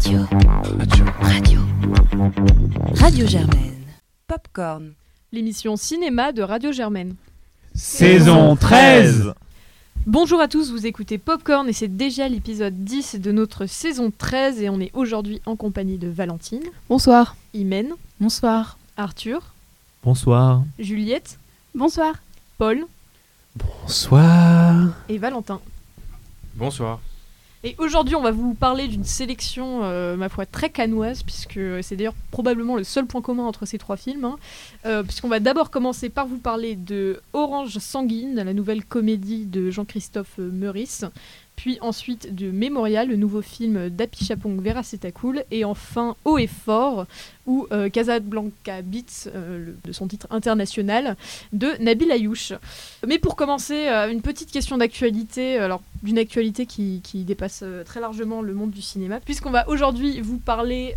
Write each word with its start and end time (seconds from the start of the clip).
Radio. 0.00 0.20
Radio. 0.80 1.04
Radio. 1.20 1.60
Radio 2.94 3.26
Germaine. 3.26 3.74
Popcorn. 4.26 4.94
L'émission 5.30 5.76
cinéma 5.76 6.32
de 6.32 6.40
Radio 6.42 6.72
Germaine. 6.72 7.16
Saison 7.74 8.56
13 8.56 9.34
Bonjour 10.06 10.40
à 10.40 10.48
tous, 10.48 10.70
vous 10.70 10.86
écoutez 10.86 11.18
Popcorn 11.18 11.68
et 11.68 11.74
c'est 11.74 11.94
déjà 11.94 12.26
l'épisode 12.30 12.82
10 12.82 13.16
de 13.16 13.30
notre 13.30 13.66
saison 13.66 14.10
13 14.16 14.62
et 14.62 14.70
on 14.70 14.80
est 14.80 14.90
aujourd'hui 14.94 15.42
en 15.44 15.54
compagnie 15.54 15.98
de 15.98 16.08
Valentine, 16.08 16.62
Bonsoir. 16.88 17.36
Imen, 17.52 17.88
Bonsoir. 18.20 18.78
Arthur, 18.96 19.52
Bonsoir. 20.02 20.62
Juliette, 20.78 21.38
Bonsoir. 21.74 22.14
Paul 22.56 22.86
Bonsoir. 23.54 24.94
et 25.10 25.18
Valentin. 25.18 25.60
Bonsoir. 26.54 27.00
Et 27.62 27.74
aujourd'hui, 27.76 28.14
on 28.14 28.22
va 28.22 28.30
vous 28.30 28.54
parler 28.54 28.88
d'une 28.88 29.04
sélection, 29.04 29.80
euh, 29.84 30.16
ma 30.16 30.30
foi, 30.30 30.46
très 30.46 30.70
canoise, 30.70 31.22
puisque 31.22 31.60
c'est 31.82 31.94
d'ailleurs 31.94 32.14
probablement 32.30 32.76
le 32.76 32.84
seul 32.84 33.04
point 33.04 33.20
commun 33.20 33.44
entre 33.44 33.66
ces 33.66 33.76
trois 33.76 33.98
films. 33.98 34.24
hein. 34.24 34.38
Euh, 34.86 35.02
puisqu'on 35.02 35.28
va 35.28 35.40
d'abord 35.40 35.70
commencer 35.70 36.08
par 36.08 36.26
vous 36.26 36.38
parler 36.38 36.74
de 36.74 37.20
Orange 37.34 37.76
Sanguine, 37.78 38.36
la 38.36 38.54
nouvelle 38.54 38.82
comédie 38.82 39.44
de 39.44 39.70
Jean-Christophe 39.70 40.38
Meurice, 40.38 41.04
puis 41.60 41.76
ensuite 41.82 42.34
de 42.34 42.50
Mémorial, 42.50 43.10
le 43.10 43.16
nouveau 43.16 43.42
film 43.42 43.90
d'Api 43.90 44.24
Chapong 44.24 44.62
Vera 44.62 44.80
Cool, 45.12 45.44
et 45.50 45.66
enfin 45.66 46.16
Haut 46.24 46.38
et 46.38 46.46
Fort, 46.46 47.06
ou 47.50 47.66
euh, 47.72 47.88
Casablanca 47.88 48.80
Beats, 48.82 49.28
euh, 49.34 49.58
le- 49.66 49.76
de 49.84 49.92
son 49.92 50.06
titre 50.06 50.26
international, 50.30 51.16
de 51.52 51.68
Nabil 51.80 52.10
Ayouch. 52.12 52.52
Mais 53.06 53.18
pour 53.18 53.34
commencer, 53.34 53.88
euh, 53.88 54.10
une 54.10 54.22
petite 54.22 54.52
question 54.52 54.78
d'actualité, 54.78 55.58
alors 55.58 55.82
d'une 56.02 56.16
actualité 56.16 56.64
qui, 56.64 57.00
qui 57.02 57.24
dépasse 57.24 57.60
euh, 57.62 57.82
très 57.82 58.00
largement 58.00 58.40
le 58.40 58.54
monde 58.54 58.70
du 58.70 58.80
cinéma, 58.82 59.20
puisqu'on 59.20 59.50
va 59.50 59.68
aujourd'hui 59.68 60.20
vous 60.20 60.38
parler 60.38 60.94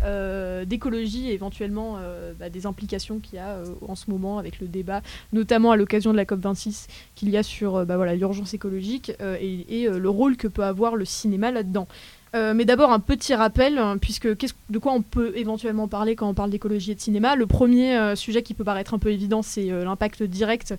d'écologie 0.66 1.28
et 1.28 1.34
éventuellement 1.34 1.98
bah, 2.38 2.48
des 2.48 2.66
implications 2.66 3.18
qu'il 3.18 3.36
y 3.36 3.38
a 3.38 3.58
en 3.86 3.94
ce 3.94 4.10
moment 4.10 4.38
avec 4.38 4.60
le 4.60 4.66
débat, 4.66 5.02
notamment 5.32 5.72
à 5.72 5.76
l'occasion 5.76 6.12
de 6.12 6.16
la 6.16 6.24
COP26, 6.24 6.86
qu'il 7.14 7.30
y 7.30 7.36
a 7.36 7.42
sur 7.42 7.84
bah, 7.84 8.14
l'urgence 8.14 8.54
écologique 8.54 9.12
et, 9.40 9.82
et, 9.82 9.88
le 9.88 10.08
rôle 10.08 10.36
que 10.36 10.48
peut 10.54 10.64
avoir 10.64 10.96
le 10.96 11.04
cinéma 11.04 11.50
là-dedans. 11.50 11.86
Euh, 12.34 12.52
mais 12.52 12.64
d'abord 12.64 12.90
un 12.90 12.98
petit 12.98 13.34
rappel, 13.34 13.78
hein, 13.78 13.96
puisque 13.96 14.26
de 14.26 14.78
quoi 14.78 14.92
on 14.92 15.02
peut 15.02 15.32
éventuellement 15.36 15.86
parler 15.86 16.16
quand 16.16 16.28
on 16.28 16.34
parle 16.34 16.50
d'écologie 16.50 16.90
et 16.90 16.94
de 16.96 17.00
cinéma? 17.00 17.36
Le 17.36 17.46
premier 17.46 17.96
euh, 17.96 18.16
sujet 18.16 18.42
qui 18.42 18.54
peut 18.54 18.64
paraître 18.64 18.92
un 18.92 18.98
peu 18.98 19.10
évident, 19.10 19.42
c'est 19.42 19.70
euh, 19.70 19.84
l'impact 19.84 20.22
direct 20.22 20.74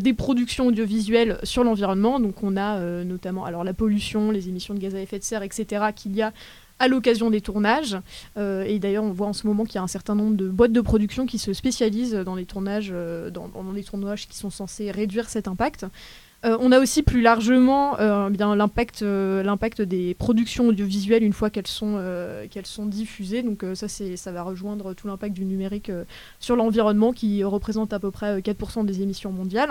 des 0.00 0.14
productions 0.14 0.68
audiovisuelles 0.68 1.38
sur 1.42 1.62
l'environnement. 1.62 2.18
Donc 2.18 2.42
on 2.42 2.56
a 2.56 2.80
notamment 3.04 3.44
alors 3.44 3.62
la 3.62 3.74
pollution, 3.74 4.30
les 4.30 4.48
émissions 4.48 4.72
de 4.72 4.78
gaz 4.78 4.94
à 4.94 5.00
effet 5.00 5.18
de 5.18 5.22
serre, 5.22 5.42
etc. 5.42 5.88
qu'il 5.94 6.16
y 6.16 6.22
a 6.22 6.32
à 6.78 6.88
l'occasion 6.88 7.28
des 7.28 7.42
tournages. 7.42 7.98
Et 8.38 8.78
d'ailleurs, 8.78 9.04
on 9.04 9.10
voit 9.10 9.26
en 9.26 9.34
ce 9.34 9.46
moment 9.46 9.66
qu'il 9.66 9.74
y 9.74 9.78
a 9.78 9.82
un 9.82 9.86
certain 9.86 10.14
nombre 10.14 10.34
de 10.34 10.48
boîtes 10.48 10.72
de 10.72 10.80
production 10.80 11.26
qui 11.26 11.38
se 11.38 11.52
spécialisent 11.52 12.14
dans 12.14 12.36
les 12.36 12.46
tournages, 12.46 12.90
dans, 13.34 13.48
dans 13.48 13.70
des 13.74 13.84
tournages 13.84 14.28
qui 14.28 14.38
sont 14.38 14.48
censés 14.48 14.90
réduire 14.90 15.28
cet 15.28 15.46
impact. 15.46 15.84
Euh, 16.46 16.56
on 16.60 16.70
a 16.72 16.78
aussi 16.78 17.02
plus 17.02 17.22
largement 17.22 17.98
euh, 17.98 18.30
euh, 18.30 19.42
l'impact 19.42 19.82
des 19.82 20.14
productions 20.14 20.68
audiovisuelles 20.68 21.24
une 21.24 21.32
fois 21.32 21.50
qu'elles 21.50 21.66
sont 21.66 22.00
qu'elles 22.50 22.66
sont 22.66 22.86
diffusées. 22.86 23.42
Donc 23.42 23.64
ça 23.74 23.88
c'est 23.88 24.16
ça 24.16 24.32
va 24.32 24.42
rejoindre 24.42 24.94
tout 24.94 25.06
l'impact 25.08 25.34
du 25.34 25.44
numérique 25.44 25.90
sur 26.40 26.56
l'environnement 26.56 27.12
qui 27.12 27.42
représente 27.44 27.92
à 27.92 27.98
peu 27.98 28.10
près 28.10 28.38
euh, 28.38 28.40
4% 28.40 28.84
des 28.84 29.02
émissions 29.02 29.32
mondiales 29.32 29.70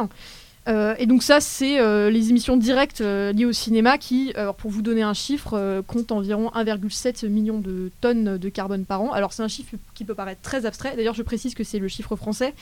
Euh, 0.68 0.96
et 0.98 1.06
donc 1.06 1.22
ça 1.22 1.42
c'est 1.42 1.80
euh, 1.80 2.10
les 2.10 2.32
émissions 2.32 2.58
directes 2.58 3.02
euh, 3.02 3.32
liées 3.32 3.46
au 3.46 3.52
cinéma 3.52 4.00
qui 4.00 4.34
alors 4.34 4.56
pour 4.56 4.72
vous 4.72 4.82
donner 4.82 5.04
un 5.04 5.14
chiffre 5.14 5.84
comptent 5.86 6.12
environ 6.12 6.50
1,7 6.56 7.28
million 7.28 7.60
de 7.60 7.92
tonnes 8.02 8.40
de 8.40 8.50
carbone 8.50 8.84
par 8.84 9.02
an 9.04 9.12
alors 9.12 9.32
c'est 9.32 9.44
un 9.44 9.48
chiffre 9.48 9.76
qui 9.94 10.06
peut 10.06 10.16
paraître 10.16 10.42
très 10.42 10.66
abstrait 10.66 10.96
d'ailleurs 10.96 11.14
je 11.14 11.22
précise 11.22 11.54
que 11.54 11.64
c'est 11.64 11.78
le 11.78 11.88
chiffre 11.88 12.16
français 12.16 12.56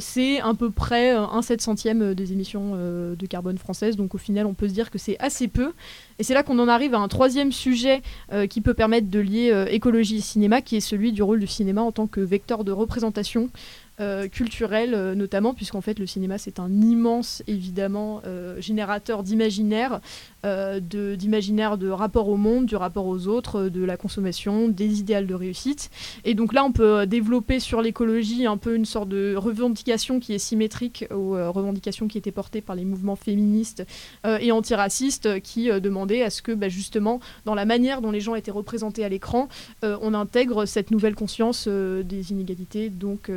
c'est 0.00 0.40
à 0.40 0.54
peu 0.54 0.70
près 0.70 1.10
un 1.10 1.40
7 1.40 1.60
centième 1.60 2.14
des 2.14 2.32
émissions 2.32 2.74
de 2.74 3.26
carbone 3.26 3.58
françaises. 3.58 3.96
Donc 3.96 4.14
au 4.14 4.18
final, 4.18 4.46
on 4.46 4.54
peut 4.54 4.68
se 4.68 4.72
dire 4.72 4.90
que 4.90 4.98
c'est 4.98 5.16
assez 5.20 5.48
peu. 5.48 5.72
Et 6.18 6.24
c'est 6.24 6.34
là 6.34 6.42
qu'on 6.42 6.58
en 6.58 6.68
arrive 6.68 6.94
à 6.94 6.98
un 6.98 7.08
troisième 7.08 7.52
sujet 7.52 8.02
qui 8.50 8.60
peut 8.60 8.74
permettre 8.74 9.08
de 9.08 9.20
lier 9.20 9.66
écologie 9.70 10.16
et 10.16 10.20
cinéma, 10.20 10.62
qui 10.62 10.76
est 10.76 10.80
celui 10.80 11.12
du 11.12 11.22
rôle 11.22 11.40
du 11.40 11.46
cinéma 11.46 11.82
en 11.82 11.92
tant 11.92 12.06
que 12.06 12.20
vecteur 12.20 12.64
de 12.64 12.72
représentation. 12.72 13.50
Euh, 14.02 14.26
culturelle 14.26 14.94
euh, 14.94 15.14
notamment 15.14 15.54
puisqu'en 15.54 15.80
fait 15.80 15.98
le 16.00 16.06
cinéma 16.06 16.36
c'est 16.36 16.58
un 16.58 16.70
immense 16.82 17.42
évidemment 17.46 18.20
euh, 18.26 18.60
générateur 18.60 19.22
d'imaginaire 19.22 20.00
de- 20.44 21.14
d'imaginaire 21.14 21.78
de, 21.78 21.88
rapport 21.88 22.28
au 22.28 22.36
monde 22.36 22.66
du 22.66 22.74
rapport 22.74 23.06
aux 23.06 23.28
autres 23.28 23.68
de 23.68 23.84
la 23.84 23.96
consommation 23.96 24.66
des 24.66 24.98
idéaux 24.98 25.22
de 25.22 25.34
réussite 25.34 25.88
et 26.24 26.34
donc 26.34 26.52
là, 26.52 26.64
on 26.64 26.72
peut 26.72 27.06
développer 27.06 27.60
sur 27.60 27.80
l'écologie 27.80 28.46
un 28.46 28.56
peu 28.56 28.74
une 28.74 28.84
sorte 28.84 29.08
de 29.08 29.36
revendication 29.36 30.18
qui 30.18 30.32
est 30.32 30.38
symétrique 30.38 31.04
aux 31.14 31.34
revendications 31.52 32.08
qui 32.08 32.18
étaient 32.18 32.32
portées 32.32 32.60
par 32.60 32.74
les 32.74 32.84
mouvements 32.84 33.14
féministes 33.14 33.84
et 34.24 34.50
antiracistes 34.50 35.40
qui 35.42 35.68
demandaient 35.68 36.22
à 36.22 36.30
ce 36.30 36.42
que 36.42 36.52
bah, 36.52 36.68
justement, 36.68 37.20
dans 37.44 37.54
la 37.54 37.64
manière 37.64 38.00
dont 38.00 38.10
les 38.10 38.20
gens 38.20 38.34
étaient 38.34 38.50
représentés 38.50 39.04
à 39.04 39.08
l'écran, 39.08 39.48
on 39.82 40.14
intègre 40.14 40.66
cette 40.66 40.90
nouvelle 40.90 41.14
conscience 41.14 41.68
des 41.68 42.32
inégalités. 42.32 42.88
Donc 42.88 43.30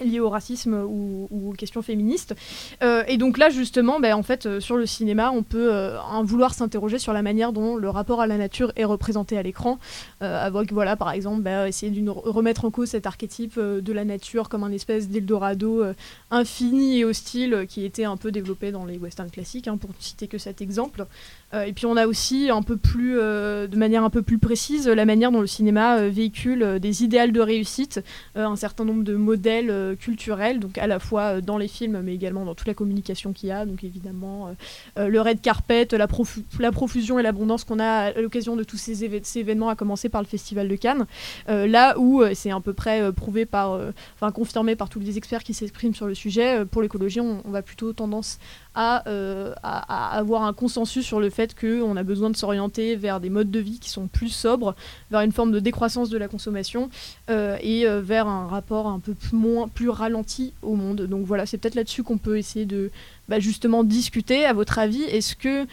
liées 0.00 0.20
au 0.20 0.30
racisme 0.30 0.74
ou, 0.74 1.28
aux 1.30 1.52
questions 1.52 1.82
féministes. 1.82 2.34
Euh, 2.82 3.02
et 3.08 3.16
donc 3.16 3.38
là, 3.38 3.50
justement, 3.50 4.00
ben, 4.00 4.14
en 4.14 4.22
fait, 4.22 4.46
euh, 4.46 4.60
sur 4.60 4.76
le 4.76 4.86
cinéma, 4.86 5.30
on 5.30 5.42
peut 5.42 5.72
euh, 5.72 6.00
en 6.00 6.22
vouloir 6.24 6.54
s'interroger 6.54 6.98
sur 6.98 7.12
la 7.12 7.22
manière 7.22 7.52
dont 7.52 7.76
le 7.76 7.90
rapport 7.90 8.20
à 8.20 8.26
la 8.26 8.36
nature 8.36 8.72
est 8.76 8.84
représenté 8.84 9.38
à 9.38 9.42
l'écran, 9.42 9.78
euh, 10.22 10.46
avec, 10.46 10.72
voilà, 10.72 10.96
par 10.96 11.10
exemple, 11.10 11.42
ben, 11.42 11.66
essayer 11.66 11.92
de 11.92 12.10
remettre 12.10 12.64
en 12.64 12.70
cause 12.70 12.90
cet 12.90 13.06
archétype 13.06 13.54
euh, 13.58 13.80
de 13.80 13.92
la 13.92 14.04
nature 14.04 14.48
comme 14.48 14.64
un 14.64 14.72
espèce 14.72 15.08
d'Eldorado 15.08 15.82
euh, 15.82 15.94
infini 16.30 16.98
et 16.98 17.04
hostile 17.04 17.54
euh, 17.54 17.66
qui 17.66 17.84
était 17.84 18.04
un 18.04 18.16
peu 18.16 18.32
développé 18.32 18.72
dans 18.72 18.84
les 18.84 18.98
westerns 18.98 19.30
classiques, 19.30 19.68
hein, 19.68 19.76
pour 19.76 19.90
ne 19.90 19.94
citer 20.00 20.28
que 20.28 20.38
cet 20.38 20.60
exemple. 20.60 21.06
Euh, 21.54 21.64
et 21.64 21.72
puis 21.72 21.86
on 21.86 21.96
a 21.96 22.06
aussi 22.06 22.50
un 22.50 22.62
peu 22.62 22.76
plus, 22.76 23.18
euh, 23.18 23.66
de 23.66 23.76
manière 23.76 24.04
un 24.04 24.10
peu 24.10 24.22
plus 24.22 24.38
précise, 24.38 24.88
la 24.88 25.04
manière 25.04 25.30
dont 25.30 25.40
le 25.40 25.46
cinéma 25.46 25.98
euh, 25.98 26.10
véhicule 26.10 26.78
des 26.80 27.04
idéaux 27.04 27.30
de 27.30 27.40
réussite, 27.40 28.02
un 28.34 28.56
certain 28.56 28.84
nombre 28.84 29.02
de 29.02 29.16
modèles 29.16 29.96
culturels, 29.98 30.60
donc 30.60 30.76
à 30.76 30.86
la 30.86 30.98
fois 30.98 31.40
dans 31.40 31.56
les 31.56 31.68
films, 31.68 32.02
mais 32.02 32.14
également 32.14 32.44
dans 32.44 32.54
toute 32.54 32.66
la 32.66 32.74
communication 32.74 33.32
qu'il 33.32 33.48
y 33.48 33.52
a. 33.52 33.64
Donc 33.64 33.84
évidemment, 33.84 34.54
le 34.96 35.20
red 35.20 35.40
carpet, 35.40 35.88
la, 35.92 36.06
profu- 36.06 36.44
la 36.58 36.72
profusion 36.72 37.18
et 37.18 37.22
l'abondance 37.22 37.64
qu'on 37.64 37.78
a 37.78 37.86
à 37.86 38.20
l'occasion 38.20 38.54
de 38.54 38.64
tous 38.64 38.76
ces, 38.76 39.04
événements, 39.38 39.70
à 39.70 39.76
commencer 39.76 40.10
par 40.10 40.20
le 40.20 40.26
Festival 40.26 40.68
de 40.68 40.76
Cannes. 40.76 41.06
Là 41.48 41.98
où 41.98 42.22
c'est 42.34 42.50
à 42.50 42.60
peu 42.60 42.74
près 42.74 43.10
prouvé 43.12 43.46
par, 43.46 43.80
enfin 44.14 44.30
confirmé 44.30 44.76
par 44.76 44.90
tous 44.90 45.00
les 45.00 45.16
experts 45.16 45.42
qui 45.42 45.54
s'expriment 45.54 45.94
sur 45.94 46.06
le 46.06 46.14
sujet, 46.14 46.66
pour 46.66 46.82
l'écologie, 46.82 47.20
on, 47.20 47.42
on 47.46 47.50
va 47.50 47.62
plutôt 47.62 47.94
tendance 47.94 48.38
à, 48.76 49.08
euh, 49.08 49.52
à- 49.64 50.16
avoir 50.16 50.44
un 50.44 50.52
consensus 50.52 51.04
sur 51.04 51.18
le 51.18 51.30
fait 51.30 51.58
qu'on 51.58 51.96
a 51.96 52.02
besoin 52.04 52.30
de 52.30 52.36
s'orienter 52.36 52.94
vers 52.94 53.18
des 53.18 53.30
modes 53.30 53.50
de 53.50 53.58
vie 53.58 53.80
qui 53.80 53.90
sont 53.90 54.06
plus 54.06 54.28
sobres, 54.28 54.76
vers 55.10 55.22
une 55.22 55.32
forme 55.32 55.50
de 55.50 55.58
décroissance 55.58 56.10
de 56.10 56.18
la 56.18 56.28
consommation 56.28 56.90
euh, 57.30 57.56
et 57.62 57.88
euh, 57.88 58.00
vers 58.00 58.28
un 58.28 58.46
rapport 58.46 58.86
un 58.86 59.00
peu 59.00 59.14
plus, 59.14 59.34
moins, 59.36 59.66
plus 59.66 59.88
ralenti 59.88 60.52
au 60.62 60.74
monde. 60.76 61.02
Donc 61.02 61.24
voilà, 61.26 61.46
c'est 61.46 61.58
peut-être 61.58 61.74
là-dessus 61.74 62.02
qu'on 62.04 62.18
peut 62.18 62.38
essayer 62.38 62.66
de 62.66 62.90
bah, 63.28 63.40
justement 63.40 63.82
discuter. 63.82 64.44
À 64.44 64.52
votre 64.52 64.78
avis, 64.78 65.02
est-ce 65.02 65.34
que 65.34 65.66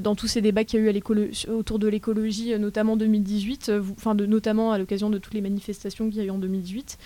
dans 0.00 0.14
tous 0.14 0.26
ces 0.26 0.42
débats 0.42 0.64
qu'il 0.64 0.84
y 0.84 0.86
a 0.86 0.92
eu 0.92 1.32
autour 1.48 1.78
de 1.78 1.88
l'écologie, 1.88 2.58
notamment 2.58 2.98
2018, 2.98 3.70
euh, 3.70 3.80
vous- 3.80 3.94
enfin 3.96 4.14
de, 4.14 4.26
notamment 4.26 4.72
à 4.72 4.76
l'occasion 4.78 5.08
de 5.08 5.16
toutes 5.16 5.32
les 5.32 5.40
manifestations 5.40 6.10
qu'il 6.10 6.18
y 6.18 6.20
a 6.20 6.24
eu 6.24 6.30
en 6.30 6.36
2018, 6.36 6.98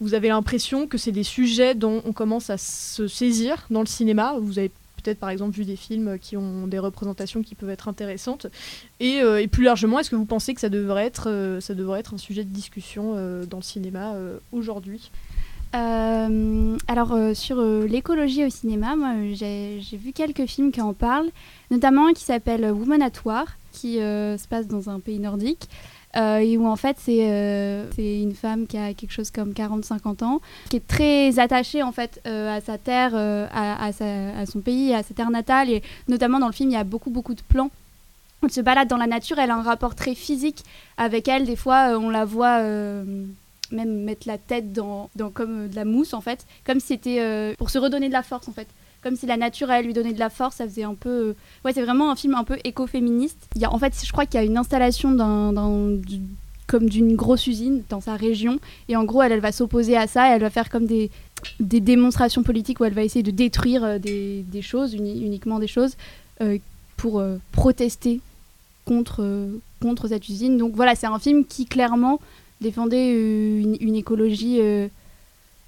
vous 0.00 0.14
avez 0.14 0.28
l'impression 0.28 0.86
que 0.86 0.98
c'est 0.98 1.12
des 1.12 1.22
sujets 1.22 1.74
dont 1.74 2.02
on 2.04 2.12
commence 2.12 2.50
à 2.50 2.58
se 2.58 3.08
saisir 3.08 3.66
dans 3.70 3.80
le 3.80 3.86
cinéma. 3.86 4.34
Vous 4.40 4.58
avez 4.58 4.70
peut-être 5.06 5.18
par 5.18 5.30
exemple 5.30 5.56
vu 5.56 5.64
des 5.64 5.76
films 5.76 6.18
qui 6.18 6.36
ont 6.36 6.66
des 6.66 6.78
représentations 6.78 7.42
qui 7.42 7.54
peuvent 7.54 7.70
être 7.70 7.88
intéressantes. 7.88 8.46
Et, 9.00 9.20
euh, 9.22 9.46
plus 9.46 9.64
largement, 9.64 9.98
est-ce 10.00 10.10
que 10.10 10.16
vous 10.16 10.24
pensez 10.24 10.52
que 10.52 10.60
ça 10.60 10.68
devrait 10.68 11.06
être, 11.06 11.28
euh, 11.28 11.60
un 12.12 12.18
sujet 12.18 12.44
de 12.44 12.50
discussion 12.50 13.14
euh, 13.16 13.46
dans 13.46 13.58
le 13.58 13.62
cinéma 13.62 14.14
aujourd'hui? 14.52 15.10
Alors 15.72 17.14
sur 17.34 17.60
l'écologie 17.60 18.46
au 18.46 18.48
cinéma, 18.48 18.96
moi 18.96 19.12
j'ai 19.34 19.78
vu 19.92 20.12
quelques 20.12 20.46
films 20.46 20.72
qui 20.72 20.80
en 20.80 20.94
parlent, 20.94 21.28
notamment 21.70 22.06
un 22.06 22.12
qui 22.14 22.24
s'appelle 22.24 22.72
Woman 22.72 23.02
at 23.02 23.12
War, 23.26 23.44
qui 23.72 23.96
se 23.96 24.48
passe 24.48 24.66
dans 24.68 24.88
un 24.88 25.00
pays 25.00 25.18
nordique. 25.18 25.68
Euh, 26.16 26.38
et 26.38 26.56
où 26.56 26.66
en 26.66 26.76
fait 26.76 26.96
c'est 27.00 27.30
euh, 27.30 27.84
une 27.98 28.34
femme 28.34 28.66
qui 28.66 28.76
a 28.78 28.94
quelque 28.94 29.12
chose 29.12 29.30
comme 29.30 29.52
40-50 29.52 30.24
ans, 30.24 30.40
qui 30.70 30.76
est 30.76 30.86
très 30.86 31.38
attachée 31.38 31.82
en 31.82 31.92
fait 31.92 32.20
euh, 32.26 32.56
à 32.56 32.60
sa 32.60 32.78
terre, 32.78 33.12
euh, 33.14 33.46
à, 33.52 33.86
à 33.86 34.46
son 34.46 34.60
pays, 34.60 34.94
à 34.94 35.02
sa 35.02 35.14
terre 35.14 35.30
natale, 35.30 35.70
et 35.70 35.82
notamment 36.08 36.38
dans 36.38 36.46
le 36.46 36.52
film 36.52 36.70
il 36.70 36.74
y 36.74 36.76
a 36.76 36.84
beaucoup 36.84 37.10
beaucoup 37.10 37.34
de 37.34 37.42
plans. 37.42 37.70
Elle 38.42 38.50
se 38.50 38.60
balade 38.60 38.88
dans 38.88 38.96
la 38.98 39.06
nature, 39.06 39.38
elle 39.38 39.50
a 39.50 39.56
un 39.56 39.62
rapport 39.62 39.94
très 39.94 40.14
physique 40.14 40.62
avec 40.98 41.28
elle, 41.28 41.44
des 41.46 41.56
fois 41.56 41.98
on 41.98 42.10
la 42.10 42.24
voit 42.24 42.60
même 42.60 44.04
mettre 44.04 44.28
la 44.28 44.38
tête 44.38 44.72
dans, 44.72 45.10
dans 45.16 45.30
comme 45.30 45.68
de 45.68 45.74
la 45.74 45.84
mousse 45.84 46.14
en 46.14 46.20
fait, 46.20 46.46
comme 46.64 46.80
si 46.80 46.88
c'était 46.88 47.54
pour 47.58 47.70
se 47.70 47.78
redonner 47.78 48.08
de 48.08 48.12
la 48.12 48.22
force 48.22 48.48
en 48.48 48.52
fait. 48.52 48.68
Comme 49.02 49.16
si 49.16 49.26
la 49.26 49.36
nature 49.36 49.70
allait 49.70 49.86
lui 49.86 49.92
donner 49.94 50.12
de 50.12 50.18
la 50.18 50.30
force. 50.30 50.56
Ça 50.56 50.64
faisait 50.68 50.82
un 50.84 50.94
peu. 50.94 51.08
euh, 51.08 51.36
Ouais, 51.64 51.72
c'est 51.72 51.82
vraiment 51.82 52.10
un 52.10 52.16
film 52.16 52.34
un 52.34 52.44
peu 52.44 52.56
écoféministe. 52.64 53.38
Il 53.54 53.62
y 53.62 53.64
a, 53.64 53.72
en 53.72 53.78
fait, 53.78 53.94
je 54.04 54.10
crois 54.12 54.26
qu'il 54.26 54.40
y 54.40 54.42
a 54.42 54.46
une 54.46 54.56
installation 54.58 55.16
comme 56.66 56.88
d'une 56.88 57.14
grosse 57.14 57.46
usine 57.46 57.82
dans 57.88 58.00
sa 58.00 58.16
région. 58.16 58.58
Et 58.88 58.96
en 58.96 59.04
gros, 59.04 59.22
elle, 59.22 59.38
va 59.40 59.52
s'opposer 59.52 59.96
à 59.96 60.06
ça. 60.06 60.34
Elle 60.34 60.40
va 60.40 60.50
faire 60.50 60.68
comme 60.70 60.86
des, 60.86 61.10
démonstrations 61.60 62.42
politiques 62.42 62.80
où 62.80 62.84
elle 62.84 62.94
va 62.94 63.04
essayer 63.04 63.22
de 63.22 63.30
détruire 63.30 63.84
euh, 63.84 63.98
des, 63.98 64.62
choses, 64.62 64.94
uni- 64.94 65.24
uniquement 65.24 65.58
des 65.60 65.68
choses, 65.68 65.96
euh, 66.40 66.58
pour 66.96 67.22
protester 67.52 68.20
contre, 68.84 69.48
contre 69.80 70.08
cette 70.08 70.28
usine. 70.28 70.56
Donc 70.58 70.74
voilà, 70.74 70.94
c'est 70.94 71.06
un 71.06 71.18
film 71.18 71.44
qui 71.44 71.66
clairement 71.66 72.20
défendait 72.60 73.10
une, 73.12 73.76
une 73.80 73.94
écologie 73.94 74.60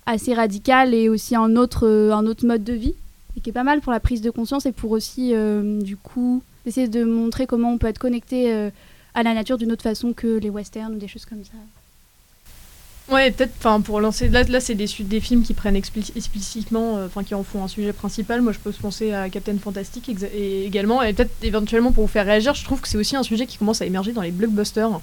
assez 0.06 0.32
radicale 0.32 0.94
et 0.94 1.10
aussi 1.10 1.36
un 1.36 1.54
autre, 1.56 1.86
un 1.86 2.26
autre 2.26 2.46
mode 2.46 2.64
de 2.64 2.72
vie. 2.72 2.94
Et 3.38 3.40
qui 3.40 3.50
est 3.50 3.52
pas 3.52 3.62
mal 3.62 3.80
pour 3.80 3.92
la 3.92 4.00
prise 4.00 4.20
de 4.20 4.30
conscience 4.30 4.66
et 4.66 4.72
pour 4.72 4.90
aussi, 4.90 5.32
euh, 5.32 5.80
du 5.80 5.96
coup, 5.96 6.42
essayer 6.66 6.88
de 6.88 7.04
montrer 7.04 7.46
comment 7.46 7.70
on 7.70 7.78
peut 7.78 7.86
être 7.86 8.00
connecté 8.00 8.52
euh, 8.52 8.68
à 9.14 9.22
la 9.22 9.32
nature 9.32 9.58
d'une 9.58 9.70
autre 9.70 9.84
façon 9.84 10.12
que 10.12 10.26
les 10.26 10.50
westerns 10.50 10.94
ou 10.94 10.98
des 10.98 11.06
choses 11.06 11.24
comme 11.24 11.44
ça. 11.44 13.14
Ouais, 13.14 13.30
peut-être, 13.30 13.52
enfin, 13.58 13.80
pour 13.80 14.00
lancer. 14.00 14.28
Là, 14.28 14.42
là 14.42 14.58
c'est 14.58 14.74
des, 14.74 14.88
films 15.20 15.44
qui 15.44 15.54
prennent 15.54 15.76
expli- 15.76 16.10
explicitement, 16.16 16.96
euh, 16.96 17.06
enfin, 17.06 17.22
qui 17.22 17.36
en 17.36 17.44
font 17.44 17.62
un 17.62 17.68
sujet 17.68 17.92
principal. 17.92 18.42
Moi, 18.42 18.50
je 18.50 18.58
peux 18.58 18.72
penser 18.72 19.12
à 19.12 19.28
Captain 19.28 19.56
Fantastic 19.56 20.10
également, 20.34 21.00
et 21.04 21.12
peut-être 21.12 21.30
éventuellement 21.44 21.92
pour 21.92 22.06
vous 22.06 22.12
faire 22.12 22.26
réagir, 22.26 22.54
je 22.54 22.64
trouve 22.64 22.80
que 22.80 22.88
c'est 22.88 22.98
aussi 22.98 23.14
un 23.14 23.22
sujet 23.22 23.46
qui 23.46 23.56
commence 23.56 23.80
à 23.82 23.86
émerger 23.86 24.10
dans 24.10 24.22
les 24.22 24.32
blockbusters. 24.32 25.00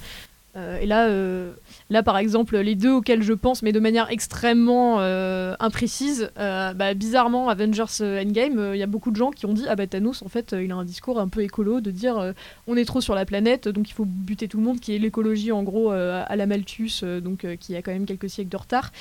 Euh, 0.56 0.80
et 0.80 0.86
là, 0.86 1.08
euh, 1.08 1.54
là, 1.90 2.02
par 2.04 2.18
exemple, 2.18 2.58
les 2.58 2.76
deux 2.76 2.92
auxquels 2.92 3.24
je 3.24 3.34
pense, 3.34 3.62
mais 3.62 3.72
de 3.72 3.80
manière 3.80 4.10
extrêmement 4.10 4.98
euh, 5.00 5.56
imprécise, 5.60 6.32
bah, 6.36 6.94
bizarrement, 6.94 7.50
Avengers 7.50 8.02
Endgame, 8.02 8.72
il 8.74 8.80
y 8.80 8.84
a 8.84 8.88
beaucoup 8.88 9.12
de 9.12 9.16
gens 9.16 9.32
qui 9.32 9.46
ont 9.46 9.54
dit 9.54 9.66
Ah 9.68 9.76
bah 9.76 9.88
Thanos, 9.88 10.22
en 10.22 10.30
fait, 10.30 10.56
il 10.58 10.72
a 10.72 10.76
un 10.76 10.86
discours 10.86 11.20
un 11.20 11.28
peu 11.28 11.42
écolo 11.42 11.82
de 11.82 11.92
dire 11.92 12.34
on 12.68 12.78
est 12.78 12.86
trop 12.86 13.02
sur 13.02 13.16
la 13.16 13.26
planète, 13.26 13.68
donc 13.68 13.90
il 13.90 13.94
faut 13.94 14.06
buter 14.06 14.48
tout 14.48 14.58
le 14.58 14.64
monde, 14.64 14.80
qui 14.80 14.96
est 14.96 15.00
l'écologie 15.00 15.52
en 15.52 15.64
gros 15.64 15.92
à 15.92 16.36
la 16.36 16.46
Malthus, 16.46 17.04
donc 17.22 17.46
qui 17.60 17.76
a 17.76 17.82
quand 17.82 17.92
même 17.92 18.06
quelques 18.06 18.30
siècles 18.30 18.50
de 18.50 18.58
retard. 18.58 18.92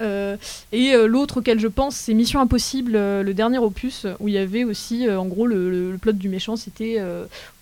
Euh, 0.00 0.36
et 0.72 0.94
euh, 0.94 1.06
l'autre 1.06 1.38
auquel 1.38 1.60
je 1.60 1.68
pense, 1.68 1.94
c'est 1.94 2.14
Mission 2.14 2.40
Impossible, 2.40 2.92
euh, 2.94 3.22
le 3.22 3.34
dernier 3.34 3.58
opus, 3.58 4.06
où 4.20 4.28
il 4.28 4.34
y 4.34 4.38
avait 4.38 4.64
aussi, 4.64 5.08
en 5.08 5.26
gros, 5.26 5.46
le, 5.46 5.96
plot 6.00 6.12
du 6.12 6.28
méchant, 6.28 6.56
c'était 6.56 7.00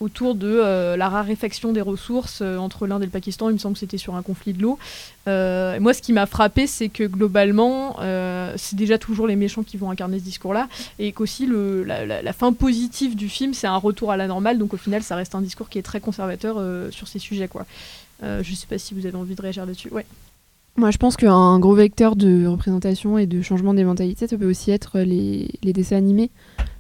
autour 0.01 0.35
de 0.35 0.95
la 0.97 1.09
raréfaction 1.09 1.73
des 1.73 1.81
ressources 1.81 2.41
entre 2.41 2.87
l'Inde 2.87 3.03
et 3.03 3.07
le 3.07 3.11
Pakistan. 3.11 3.51
Il 3.51 3.55
me 3.55 3.59
semble 3.59 3.75
que 3.75 3.81
c'était 3.81 3.99
sur 3.99 4.15
un 4.15 4.23
conflit 4.23 4.53
de 4.53 4.63
l'eau. 4.63 4.79
Moi, 5.27 5.93
ce 5.93 6.01
qui 6.01 6.13
m'a 6.13 6.27
frappé, 6.27 6.67
c'est 6.67 6.89
que 6.89 7.05
globalement, 7.05 7.97
c'est 8.57 8.77
déjà 8.77 8.97
toujours 8.99 9.27
les 9.27 9.37
méchants 9.37 9.63
qui 9.63 9.77
vont 9.77 9.91
incarner 9.91 10.19
ce 10.19 10.25
discours-là, 10.25 10.69
et 10.99 11.13
qu'aussi 11.13 11.47
la, 11.87 12.33
fin 12.33 12.53
positive 12.53 13.17
du 13.17 13.29
film, 13.29 13.53
c'est 13.53 13.67
un 13.67 13.77
retour 13.77 14.13
à 14.13 14.17
la 14.17 14.27
normale. 14.27 14.59
Donc 14.59 14.73
au 14.73 14.79
final, 14.79 15.03
ça 15.03 15.17
reste 15.17 15.35
un 15.35 15.43
discours 15.43 15.69
qui 15.69 15.79
est 15.79 15.83
très 15.83 16.01
conservateur 16.01 16.57
sur 16.93 17.09
ces 17.09 17.19
sujets, 17.19 17.49
quoi. 17.49 17.67
Euh, 18.23 18.43
je 18.43 18.55
sais 18.55 18.67
pas 18.67 18.79
si 18.79 18.95
vous 18.95 19.07
avez 19.07 19.17
envie 19.17 19.35
de 19.35 19.43
réagir 19.43 19.65
là-dessus. 19.67 19.89
Ouais. 19.91 20.07
Moi, 20.77 20.91
je 20.91 20.99
pense 20.99 21.17
qu'un 21.17 21.59
gros 21.59 21.75
vecteur 21.75 22.17
de 22.17 22.47
représentation 22.47 23.19
et 23.19 23.27
de 23.27 23.43
changement 23.43 23.75
des 23.75 23.85
mentalités, 23.85 24.27
ça 24.27 24.39
peut 24.39 24.49
aussi 24.49 24.71
être 24.71 25.01
les, 25.01 25.49
dessins 25.63 25.97
animés, 25.97 26.31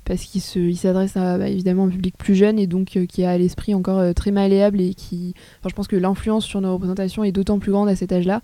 parce 0.04 0.22
qu'ils 0.22 0.40
se- 0.40 0.58
ils 0.58 0.76
s'adressent 0.76 1.16
à 1.16 1.36
bah, 1.36 1.48
évidemment 1.48 1.84
un 1.84 1.88
public 1.90 2.14
plus 2.16 2.34
jeune 2.34 2.58
et 2.58 2.66
donc 2.66 2.96
euh, 2.96 3.04
qui 3.04 3.24
a 3.24 3.36
l'esprit 3.36 3.74
encore 3.74 3.98
euh, 3.98 4.12
très 4.12 4.30
malléable 4.30 4.80
et 4.80 4.94
qui, 4.94 5.34
enfin, 5.58 5.68
je 5.68 5.74
pense 5.74 5.86
que 5.88 5.96
l'influence 5.96 6.44
sur 6.46 6.60
nos 6.60 6.72
représentations 6.72 7.24
est 7.24 7.32
d'autant 7.32 7.58
plus 7.58 7.72
grande 7.72 7.88
à 7.88 7.96
cet 7.96 8.12
âge-là. 8.12 8.40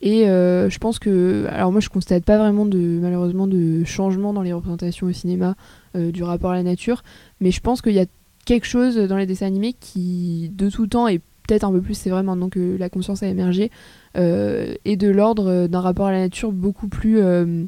Et 0.00 0.28
euh, 0.28 0.68
je 0.70 0.78
pense 0.78 0.98
que, 0.98 1.46
alors 1.50 1.70
moi, 1.70 1.80
je 1.80 1.88
constate 1.90 2.24
pas 2.24 2.38
vraiment 2.38 2.66
de 2.66 2.78
malheureusement 2.78 3.46
de 3.46 3.84
changement 3.84 4.32
dans 4.32 4.42
les 4.42 4.52
représentations 4.52 5.06
au 5.06 5.12
cinéma 5.12 5.54
du 5.94 6.22
rapport 6.22 6.50
à 6.52 6.54
la 6.54 6.62
nature, 6.62 7.02
mais 7.40 7.50
je 7.50 7.60
pense 7.60 7.82
qu'il 7.82 7.94
y 7.94 7.98
a 7.98 8.06
quelque 8.44 8.66
chose 8.66 8.96
dans 8.96 9.16
les 9.16 9.26
dessins 9.26 9.46
animés 9.46 9.74
qui, 9.78 10.52
de 10.54 10.70
tout 10.70 10.86
temps, 10.86 11.08
et 11.08 11.18
peut-être 11.48 11.64
un 11.64 11.72
peu 11.72 11.80
plus, 11.80 11.94
c'est 11.94 12.10
vrai 12.10 12.22
maintenant 12.22 12.48
que 12.48 12.76
la 12.78 12.88
conscience 12.88 13.24
a 13.24 13.26
émergé, 13.26 13.72
et 14.18 14.96
de 14.96 15.08
l'ordre 15.08 15.66
d'un 15.66 15.80
rapport 15.80 16.06
à 16.06 16.12
la 16.12 16.20
nature 16.20 16.52
beaucoup 16.52 16.88
plus 16.88 17.20
euh, 17.20 17.64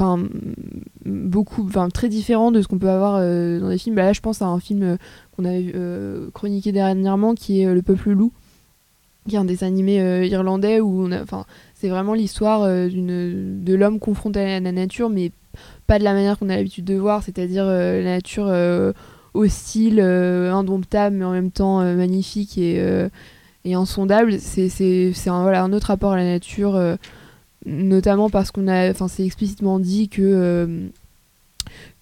enfin 0.00 0.22
beaucoup 1.04 1.64
enfin 1.66 1.88
très 1.88 2.08
différent 2.08 2.52
de 2.52 2.62
ce 2.62 2.68
qu'on 2.68 2.78
peut 2.78 2.88
avoir 2.90 3.16
euh, 3.16 3.60
dans 3.60 3.68
des 3.68 3.78
films. 3.78 3.96
Bah 3.96 4.02
là 4.02 4.12
je 4.12 4.20
pense 4.20 4.42
à 4.42 4.46
un 4.46 4.60
film 4.60 4.82
euh, 4.82 4.96
qu'on 5.36 5.44
euh, 5.46 6.30
chroniqué 6.32 6.72
dernièrement 6.72 7.34
qui 7.34 7.62
est 7.62 7.66
euh, 7.66 7.74
le 7.74 7.82
peuple 7.82 8.10
loup 8.10 8.32
qui 9.28 9.36
est 9.36 9.38
un 9.38 9.44
dessin 9.44 9.66
animé 9.66 10.00
euh, 10.00 10.24
irlandais 10.24 10.80
où 10.80 11.06
a 11.12 11.22
enfin 11.22 11.44
c'est 11.74 11.88
vraiment 11.88 12.14
l'histoire 12.14 12.62
euh, 12.62 12.88
d'une 12.88 13.62
de 13.62 13.74
l'homme 13.74 13.98
confronté 13.98 14.40
à 14.40 14.60
la 14.60 14.72
nature 14.72 15.10
mais 15.10 15.32
pas 15.86 15.98
de 15.98 16.04
la 16.04 16.14
manière 16.14 16.38
qu'on 16.38 16.48
a 16.48 16.56
l'habitude 16.56 16.84
de 16.84 16.94
voir 16.94 17.22
c'est-à-dire 17.22 17.64
euh, 17.66 18.02
la 18.02 18.14
nature 18.16 18.46
euh, 18.48 18.92
hostile 19.34 20.00
euh, 20.00 20.52
indomptable 20.52 21.16
mais 21.16 21.24
en 21.24 21.32
même 21.32 21.50
temps 21.50 21.80
euh, 21.80 21.94
magnifique 21.94 22.56
et 22.56 22.76
euh, 22.80 23.08
et 23.64 23.74
insondable. 23.74 24.38
C'est 24.40 24.70
un, 25.26 25.42
voilà, 25.42 25.62
un 25.62 25.72
autre 25.72 25.88
rapport 25.88 26.12
à 26.12 26.16
la 26.16 26.24
nature, 26.24 26.76
euh, 26.76 26.96
notamment 27.66 28.30
parce 28.30 28.50
qu'on 28.50 28.68
a, 28.68 28.90
enfin 28.90 29.08
c'est 29.08 29.24
explicitement 29.24 29.78
dit 29.78 30.08
que 30.08 30.22
euh, 30.22 30.88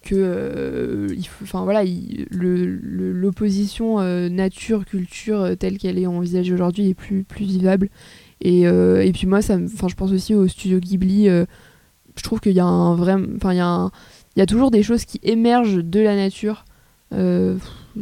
que 0.03 0.15
euh, 0.15 1.09
enfin 1.43 1.65
voilà, 1.65 1.83
l'opposition 2.31 3.99
nature-culture 4.31 5.57
telle 5.59 5.79
qu'elle 5.79 5.99
est 5.99 6.07
envisagée 6.07 6.55
aujourd'hui 6.55 6.91
est 6.91 6.95
plus 6.95 7.25
plus 7.25 7.45
vivable. 7.45 7.89
Et, 8.41 8.63
et 8.63 9.13
puis 9.13 9.27
moi, 9.27 9.43
ça, 9.43 9.59
je 9.59 9.95
pense 9.95 10.13
aussi 10.13 10.33
au 10.35 10.47
studio 10.47 10.79
Ghibli. 10.79 11.27
je 11.27 12.23
trouve 12.23 12.41
qu'il 12.41 12.53
y 12.53 12.61
a 12.61 12.65
un 12.65 12.95
vrai, 12.95 13.17
enfin 13.37 13.53
il 13.53 13.57
y 13.57 13.61
a 13.61 13.91
il 14.37 14.39
y 14.39 14.43
a 14.43 14.47
toujours 14.47 14.71
des 14.71 14.85
choses 14.85 15.05
qui 15.05 15.19
émergent 15.25 15.83
de 15.83 15.99
la 15.99 16.15
nature. 16.15 16.65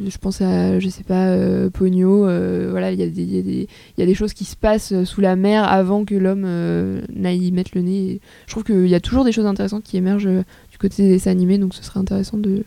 Je 0.08 0.18
pense 0.18 0.40
à, 0.42 0.78
je 0.80 0.88
sais 0.88 1.02
pas, 1.04 1.26
euh, 1.28 1.70
Pogno, 1.70 2.26
euh, 2.26 2.68
voilà, 2.70 2.92
il 2.92 2.98
y, 2.98 3.02
a 3.02 3.06
des- 3.06 3.22
il 3.22 3.34
y 3.34 3.38
a 3.38 3.42
des- 3.42 3.68
il 3.96 4.00
y 4.00 4.02
a 4.02 4.06
des 4.06 4.14
choses 4.14 4.32
qui 4.34 4.44
se 4.44 4.56
passent 4.56 4.92
euh, 4.92 5.04
sous 5.04 5.20
la 5.20 5.36
mer 5.36 5.64
avant 5.64 6.04
que 6.04 6.14
l'homme 6.14 6.44
euh, 6.44 7.00
n'aille 7.14 7.46
y 7.46 7.52
mettre 7.52 7.70
le 7.74 7.82
nez. 7.82 7.98
Et 8.12 8.20
je 8.46 8.52
trouve 8.52 8.64
qu'il 8.64 8.86
y 8.88 8.94
a 8.94 9.00
toujours 9.00 9.24
des 9.24 9.32
choses 9.32 9.46
intéressantes 9.46 9.84
qui 9.84 9.96
émergent 9.96 10.26
euh, 10.26 10.44
du 10.70 10.78
côté 10.78 11.02
des 11.02 11.08
dessins 11.10 11.30
animés, 11.30 11.58
donc 11.58 11.74
ce 11.74 11.82
serait 11.82 12.00
intéressant 12.00 12.36
de, 12.38 12.64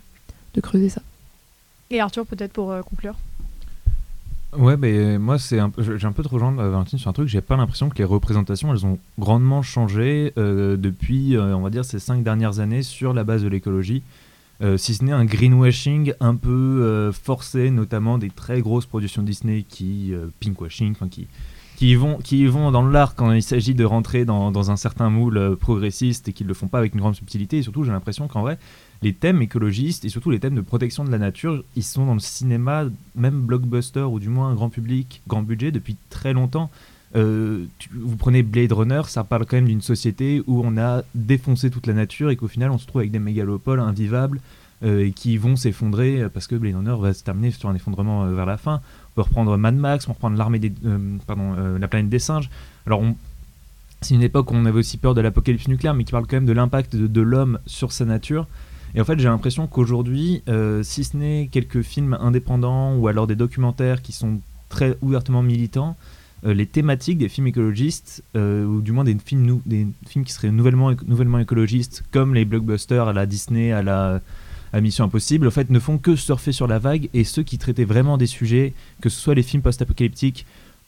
de 0.56 0.62
creuser 0.62 0.90
ça. 0.90 1.02
Et 1.92 2.00
Arthur, 2.00 2.26
peut-être 2.26 2.54
pour 2.54 2.72
euh, 2.72 2.82
conclure? 2.82 3.16
Ouais, 4.58 4.78
mais 4.78 5.20
moi, 5.20 5.38
c'est 5.38 5.60
un 5.60 5.70
peu- 5.70 5.98
j'ai 5.98 6.08
un 6.08 6.12
peu 6.12 6.24
de 6.24 6.28
rejoindre 6.28 6.64
Valentine 6.64 6.98
sur 6.98 7.10
un 7.10 7.14
truc. 7.14 7.28
J'ai 7.28 7.42
pas 7.42 7.56
l'impression 7.56 7.88
que 7.90 7.98
les 8.00 8.04
représentations, 8.04 8.74
elles 8.74 8.84
ont 8.84 8.98
grandement 9.20 9.62
changé 9.62 10.34
euh, 10.40 10.76
depuis, 10.76 11.36
euh, 11.36 11.56
on 11.56 11.62
va 11.62 11.70
dire, 11.70 11.86
ces 11.86 12.00
cinq 12.00 12.24
dernières 12.24 12.60
années 12.60 12.82
sur 12.82 13.14
la 13.14 13.24
base 13.24 13.44
de 13.44 13.48
l'écologie. 13.48 14.02
Euh, 14.62 14.78
si 14.78 14.94
ce 14.94 15.06
n'est 15.06 15.14
un 15.14 15.26
greenwashing 15.26 16.14
un 16.20 16.36
peu 16.36 16.50
euh, 16.50 17.12
forcé, 17.14 17.72
notamment 17.72 18.18
des 18.18 18.30
très 18.30 18.62
grosses 18.62 18.86
productions 18.86 19.24
Disney 19.24 19.64
qui 19.68 20.14
euh, 20.14 20.28
pinkwashing, 20.42 20.96
qui 21.10 21.28
qui 21.78 21.96
vont 21.96 22.18
qui 22.18 22.46
vont 22.46 22.72
dans 22.72 22.86
l'art 22.86 23.16
quand 23.16 23.32
il 23.32 23.42
s'agit 23.42 23.74
de 23.74 23.86
rentrer 23.86 24.26
dans, 24.26 24.52
dans 24.52 24.70
un 24.70 24.76
certain 24.76 25.10
moule 25.10 25.56
progressiste 25.56 26.28
et 26.28 26.34
qui 26.34 26.44
le 26.44 26.54
font 26.54 26.68
pas 26.68 26.80
avec 26.80 26.94
une 26.94 27.00
grande 27.00 27.16
subtilité. 27.16 27.60
Et 27.60 27.64
surtout, 27.64 27.86
j'ai 27.86 27.92
l'impression 27.92 28.28
qu'en 28.28 28.42
vrai, 28.42 28.60
les 29.02 29.14
thèmes 29.14 29.42
écologistes 29.42 30.04
et 30.04 30.10
surtout 30.10 30.30
les 30.30 30.42
thèmes 30.42 30.56
de 30.56 30.62
protection 30.62 31.06
de 31.06 31.12
la 31.12 31.20
nature, 31.20 31.64
ils 31.78 31.84
sont 31.84 32.06
dans 32.06 32.16
le 32.16 32.20
cinéma, 32.20 32.84
même 33.16 33.42
blockbuster 33.44 34.02
ou 34.02 34.20
du 34.20 34.28
moins 34.28 34.54
grand 34.56 34.70
public, 34.70 35.22
grand 35.26 35.42
budget 35.42 35.72
depuis 35.72 35.96
très 36.10 36.34
longtemps. 36.34 36.70
Euh, 37.16 37.66
vous 37.92 38.18
prenez 38.18 38.44
Blade 38.44 38.72
Runner, 38.72 39.02
ça 39.08 39.24
parle 39.24 39.46
quand 39.46 39.58
même 39.58 39.68
d'une 39.68 39.82
société 39.82 40.44
où 40.46 40.62
on 40.64 40.78
a 40.78 41.02
défoncé 41.16 41.72
toute 41.72 41.88
la 41.88 41.94
nature 41.94 42.30
et 42.30 42.36
qu'au 42.36 42.48
final 42.48 42.70
on 42.70 42.78
se 42.78 42.86
trouve 42.86 43.00
avec 43.00 43.12
des 43.12 43.20
mégalopoles 43.20 43.80
invivables 43.80 44.40
euh, 44.84 45.08
et 45.08 45.12
qui 45.12 45.38
vont 45.38 45.56
s'effondrer 45.56 46.22
euh, 46.22 46.30
parce 46.30 46.46
que 46.46 46.56
Blade 46.56 46.76
Runner 46.76 46.96
va 47.00 47.14
se 47.14 47.24
terminer 47.24 47.50
sur 47.52 47.68
un 47.68 47.76
effondrement 47.76 48.28
vers 48.28 48.46
la 48.46 48.58
fin. 48.58 48.82
On 49.12 49.16
peut 49.16 49.22
reprendre 49.22 49.58
Mad 49.58 49.76
Max, 49.76 50.06
on 50.06 50.10
peut 50.10 50.14
reprendre 50.14 50.38
l'armée 50.38 50.60
des, 50.60 50.72
pardon, 51.26 51.56
la 51.80 51.88
planète 51.88 52.10
des 52.10 52.20
singes. 52.20 52.50
Alors 52.86 53.02
c'est 54.02 54.14
une 54.14 54.24
époque 54.24 54.52
où 54.52 54.56
on 54.56 54.66
avait 54.66 54.80
aussi 54.80 54.98
peur 54.98 55.16
de 55.16 55.22
l'apocalypse 55.22 55.68
nucléaire, 55.68 55.96
mais 55.96 56.04
qui 56.04 56.12
parle 56.12 56.28
quand 56.28 56.38
même 56.38 56.46
de 56.46 56.54
l'impact 56.54 56.96
de, 56.96 57.22
l'homme 57.22 57.60
sur 57.66 57.92
sa 57.92 58.06
nature. 58.06 58.48
Et 58.96 59.02
en 59.02 59.04
fait, 59.04 59.20
j'ai 59.20 59.28
l'impression 59.28 59.68
qu'aujourd'hui, 59.68 60.42
si 60.84 61.04
ce 61.04 61.18
n'est 61.18 61.50
quelques 61.52 61.82
films 61.82 62.18
indépendants 62.22 62.96
ou 62.96 63.08
alors 63.10 63.28
des 63.28 63.36
documentaires 63.36 64.02
qui 64.02 64.14
sont 64.14 64.40
très 64.70 64.98
ouvertement 65.02 65.42
militants, 65.42 65.98
euh, 66.46 66.54
les 66.54 66.66
thématiques 66.66 67.18
des 67.18 67.30
films 67.30 67.48
écologistes, 67.48 68.24
euh, 68.36 68.66
ou 68.66 68.82
du 68.82 68.92
moins 68.92 69.04
des 69.04 69.18
films, 69.24 69.62
qui 70.26 70.32
seraient 70.32 70.52
nouvellement, 70.52 70.92
éco- 70.92 71.06
nouvellement 71.08 71.40
écologistes, 71.40 72.04
comme 72.12 72.34
les 72.34 72.46
blockbusters 72.46 73.08
à 73.08 73.14
la 73.14 73.26
Disney, 73.26 73.72
à 73.72 73.82
la, 73.84 74.22
à 74.74 74.82
Mission 74.82 75.06
Impossible, 75.06 75.48
en 75.48 75.52
fait, 75.52 75.70
ne 75.70 75.80
font 75.80 75.98
que 75.98 76.16
surfer 76.16 76.52
sur 76.52 76.68
la 76.68 76.80
vague. 76.80 77.10
Et 77.14 77.24
ceux 77.24 77.44
qui 77.44 77.58
traitaient 77.58 77.86
vraiment 77.86 78.18
des 78.18 78.28
sujets, 78.28 78.74
que 79.02 79.10
ce 79.10 79.20
soit 79.20 79.36
les 79.36 79.44
films 79.44 79.62
post-apocalyptiques 79.64 80.46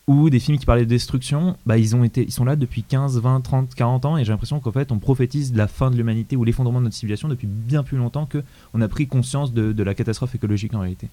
ou 0.08 0.30
des 0.30 0.40
films 0.40 0.58
qui 0.58 0.66
parlaient 0.66 0.84
de 0.86 0.90
destruction, 0.90 1.56
bah, 1.66 1.78
ils, 1.78 1.96
ont 1.96 2.04
été, 2.04 2.24
ils 2.24 2.32
sont 2.32 2.44
là 2.44 2.56
depuis 2.56 2.84
15, 2.84 3.20
20, 3.20 3.42
30, 3.42 3.76
40 3.76 4.06
ans. 4.06 4.18
Et 4.18 4.26
j'ai 4.26 4.32
l'impression 4.32 4.60
qu'en 4.60 4.72
fait, 4.72 4.92
on 4.92 5.00
prophétise 5.00 5.54
la 5.56 5.68
fin 5.68 5.92
de 5.92 5.96
l'humanité 5.96 6.36
ou 6.36 6.44
l'effondrement 6.44 6.80
de 6.80 6.86
notre 6.86 6.96
civilisation 6.96 7.28
depuis 7.30 7.48
bien 7.48 7.84
plus 7.84 7.98
longtemps 7.98 8.26
que 8.26 8.44
on 8.74 8.82
a 8.82 8.88
pris 8.88 9.08
conscience 9.08 9.54
de 9.54 9.84
la 9.84 9.94
catastrophe 9.94 10.34
écologique 10.36 10.74
en 10.74 10.80
réalité. 10.80 11.08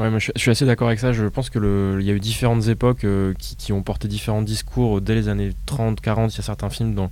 Ouais, 0.00 0.08
je, 0.18 0.30
suis 0.34 0.50
assez 0.50 0.64
d'accord 0.64 0.88
avec 0.88 0.98
ça. 0.98 1.12
Je 1.12 1.26
pense 1.26 1.50
qu'il 1.50 1.62
y 1.62 2.10
a 2.10 2.14
eu 2.14 2.20
différentes 2.20 2.68
époques 2.68 3.04
euh, 3.04 3.34
qui, 3.38 3.70
ont 3.70 3.82
porté 3.82 4.08
différents 4.08 4.40
discours 4.40 5.02
dès 5.02 5.14
les 5.14 5.28
années 5.28 5.50
30, 5.66 6.00
40. 6.00 6.32
Il 6.32 6.38
y 6.38 6.40
a 6.40 6.42
certains 6.42 6.70
films 6.70 6.94
dans, 6.94 7.10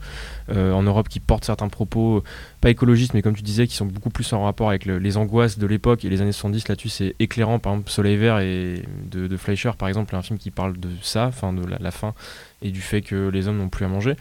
euh, 0.50 0.72
en 0.72 0.82
Europe 0.82 1.10
qui 1.10 1.20
portent 1.20 1.44
certains 1.44 1.68
propos, 1.68 2.24
pas 2.62 2.70
écologistes, 2.70 3.12
mais 3.12 3.20
comme 3.20 3.36
tu 3.36 3.42
disais, 3.42 3.66
qui 3.66 3.76
sont 3.76 3.84
beaucoup 3.84 4.08
plus 4.08 4.32
en 4.32 4.42
rapport 4.42 4.70
avec 4.70 4.86
les 4.86 5.16
angoisses 5.18 5.58
de 5.58 5.66
l'époque. 5.66 6.06
Et 6.06 6.08
les 6.08 6.22
années 6.22 6.32
70, 6.32 6.68
là-dessus, 6.68 6.88
c'est 6.88 7.14
éclairant. 7.18 7.58
Par 7.58 7.74
exemple, 7.74 7.90
Soleil 7.90 8.16
Vert 8.16 8.38
et 8.38 8.82
de, 9.10 9.36
Fleischer, 9.36 9.72
par 9.76 9.88
exemple, 9.88 10.16
un 10.16 10.22
film 10.22 10.38
qui 10.38 10.50
parle 10.50 10.78
de 10.78 10.88
ça, 11.02 11.26
enfin 11.26 11.52
de 11.52 11.66
la, 11.66 11.90
faim 11.90 12.14
et 12.62 12.70
du 12.70 12.80
fait 12.80 13.02
que 13.02 13.28
les 13.28 13.48
hommes 13.48 13.58
n'ont 13.58 13.68
plus 13.68 13.84
à 13.84 13.88
manger. 13.88 14.14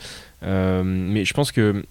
Euh, 0.44 0.84
mais 0.84 1.24
je 1.24 1.34
pense 1.34 1.54
que 1.54 1.86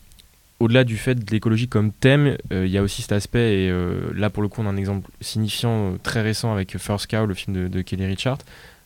au-delà 0.60 0.84
du 0.84 0.96
fait 0.96 1.14
de 1.14 1.30
l'écologie 1.30 1.68
comme 1.68 1.92
thème, 1.92 2.36
euh, 2.52 2.66
il 2.66 2.72
y 2.72 2.78
a 2.78 2.82
aussi 2.82 3.02
cet 3.02 3.12
aspect, 3.12 3.64
et 3.64 3.70
euh, 3.70 4.10
là 4.14 4.30
pour 4.30 4.42
le 4.42 4.48
coup 4.48 4.62
on 4.62 4.66
a 4.66 4.70
un 4.70 4.76
exemple 4.76 5.10
signifiant 5.20 5.92
euh, 5.92 5.98
très 6.02 6.22
récent 6.22 6.52
avec 6.52 6.76
First 6.78 7.08
Cow, 7.08 7.26
le 7.26 7.34
film 7.34 7.56
de, 7.56 7.68
de 7.68 7.82
Kelly 7.82 8.06
Richard, 8.06 8.38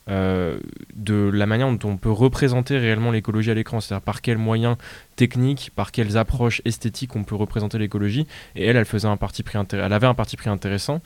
de 0.07 1.29
la 1.33 1.45
manière 1.45 1.71
dont 1.71 1.89
on 1.89 1.95
peut 1.95 2.11
représenter 2.11 2.77
réellement 2.77 3.11
l'écologie 3.11 3.49
à 3.51 3.53
l'écran, 3.53 3.79
c'est-à-dire 3.79 4.03
par 4.03 4.21
quels 4.21 4.37
moyens 4.37 4.75
techniques, 5.15 5.71
par 5.75 5.91
quelles 5.91 6.17
approches 6.17 6.61
esthétiques 6.65 7.15
on 7.15 7.23
peut 7.23 7.35
représenter 7.35 7.77
l'écologie. 7.77 8.27
Et 8.55 8.65
elle, 8.65 8.75
elle, 8.75 8.85
faisait 8.85 9.07
un 9.07 9.17
parti 9.17 9.43
pris 9.43 9.59
elle 9.73 9.93
avait 9.93 10.07
un 10.07 10.13
parti 10.13 10.37
pris 10.37 10.49
intéressant, 10.49 11.01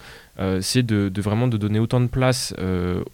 c'est 0.61 0.83
de, 0.83 1.11
vraiment 1.21 1.47
de 1.47 1.57
donner 1.57 1.79
autant 1.79 1.99
de 1.99 2.07
place 2.07 2.53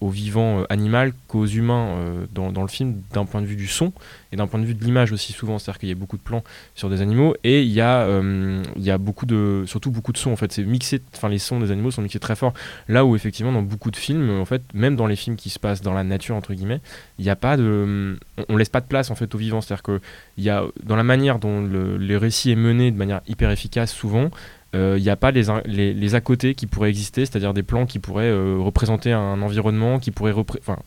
au 0.00 0.08
vivant 0.08 0.64
animal 0.68 1.12
qu'aux 1.28 1.46
humains 1.46 1.96
dans, 2.32 2.52
dans, 2.52 2.62
le 2.62 2.68
film 2.68 3.02
d'un 3.12 3.24
point 3.24 3.40
de 3.40 3.46
vue 3.46 3.56
du 3.56 3.66
son 3.66 3.92
et 4.32 4.36
d'un 4.36 4.46
point 4.46 4.58
de 4.58 4.64
vue 4.64 4.74
de 4.74 4.82
l'image 4.82 5.12
aussi 5.12 5.32
souvent, 5.32 5.58
c'est-à-dire 5.58 5.78
qu'il 5.78 5.88
y 5.88 5.92
a 5.92 5.94
beaucoup 5.94 6.16
de 6.16 6.22
plans 6.22 6.42
sur 6.74 6.88
des 6.88 7.02
animaux 7.02 7.34
et 7.44 7.62
il 7.62 7.70
y 7.70 7.80
a, 7.80 8.00
euh, 8.00 8.62
il 8.76 8.82
y 8.82 8.90
a 8.90 8.98
beaucoup 8.98 9.26
de, 9.26 9.64
surtout 9.66 9.90
beaucoup 9.90 10.12
de 10.12 10.18
sons 10.18 10.32
en 10.32 10.36
fait, 10.36 10.52
c'est 10.52 10.64
mixé, 10.64 11.02
enfin 11.14 11.28
les 11.28 11.38
sons 11.38 11.60
des 11.60 11.70
animaux 11.70 11.90
sont 11.90 12.02
mixés 12.02 12.18
très 12.18 12.34
fort. 12.34 12.54
Là 12.88 13.04
où 13.04 13.14
effectivement 13.14 13.52
dans 13.52 13.62
beaucoup 13.62 13.90
de 13.90 13.96
films, 13.96 14.40
en 14.40 14.44
fait, 14.44 14.62
même 14.74 14.96
dans 14.96 15.06
les 15.06 15.16
films 15.16 15.36
qui 15.36 15.50
se 15.50 15.58
passent 15.58 15.82
dans 15.82 15.92
la 15.92 16.04
nature 16.04 16.34
entre 16.34 16.54
guillemets, 16.54 16.80
il 17.18 17.24
n'y 17.24 17.30
a 17.30 17.36
pas 17.36 17.56
de, 17.56 18.18
on, 18.48 18.56
laisse 18.56 18.70
pas 18.70 18.80
de 18.80 18.86
place 18.86 19.10
en 19.10 19.14
fait 19.14 19.34
aux 19.34 19.38
vivants, 19.38 19.60
c'est-à-dire 19.60 19.82
que 19.82 20.00
il 20.38 20.44
y 20.44 20.50
a 20.50 20.64
dans 20.82 20.96
la 20.96 21.02
manière 21.02 21.38
dont 21.38 21.60
le, 21.60 22.16
récit 22.16 22.50
est 22.50 22.56
mené 22.56 22.90
de 22.90 22.96
manière 22.96 23.20
hyper 23.26 23.50
efficace 23.50 23.92
souvent, 23.92 24.30
il 24.74 24.78
euh, 24.78 24.98
n'y 24.98 25.10
a 25.10 25.16
pas 25.16 25.32
les, 25.32 25.92
les, 25.92 26.14
à 26.14 26.22
côté 26.22 26.54
qui 26.54 26.66
pourraient 26.66 26.88
exister, 26.88 27.26
c'est-à-dire 27.26 27.52
des 27.52 27.62
plans 27.62 27.84
qui 27.84 27.98
pourraient 27.98 28.30
euh, 28.30 28.56
représenter 28.58 29.12
un 29.12 29.42
environnement, 29.42 29.98
qui 29.98 30.10
pourraient 30.10 30.32
enfin, 30.32 30.78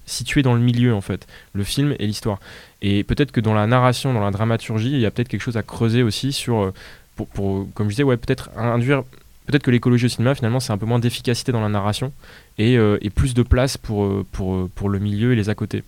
dans 0.43 0.55
le 0.55 0.59
milieu 0.59 0.95
en 0.95 1.01
fait 1.01 1.27
le 1.53 1.63
film 1.63 1.95
et 1.99 2.07
l'histoire. 2.07 2.39
Et 2.81 3.03
peut-être 3.03 3.31
que 3.31 3.39
dans 3.39 3.53
la 3.53 3.67
narration, 3.67 4.11
dans 4.11 4.23
la 4.23 4.31
dramaturgie, 4.31 4.91
il 4.91 4.99
y 4.99 5.05
a 5.05 5.11
peut-être 5.11 5.27
quelque 5.27 5.41
chose 5.41 5.57
à 5.57 5.61
creuser 5.61 6.01
aussi 6.01 6.33
sur, 6.33 6.63
euh, 6.63 6.73
pour, 7.15 7.27
pour 7.27 7.67
comme 7.75 7.87
je 7.87 7.91
disais, 7.91 8.03
ouais, 8.03 8.17
peut-être 8.17 8.49
induire, 8.57 9.03
peut-être 9.45 9.61
que 9.61 9.71
l'écologie 9.71 10.07
au 10.07 10.09
cinéma 10.09 10.33
finalement 10.33 10.59
c'est 10.59 10.73
un 10.73 10.79
peu 10.79 10.87
moins 10.87 10.97
d'efficacité 10.97 11.51
dans 11.51 11.61
la 11.61 11.69
narration 11.69 12.11
et, 12.57 12.73
et 12.73 13.09
plus 13.11 13.35
de 13.35 13.43
place 13.43 13.77
pour, 13.77 14.25
pour, 14.31 14.67
pour 14.69 14.89
le 14.89 14.97
milieu 14.97 15.33
et 15.33 15.35
les 15.35 15.49
à 15.49 15.55
côté, 15.55 15.83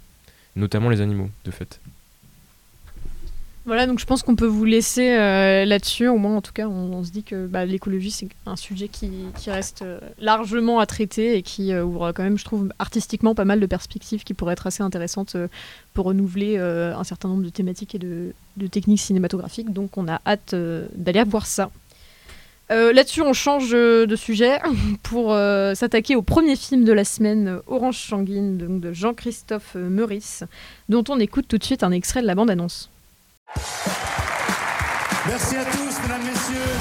notamment 0.55 0.89
les 0.89 1.01
animaux 1.01 1.31
de 1.45 1.49
fait. 1.49 1.79
Voilà, 3.67 3.85
donc 3.85 3.99
je 3.99 4.05
pense 4.05 4.23
qu'on 4.23 4.37
peut 4.37 4.45
vous 4.45 4.63
laisser 4.63 5.09
euh, 5.09 5.65
là-dessus. 5.65 6.07
Au 6.07 6.17
moins, 6.17 6.37
en 6.37 6.41
tout 6.41 6.53
cas, 6.53 6.69
on, 6.69 7.03
se 7.03 7.11
dit 7.11 7.23
que 7.23 7.47
bah, 7.47 7.65
l'écologie, 7.65 8.11
c'est 8.11 8.29
un 8.45 8.55
sujet 8.55 8.87
qui, 8.87 9.11
reste 9.47 9.81
euh, 9.81 9.99
largement 10.19 10.79
à 10.79 10.85
traiter 10.85 11.35
et 11.35 11.41
qui 11.41 11.73
euh, 11.73 11.83
ouvre 11.83 12.13
quand 12.13 12.23
même, 12.23 12.37
je 12.37 12.45
trouve, 12.45 12.69
artistiquement 12.79 13.35
pas 13.35 13.43
mal 13.43 13.59
de 13.59 13.65
perspectives 13.65 14.23
qui 14.23 14.33
pourraient 14.33 14.53
être 14.53 14.67
assez 14.67 14.83
intéressantes 14.83 15.35
pour 15.93 16.05
renouveler 16.05 16.57
un 16.57 17.03
certain 17.03 17.27
nombre 17.27 17.43
de 17.43 17.49
thématiques 17.49 17.93
et 17.93 17.99
de, 17.99 18.31
techniques 18.71 19.01
cinématographiques. 19.01 19.73
Donc, 19.73 19.97
on 19.97 20.07
a 20.07 20.21
hâte 20.25 20.55
d'aller 20.95 21.25
voir 21.25 21.45
ça. 21.45 21.69
Là-dessus, 22.69 23.21
on 23.21 23.33
change 23.33 23.71
de 23.71 24.15
sujet 24.15 24.59
pour 25.03 25.33
s'attaquer 25.75 26.15
au 26.15 26.21
premier 26.21 26.55
film 26.55 26.85
de 26.85 26.93
la 26.93 27.03
semaine, 27.03 27.59
Orange 27.67 27.99
Sanguine, 27.99 28.79
de 28.79 28.93
Jean-Christophe 28.93 29.75
Meurice, 29.75 30.45
dont 30.87 31.03
on 31.09 31.19
écoute 31.19 31.49
tout 31.49 31.57
de 31.57 31.65
suite 31.65 31.83
un 31.83 31.91
extrait 31.91 32.21
de 32.21 32.27
la 32.27 32.35
bande-annonce. 32.35 32.89
Merci 35.27 35.57
à 35.57 35.65
tous, 35.65 36.01
mesdames, 36.03 36.21
messieurs. 36.23 36.73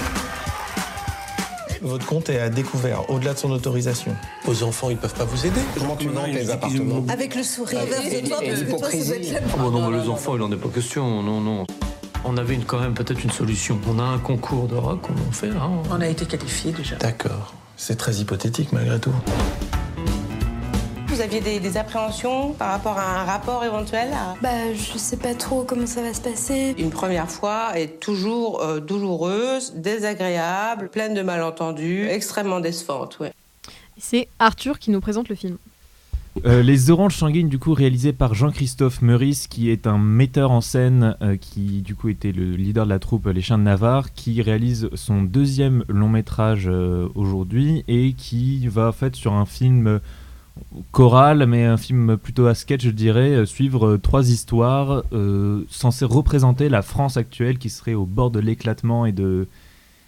Votre 1.83 2.07
compte 2.07 2.31
est 2.31 2.39
à 2.39 2.49
découvert, 2.49 3.11
au-delà 3.11 3.35
de 3.35 3.39
son 3.39 3.51
autorisation. 3.51 4.15
Vos 4.45 4.63
enfants, 4.63 4.89
ils 4.89 4.97
peuvent 4.97 5.15
pas 5.15 5.25
vous 5.25 5.47
aider 5.47 5.61
Comment 5.77 5.97
tu 5.97 6.09
manques 6.09 6.29
les 6.29 6.49
appartements 6.51 7.05
Avec 7.09 7.35
le 7.35 7.43
sourire. 7.43 7.81
Et, 8.05 8.21
l'hypocrisie. 8.21 9.35
Oh 9.53 9.59
bon, 9.59 9.71
non, 9.71 9.91
mais 9.91 9.99
les 9.99 10.09
enfants, 10.09 10.37
il 10.37 10.43
en 10.43 10.53
est 10.53 10.57
pas 10.57 10.69
question, 10.69 11.23
non, 11.23 11.41
non. 11.41 11.67
On 12.25 12.37
avait 12.37 12.55
une, 12.55 12.65
quand 12.65 12.79
même 12.79 12.95
peut-être 12.95 13.23
une 13.25 13.33
solution. 13.33 13.81
On 13.89 13.99
a 13.99 14.05
un 14.05 14.19
concours 14.19 14.69
de 14.69 14.77
rock, 14.77 15.01
on 15.11 15.29
en 15.29 15.33
fait 15.33 15.49
là. 15.49 15.69
On 15.91 16.01
a 16.01 16.07
été 16.09 16.25
qualifié 16.25 16.71
déjà. 16.73 16.97
D'accord. 16.97 17.53
C'est 17.77 17.97
très 17.97 18.15
hypothétique 18.15 18.73
malgré 18.73 18.99
tout 19.01 19.13
vous 21.17 21.23
aviez 21.23 21.41
des, 21.41 21.77
appréhensions 21.79 22.53
par 22.53 22.73
rapport 22.73 22.99
à 22.99 23.23
un 23.23 23.25
rapport 23.25 23.65
éventuel 23.65 24.09
Bah, 24.43 24.75
je 24.75 24.99
sais 24.99 25.17
pas 25.17 25.35
trop 25.35 25.65
comment 25.65 25.87
ça 25.87 26.03
va 26.03 26.13
se 26.13 26.21
passer. 26.21 26.75
Une 26.77 26.91
première 26.91 27.31
fois 27.31 27.79
est 27.79 28.01
toujours 28.01 28.61
euh, 28.61 28.81
douloureuse, 28.81 29.73
désagréable, 29.77 30.91
pleine 30.91 31.15
de 31.15 31.23
malentendus, 31.23 32.07
extrêmement 32.11 32.61
décevante, 32.61 33.19
ouais. 33.19 33.33
C'est 33.97 34.29
Arthur 34.39 34.79
qui 34.79 34.91
nous 34.91 35.01
présente 35.01 35.31
le 35.31 35.37
film. 35.37 35.57
Euh, 36.45 36.63
les 36.63 36.91
Oranges 36.91 37.17
Sanguines, 37.17 37.49
du 37.49 37.59
coup, 37.59 37.73
réalisé 37.73 38.13
par 38.13 38.35
Jean-Christophe 38.35 39.01
Meurice, 39.01 39.47
qui 39.47 39.71
est 39.71 39.87
un 39.87 39.97
metteur 39.97 40.51
en 40.51 40.61
scène, 40.61 41.17
euh, 41.23 41.39
qui 41.39 41.81
du 41.81 41.95
coup 41.95 42.11
était 42.11 42.33
le 42.33 42.57
leader 42.57 42.85
de 42.85 42.91
la 42.91 42.99
troupe 42.99 43.27
Les 43.27 43.41
Chiens 43.41 43.57
de 43.57 43.63
Navarre, 43.63 44.13
qui 44.13 44.43
réalise 44.43 44.91
son 44.93 45.23
deuxième 45.23 45.83
long 45.89 46.11
métrage 46.11 46.71
aujourd'hui 47.15 47.85
et 47.89 48.13
qui 48.13 48.69
va 48.69 48.89
en 48.89 48.93
fait 48.93 49.17
sur 49.17 49.33
un 49.33 49.47
film 49.47 49.99
choral, 50.93 51.47
mais 51.47 51.65
un 51.65 51.77
film 51.77 52.17
plutôt 52.17 52.47
à 52.47 52.55
sketch, 52.55 52.83
je 52.83 52.91
dirais, 52.91 53.31
euh, 53.31 53.47
suivre 53.47 53.87
euh, 53.87 53.99
trois 53.99 54.31
histoires 54.31 55.05
euh, 55.13 55.63
censées 55.71 56.05
représenter 56.05 56.69
la 56.69 56.83
France 56.83 57.17
actuelle 57.17 57.59
qui 57.59 57.71
serait 57.71 57.95
au 57.95 58.05
bord 58.05 58.31
de 58.31 58.41
l'éclatement 58.41 59.07
et 59.07 59.13
de, 59.13 59.47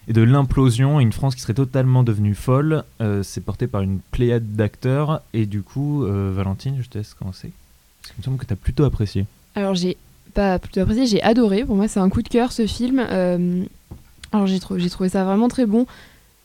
l'implosion, 0.09 1.01
une 1.01 1.13
France 1.13 1.35
qui 1.35 1.43
serait 1.43 1.55
totalement 1.55 2.03
devenue 2.03 2.35
folle. 2.35 2.85
c'est 3.23 3.45
porté 3.45 3.67
par 3.67 3.83
une 3.83 4.01
pléiade 4.11 4.57
d'acteurs, 4.57 5.23
et 5.35 5.47
du 5.47 5.63
coup, 5.63 6.03
Valentine, 6.07 6.79
je 6.81 6.89
te 6.89 6.97
laisse 6.97 7.13
commencer. 7.13 7.53
Parce 8.01 8.13
qu'il 8.13 8.21
me 8.21 8.25
semble 8.25 8.39
que 8.39 8.47
tu 8.47 8.53
as 8.55 8.57
plutôt 8.57 8.85
apprécié. 8.85 9.27
Alors, 9.55 9.75
j'ai 9.75 9.99
pas 10.33 10.59
plutôt 10.59 10.81
apprécié, 10.81 11.07
j'ai 11.07 11.23
adoré. 11.23 11.65
Pour 11.65 11.77
moi, 11.77 11.89
c'est 11.89 12.01
un 12.01 12.09
coup 12.09 12.23
de 12.23 12.29
cœur 12.29 12.53
ce 12.53 12.67
film. 12.67 12.99
alors, 13.01 14.47
j'ai 14.47 14.91
trouvé 14.91 15.11
ça 15.11 15.25
vraiment 15.25 15.49
très 15.49 15.67
bon. 15.67 15.87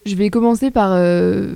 Je 0.05 0.15
vais 0.15 0.29
commencer 0.29 0.69
par, 0.69 0.91
euh, 0.91 1.55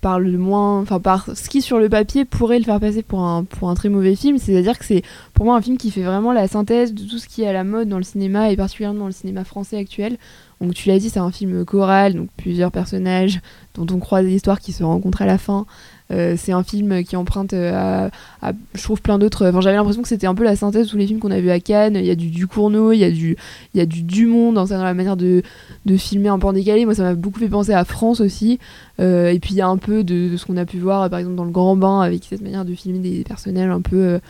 par 0.00 0.18
le 0.18 0.38
moins, 0.38 0.80
enfin 0.80 1.00
par 1.00 1.36
ce 1.36 1.48
qui 1.50 1.60
sur 1.60 1.78
le 1.78 1.88
papier 1.88 2.24
pourrait 2.24 2.58
le 2.58 2.64
faire 2.64 2.80
passer 2.80 3.02
pour 3.02 3.20
un, 3.20 3.44
pour 3.44 3.68
un 3.68 3.74
très 3.74 3.90
mauvais 3.90 4.16
film. 4.16 4.38
C'est-à-dire 4.38 4.78
que 4.78 4.84
c'est 4.84 5.02
pour 5.34 5.44
moi 5.44 5.56
un 5.56 5.60
film 5.60 5.76
qui 5.76 5.90
fait 5.90 6.02
vraiment 6.02 6.32
la 6.32 6.48
synthèse 6.48 6.94
de 6.94 7.02
tout 7.02 7.18
ce 7.18 7.28
qui 7.28 7.42
est 7.42 7.48
à 7.48 7.52
la 7.52 7.64
mode 7.64 7.88
dans 7.88 7.98
le 7.98 8.04
cinéma 8.04 8.50
et 8.50 8.56
particulièrement 8.56 9.00
dans 9.00 9.06
le 9.06 9.12
cinéma 9.12 9.44
français 9.44 9.76
actuel. 9.76 10.16
Donc 10.64 10.74
tu 10.74 10.88
l'as 10.88 10.98
dit, 10.98 11.10
c'est 11.10 11.20
un 11.20 11.30
film 11.30 11.64
choral, 11.64 12.14
donc 12.14 12.28
plusieurs 12.36 12.72
personnages 12.72 13.40
dont 13.74 13.86
on 13.94 13.98
croise 13.98 14.24
l'histoire 14.24 14.60
qui 14.60 14.72
se 14.72 14.82
rencontrent 14.82 15.22
à 15.22 15.26
la 15.26 15.38
fin. 15.38 15.66
Euh, 16.12 16.34
c'est 16.36 16.52
un 16.52 16.62
film 16.62 17.02
qui 17.02 17.16
emprunte 17.16 17.54
euh, 17.54 18.08
à, 18.42 18.52
je 18.74 18.82
trouve, 18.82 19.00
plein 19.00 19.18
d'autres. 19.18 19.48
Enfin, 19.48 19.60
j'avais 19.60 19.76
l'impression 19.76 20.02
que 20.02 20.08
c'était 20.08 20.26
un 20.26 20.34
peu 20.34 20.44
la 20.44 20.54
synthèse 20.54 20.86
de 20.86 20.90
tous 20.90 20.98
les 20.98 21.06
films 21.06 21.18
qu'on 21.18 21.30
a 21.30 21.40
vus 21.40 21.50
à 21.50 21.60
Cannes. 21.60 21.96
Il 21.96 22.04
y 22.04 22.10
a 22.10 22.14
du 22.14 22.28
Ducournau, 22.28 22.92
il 22.92 22.98
y 22.98 23.04
a 23.04 23.10
du, 23.10 23.36
il 23.72 23.78
y 23.78 23.80
a 23.80 23.86
du 23.86 24.02
Dumont 24.02 24.52
dans, 24.52 24.66
la 24.66 24.94
manière 24.94 25.16
de, 25.16 25.42
de, 25.86 25.96
filmer 25.96 26.28
un 26.28 26.38
peu 26.38 26.46
en 26.46 26.52
décalé. 26.52 26.84
Moi, 26.84 26.94
ça 26.94 27.02
m'a 27.02 27.14
beaucoup 27.14 27.40
fait 27.40 27.48
penser 27.48 27.72
à 27.72 27.84
France 27.84 28.20
aussi. 28.20 28.58
Euh, 29.00 29.30
et 29.30 29.38
puis, 29.38 29.54
il 29.54 29.56
y 29.56 29.62
a 29.62 29.68
un 29.68 29.78
peu 29.78 30.04
de, 30.04 30.36
ce 30.36 30.44
qu'on 30.44 30.56
a 30.56 30.66
pu 30.66 30.78
voir, 30.78 31.08
par 31.08 31.18
exemple, 31.18 31.36
dans 31.36 31.44
Le 31.44 31.50
Grand 31.50 31.76
Bain, 31.76 32.00
avec 32.00 32.24
cette 32.24 32.42
manière 32.42 32.64
de 32.64 32.74
filmer 32.74 32.98
des 32.98 33.24
personnages 33.24 33.70
un 33.70 33.80
peu. 33.80 34.20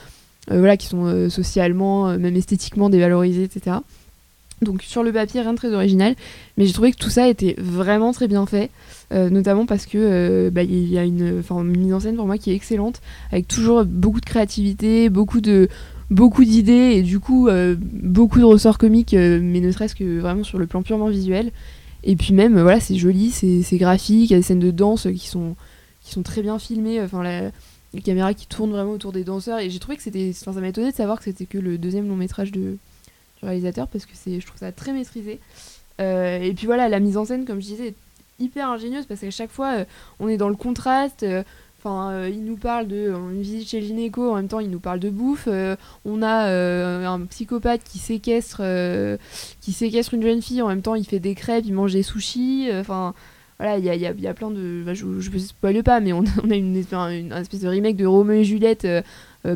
voilà, 0.48 0.76
qui 0.76 0.86
sont 0.86 1.28
socialement, 1.28 2.16
même 2.18 2.36
esthétiquement 2.36 2.88
dévalorisés, 2.88 3.44
etc. 3.44 3.78
Donc 4.62 4.82
sur 4.82 5.02
le 5.02 5.12
papier, 5.12 5.40
rien 5.40 5.52
de 5.52 5.58
très 5.58 5.72
original, 5.72 6.14
mais 6.56 6.66
j'ai 6.66 6.72
trouvé 6.72 6.92
que 6.92 6.96
tout 6.96 7.10
ça 7.10 7.28
était 7.28 7.54
vraiment 7.58 8.12
très 8.12 8.28
bien 8.28 8.46
fait, 8.46 8.70
euh, 9.12 9.28
notamment 9.28 9.66
parce 9.66 9.86
que 9.86 9.98
euh, 9.98 10.50
bah, 10.50 10.62
il 10.62 10.88
y 10.88 10.98
a 10.98 11.04
une, 11.04 11.42
mise 11.64 11.92
en 11.92 12.00
scène 12.00 12.16
pour 12.16 12.26
moi 12.26 12.38
qui 12.38 12.50
est 12.50 12.54
excellente, 12.54 13.00
avec 13.32 13.48
toujours 13.48 13.84
beaucoup 13.84 14.20
de 14.20 14.26
créativité, 14.26 15.10
beaucoup 15.10 15.40
de 15.40 15.68
beaucoup 16.10 16.44
d'idées 16.44 16.92
et 16.96 17.02
du 17.02 17.18
coup 17.18 17.48
euh, 17.48 17.74
beaucoup 17.78 18.38
de 18.38 18.44
ressorts 18.44 18.78
comiques, 18.78 19.14
mais 19.14 19.60
ne 19.60 19.70
serait-ce 19.70 19.94
que 19.94 20.20
vraiment 20.20 20.44
sur 20.44 20.58
le 20.58 20.66
plan 20.66 20.82
purement 20.82 21.08
visuel. 21.08 21.50
Et 22.04 22.16
puis 22.16 22.34
même 22.34 22.60
voilà, 22.60 22.80
c'est 22.80 22.96
joli, 22.96 23.30
c'est 23.30 23.78
graphique, 23.78 24.30
il 24.30 24.32
y 24.32 24.36
a 24.36 24.38
des 24.38 24.42
scènes 24.42 24.60
de 24.60 24.70
danse 24.70 25.08
qui 25.14 25.28
sont 25.28 25.56
qui 26.02 26.12
sont 26.12 26.22
très 26.22 26.42
bien 26.42 26.58
filmées, 26.58 27.00
enfin 27.00 27.22
la, 27.22 27.50
caméra 28.04 28.34
qui 28.34 28.46
tourne 28.46 28.70
vraiment 28.70 28.90
autour 28.92 29.12
des 29.12 29.24
danseurs 29.24 29.60
et 29.60 29.70
j'ai 29.70 29.78
trouvé 29.78 29.96
que 29.96 30.02
c'était, 30.02 30.32
ça 30.32 30.50
m'a 30.52 30.68
étonné 30.68 30.90
de 30.90 30.96
savoir 30.96 31.18
que 31.18 31.24
c'était 31.24 31.46
que 31.46 31.58
le 31.58 31.78
deuxième 31.78 32.08
long 32.08 32.16
métrage 32.16 32.50
de 32.50 32.76
réalisateur 33.42 33.88
parce 33.88 34.06
que 34.06 34.12
c'est, 34.14 34.40
je 34.40 34.46
trouve 34.46 34.58
ça 34.58 34.72
très 34.72 34.92
maîtrisé. 34.92 35.38
Euh, 36.00 36.38
et 36.40 36.52
puis 36.54 36.66
voilà, 36.66 36.88
la 36.88 37.00
mise 37.00 37.16
en 37.16 37.24
scène, 37.24 37.44
comme 37.44 37.60
je 37.60 37.66
disais, 37.66 37.88
est 37.88 37.94
hyper 38.40 38.68
ingénieuse 38.70 39.06
parce 39.06 39.20
qu'à 39.20 39.30
chaque 39.30 39.50
fois, 39.50 39.72
euh, 39.78 39.84
on 40.20 40.28
est 40.28 40.36
dans 40.36 40.48
le 40.48 40.56
contraste. 40.56 41.22
Euh, 41.22 41.42
enfin, 41.78 42.26
il 42.28 42.44
nous 42.44 42.56
parle 42.56 42.88
de 42.88 43.10
une 43.10 43.42
visite 43.42 43.68
chez 43.68 43.80
le 43.80 43.86
gynéco, 43.86 44.30
en 44.32 44.36
même 44.36 44.48
temps, 44.48 44.60
il 44.60 44.70
nous 44.70 44.80
parle 44.80 44.98
de 45.00 45.10
bouffe. 45.10 45.48
on 46.04 46.22
a 46.22 47.06
un 47.08 47.20
psychopathe 47.26 47.82
qui 47.84 47.98
séquestre, 47.98 48.62
qui 49.60 49.72
séquestre 49.72 50.14
une 50.14 50.22
jeune 50.22 50.40
fille, 50.42 50.62
en 50.62 50.68
même 50.68 50.80
temps, 50.82 50.94
il 50.94 51.04
fait 51.04 51.20
des 51.20 51.34
crêpes, 51.34 51.64
il 51.66 51.74
mange 51.74 51.92
des 51.92 52.02
sushis. 52.02 52.68
Enfin, 52.72 53.12
voilà, 53.58 53.76
il 53.78 53.84
y 53.84 53.90
a, 53.90 53.94
y 53.94 54.06
a- 54.06 54.12
y 54.12 54.26
a 54.26 54.34
plein 54.34 54.50
de. 54.50 54.82
bah, 54.84 54.94
je 54.94 55.04
ne 55.04 55.38
spoil 55.38 55.82
pas, 55.82 56.00
mais 56.00 56.12
on, 56.14 56.24
a 56.50 56.54
une, 56.54 56.74
espèce- 56.76 57.60
de 57.60 57.68
remake 57.68 57.96
de 57.96 58.06
Roméo 58.06 58.40
et 58.40 58.44
Juliette 58.44 58.88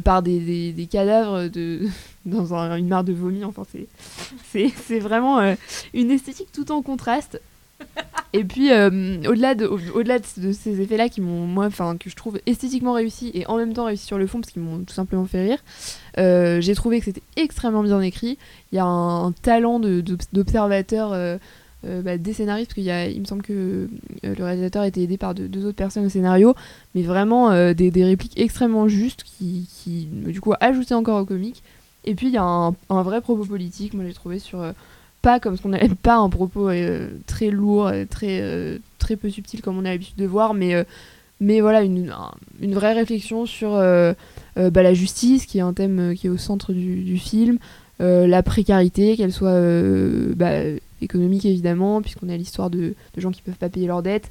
par 0.04 0.23
des- 0.23 0.73
des 0.73 0.87
cadavres 0.87 1.49
de, 1.49 1.80
dans 2.28 2.54
un- 2.54 2.76
une 2.76 2.88
mare 2.88 3.04
de 3.04 3.12
vomi. 3.12 3.44
Enfin, 3.44 3.62
c'est- 4.52 4.99
vraiment 5.00 5.38
euh, 5.40 5.54
une 5.94 6.11
esthétique 6.11 6.49
tout 6.52 6.70
en 6.73 6.82
contraste. 6.82 7.40
Et 8.32 8.42
puis, 8.44 8.73
euh, 8.73 8.90
au-delà 9.28 9.54
de, 9.54 9.64
au- 9.66 9.78
au-delà 9.94 10.18
de, 10.18 10.25
de 10.38 10.52
ces 10.52 10.80
effets-là 10.80 11.08
qui 11.08 11.20
m'ont, 11.20 11.56
enfin, 11.64 11.97
que 11.97 12.11
je 12.11 12.16
trouve 12.16 12.40
esthétiquement 12.47 12.92
réussis 12.92 13.30
et 13.35 13.47
en 13.47 13.56
même 13.56 13.73
temps 13.73 13.85
réussis 13.85 14.04
sur 14.06 14.18
le 14.18 14.26
fond 14.26 14.40
parce 14.40 14.52
qu'ils 14.52 14.62
m'ont 14.62 14.80
tout 14.80 14.92
simplement 14.94 15.25
fait 15.26 15.42
rire, 15.49 15.58
euh, 16.18 16.61
j'ai 16.61 16.75
trouvé 16.75 16.99
que 16.99 17.04
c'était 17.06 17.23
extrêmement 17.37 17.82
bien 17.85 18.00
écrit. 18.00 18.37
Il 18.73 18.76
y 18.76 18.78
a 18.80 18.85
un, 18.85 19.30
talent 19.32 19.78
de- 19.78 20.00
d'obs- 20.00 20.28
d'observateur 20.32 21.11
euh, 21.12 21.38
bah, 21.85 22.18
des 22.18 22.32
scénaristes, 22.32 22.75
parce 22.75 22.85
qu'il 22.85 23.20
me 23.20 23.25
semble 23.25 23.42
que 23.42 23.88
le 24.25 24.44
réalisateur 24.44 24.82
été 24.82 25.00
aidé 25.04 25.16
par 25.16 25.32
deux, 25.35 25.64
autres 25.64 25.76
personnes 25.76 26.04
au 26.04 26.08
scénario, 26.08 26.54
mais 26.97 27.02
vraiment 27.02 27.73
des, 27.73 27.92
des 27.92 28.04
répliques 28.04 28.38
extrêmement 28.38 28.88
justes 28.88 29.23
qui, 29.23 29.68
qui, 29.73 30.06
du 30.11 30.40
coup, 30.40 30.52
ajoutaient 30.61 30.94
encore 30.94 31.23
au 31.23 31.25
comique. 31.25 31.62
Et 32.09 32.15
puis, 32.15 32.29
il 32.29 32.33
y 32.33 32.38
a 32.38 32.43
un, 32.43 33.03
vrai 33.03 33.21
propos 33.21 33.45
politique, 33.45 33.93
moi 33.93 34.03
j'ai 34.07 34.15
trouvé 34.15 34.38
sur. 34.38 34.62
euh, 34.62 34.73
pas 35.21 35.41
comme 35.41 35.57
ce 35.59 35.62
qu'on 35.62 35.69
n'aime 35.71 35.95
pas 35.95 36.17
un 36.17 36.31
propos 36.31 36.71
euh, 36.71 37.11
très 37.27 37.50
lourd, 37.50 37.88
euh, 37.88 38.05
très, 38.09 38.41
très 38.99 39.17
peu 39.17 39.29
subtil 39.29 39.61
comme 39.61 39.77
on 39.77 39.85
a 39.85 39.91
l'habitude 39.91 40.17
de 40.17 40.25
voir, 40.27 40.55
mais, 40.55 40.87
mais 41.41 41.61
voilà, 41.61 41.83
une, 41.83 42.09
un- 42.11 42.33
une 42.62 42.73
vraie 42.73 42.95
réflexion 42.95 43.45
sur 43.45 43.73
bah, 43.73 44.83
la 44.83 44.95
justice, 44.95 45.45
qui 45.45 45.59
est 45.59 45.61
un 45.61 45.75
thème 45.75 46.15
qui 46.17 46.29
est 46.29 46.31
au 46.31 46.38
centre 46.38 46.73
du, 46.73 47.19
film, 47.19 47.59
la 48.00 48.43
précarité, 48.43 49.17
qu'elle 49.17 49.33
soit 49.33 49.61
bah, 50.35 50.62
économique 51.03 51.45
évidemment, 51.45 52.00
puisqu'on 52.00 52.31
a 52.31 52.37
l'histoire 52.37 52.71
de, 52.71 52.95
de 53.15 53.21
gens 53.21 53.33
qui 53.33 53.43
peuvent 53.43 53.55
pas 53.59 53.69
payer 53.69 53.87
leurs 53.87 54.03
dettes, 54.03 54.31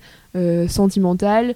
sentimentale, 0.67 1.55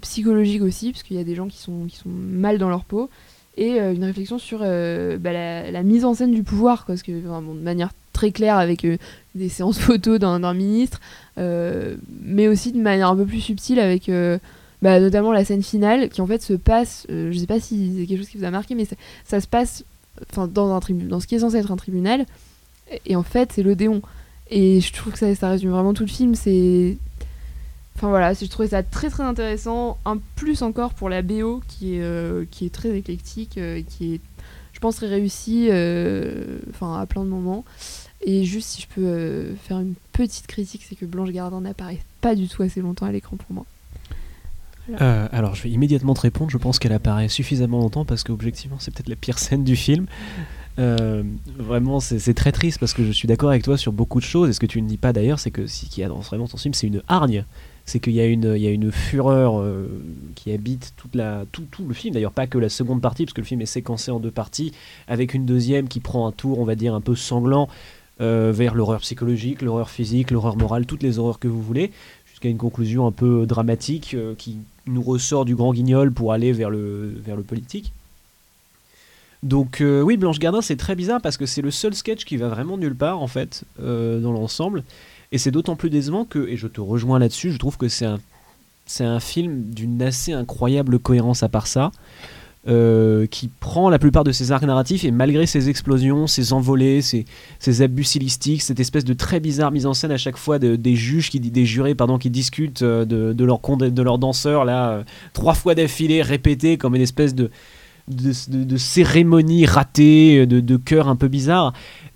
psychologique 0.00 0.62
aussi, 0.62 0.92
parce 0.92 1.02
qu'il 1.02 1.16
y 1.16 1.20
a 1.20 1.24
des 1.24 1.34
gens 1.34 1.48
qui 1.48 1.58
sont, 1.58 1.84
qui 1.88 1.96
sont 1.96 2.08
mal 2.08 2.58
dans 2.58 2.70
leur 2.70 2.84
peau, 2.84 3.10
et 3.56 3.80
euh, 3.80 3.94
une 3.94 4.04
réflexion 4.04 4.38
sur 4.38 4.60
euh, 4.62 5.16
bah, 5.18 5.32
la, 5.32 5.82
mise 5.82 6.04
en 6.04 6.14
scène 6.14 6.32
du 6.32 6.42
pouvoir, 6.42 6.84
quoi, 6.84 6.94
parce 6.94 7.02
que 7.02 7.12
de 7.12 7.62
manière 7.62 7.90
très 8.12 8.30
claire 8.30 8.56
avec 8.56 8.84
euh, 8.84 8.96
des 9.34 9.48
séances 9.48 9.78
photos 9.80 10.18
d'un 10.18 10.54
ministre, 10.54 11.00
mais 11.36 12.48
aussi 12.48 12.72
de 12.72 12.80
manière 12.80 13.08
un 13.08 13.16
peu 13.16 13.26
plus 13.26 13.40
subtile 13.40 13.80
avec 13.80 14.10
bah, 14.82 15.00
notamment 15.00 15.32
la 15.32 15.44
scène 15.44 15.62
finale 15.62 16.08
qui 16.08 16.20
en 16.20 16.26
fait 16.26 16.42
se 16.42 16.52
passe, 16.52 17.06
je 17.08 17.36
sais 17.36 17.46
pas 17.46 17.60
si 17.60 17.94
c'est 17.96 18.06
quelque 18.06 18.18
chose 18.18 18.28
qui 18.28 18.38
vous 18.38 18.44
a 18.44 18.50
marqué, 18.50 18.74
mais 18.74 18.86
ça, 19.24 19.40
se 19.40 19.46
passe 19.46 19.84
dans 20.36 20.72
un 20.72 20.80
dans 21.08 21.20
ce 21.20 21.26
qui 21.26 21.34
est 21.34 21.40
censé 21.40 21.56
être 21.56 21.72
un 21.72 21.76
tribunal, 21.76 22.26
et, 22.90 23.00
et 23.06 23.16
en 23.16 23.22
fait 23.22 23.52
c'est 23.52 23.62
l'Odéon. 23.62 24.02
Et 24.50 24.80
je 24.80 24.92
trouve 24.92 25.14
que 25.14 25.18
ça, 25.18 25.34
ça 25.34 25.48
résume 25.48 25.70
vraiment 25.70 25.94
tout 25.94 26.02
le 26.02 26.10
film. 26.10 26.34
C'est 26.34 26.98
Enfin 27.96 28.08
voilà, 28.08 28.34
je 28.34 28.44
trouvais 28.46 28.68
ça 28.68 28.82
très 28.82 29.08
très 29.08 29.22
intéressant. 29.22 29.98
Un 30.04 30.18
plus 30.36 30.62
encore 30.62 30.94
pour 30.94 31.08
la 31.08 31.22
BO 31.22 31.62
qui 31.68 31.96
est, 31.96 32.02
euh, 32.02 32.44
qui 32.50 32.66
est 32.66 32.74
très 32.74 32.96
éclectique, 32.96 33.56
euh, 33.56 33.82
qui 33.88 34.14
est, 34.14 34.20
je 34.72 34.80
pense, 34.80 34.96
très 34.96 35.06
réussie 35.06 35.68
euh, 35.70 36.58
enfin, 36.70 37.00
à 37.00 37.06
plein 37.06 37.24
de 37.24 37.28
moments. 37.30 37.64
Et 38.26 38.44
juste 38.44 38.68
si 38.68 38.82
je 38.82 38.88
peux 38.88 39.54
faire 39.62 39.78
une 39.78 39.94
petite 40.12 40.46
critique, 40.46 40.84
c'est 40.88 40.96
que 40.96 41.04
Blanche 41.04 41.30
Gardin 41.30 41.60
n'apparaît 41.60 42.00
pas 42.20 42.34
du 42.34 42.48
tout 42.48 42.62
assez 42.62 42.80
longtemps 42.80 43.06
à 43.06 43.12
l'écran 43.12 43.36
pour 43.36 43.54
moi. 43.54 43.66
Alors, 44.98 45.54
je 45.54 45.62
vais 45.62 45.70
immédiatement 45.70 46.12
te 46.12 46.20
répondre. 46.20 46.50
Je 46.50 46.58
pense 46.58 46.78
qu'elle 46.78 46.92
apparaît 46.92 47.28
suffisamment 47.28 47.78
longtemps 47.78 48.04
parce 48.04 48.22
qu'objectivement, 48.22 48.76
c'est 48.78 48.92
peut-être 48.92 49.08
la 49.08 49.16
pire 49.16 49.38
scène 49.38 49.64
du 49.64 49.76
film. 49.76 50.06
Euh, 50.78 51.22
vraiment, 51.56 52.00
c'est 52.00 52.34
très 52.34 52.52
triste 52.52 52.80
parce 52.80 52.94
que 52.94 53.04
je 53.04 53.12
suis 53.12 53.28
d'accord 53.28 53.50
avec 53.50 53.62
toi 53.62 53.76
sur 53.76 53.92
beaucoup 53.92 54.18
de 54.18 54.24
choses. 54.24 54.50
Et 54.50 54.52
ce 54.52 54.60
que 54.60 54.66
tu 54.66 54.82
ne 54.82 54.88
dis 54.88 54.96
pas 54.96 55.12
d'ailleurs, 55.12 55.38
c'est 55.38 55.50
que 55.50 55.66
ce 55.66 55.86
qu'il 55.86 56.00
y 56.00 56.04
a 56.04 56.08
dans 56.08 56.20
vraiment 56.20 56.48
ton 56.48 56.56
film, 56.56 56.74
c'est 56.74 56.86
une 56.86 57.02
hargne. 57.08 57.44
C'est 57.86 58.00
qu'il 58.00 58.14
y, 58.14 58.20
a 58.20 58.26
une- 58.26 58.90
fureur 58.92 59.60
euh, 59.60 59.86
qui 60.34 60.52
habite 60.52 60.94
tout, 60.96 61.10
le 61.86 61.94
film. 61.94 62.14
D'ailleurs, 62.14 62.32
pas 62.32 62.46
que 62.46 62.56
la 62.56 62.70
seconde 62.70 63.02
partie, 63.02 63.24
parce 63.24 63.34
que 63.34 63.42
le 63.42 63.46
film 63.46 63.60
est 63.60 63.66
séquencé 63.66 64.10
en 64.10 64.20
deux 64.20 64.30
parties, 64.30 64.72
avec 65.06 65.34
une 65.34 65.44
deuxième 65.44 65.88
qui 65.88 66.00
prend 66.00 66.26
un 66.26 66.32
tour, 66.32 66.58
on 66.58 66.64
va 66.64 66.76
dire, 66.76 66.94
un 66.94 67.02
peu 67.02 67.14
sanglant 67.14 67.68
euh, 68.20 68.52
vers 68.54 68.74
l'horreur 68.74 69.00
psychologique, 69.00 69.60
l'horreur 69.60 69.90
physique, 69.90 70.30
l'horreur 70.30 70.56
morale, 70.56 70.86
toutes 70.86 71.02
les 71.02 71.18
horreurs 71.18 71.38
que 71.38 71.48
vous 71.48 71.60
voulez, 71.60 71.92
jusqu'à 72.30 72.48
une 72.48 72.56
conclusion 72.56 73.06
un 73.06 73.12
peu 73.12 73.44
dramatique 73.44 74.14
euh, 74.14 74.34
qui 74.36 74.58
nous 74.86 75.02
ressort 75.02 75.44
du 75.44 75.54
grand 75.54 75.74
guignol 75.74 76.10
pour 76.10 76.32
aller 76.32 76.52
vers 76.52 76.70
le, 76.70 77.12
politique. 77.46 77.92
Donc 79.42 79.82
oui, 79.82 80.16
Blanche 80.16 80.38
Gardin, 80.38 80.62
c'est 80.62 80.76
très 80.76 80.94
bizarre 80.94 81.20
parce 81.20 81.36
que 81.36 81.44
c'est 81.44 81.60
le 81.60 81.70
seul 81.70 81.94
sketch 81.94 82.24
qui 82.24 82.38
va 82.38 82.48
vraiment 82.48 82.78
nulle 82.78 82.94
part 82.94 83.20
en 83.20 83.26
fait 83.26 83.64
dans 83.78 84.32
l'ensemble. 84.32 84.84
Et 85.34 85.38
c'est 85.38 85.50
d'autant 85.50 85.74
plus 85.74 85.90
décevant 85.90 86.24
que, 86.24 86.46
et 86.48 86.56
je 86.56 86.68
te 86.68 86.80
rejoins 86.80 87.18
là-dessus, 87.18 87.50
je 87.50 87.58
trouve 87.58 87.76
que 87.76 87.88
c'est 87.88 88.04
un, 88.06 88.20
c'est 88.86 89.02
un 89.02 89.18
film 89.18 89.64
d'une 89.64 90.00
assez 90.00 90.32
incroyable 90.32 91.00
cohérence 91.00 91.42
à 91.42 91.48
part 91.48 91.66
ça, 91.66 91.90
euh, 92.68 93.26
qui 93.26 93.48
prend 93.48 93.90
la 93.90 93.98
plupart 93.98 94.22
de 94.22 94.30
ses 94.30 94.52
arcs 94.52 94.62
narratifs 94.62 95.02
et 95.02 95.10
malgré 95.10 95.44
ses 95.46 95.68
explosions, 95.68 96.28
ses 96.28 96.52
envolées, 96.52 97.02
ses, 97.02 97.24
ses 97.58 97.82
abus 97.82 98.04
stylistiques, 98.04 98.62
cette 98.62 98.78
espèce 98.78 99.04
de 99.04 99.12
très 99.12 99.40
bizarre 99.40 99.72
mise 99.72 99.86
en 99.86 99.92
scène 99.92 100.12
à 100.12 100.18
chaque 100.18 100.36
fois 100.36 100.60
de- 100.60 100.76
des 100.76 100.94
juges, 100.94 101.30
qui, 101.30 101.40
des 101.40 101.66
jurés 101.66 101.96
pardon, 101.96 102.16
qui 102.16 102.30
discutent 102.30 102.82
euh, 102.82 103.04
de, 103.04 103.32
de 103.32 103.44
condé- 103.60 103.90
de 103.90 104.02
leurs 104.02 104.18
danseurs 104.18 104.64
là, 104.64 104.90
euh, 104.90 105.02
trois 105.32 105.54
fois 105.54 105.74
d'affilée, 105.74 106.22
répétées 106.22 106.78
comme 106.78 106.94
une 106.94 107.02
espèce 107.02 107.34
de, 107.34 107.50
de, 108.06 108.76
cérémonie 108.76 109.66
ratée, 109.66 110.46
de, 110.46 110.60
de 110.60 110.76
chœur 110.76 111.08
un 111.08 111.16
peu 111.16 111.26
bizarre 111.26 111.72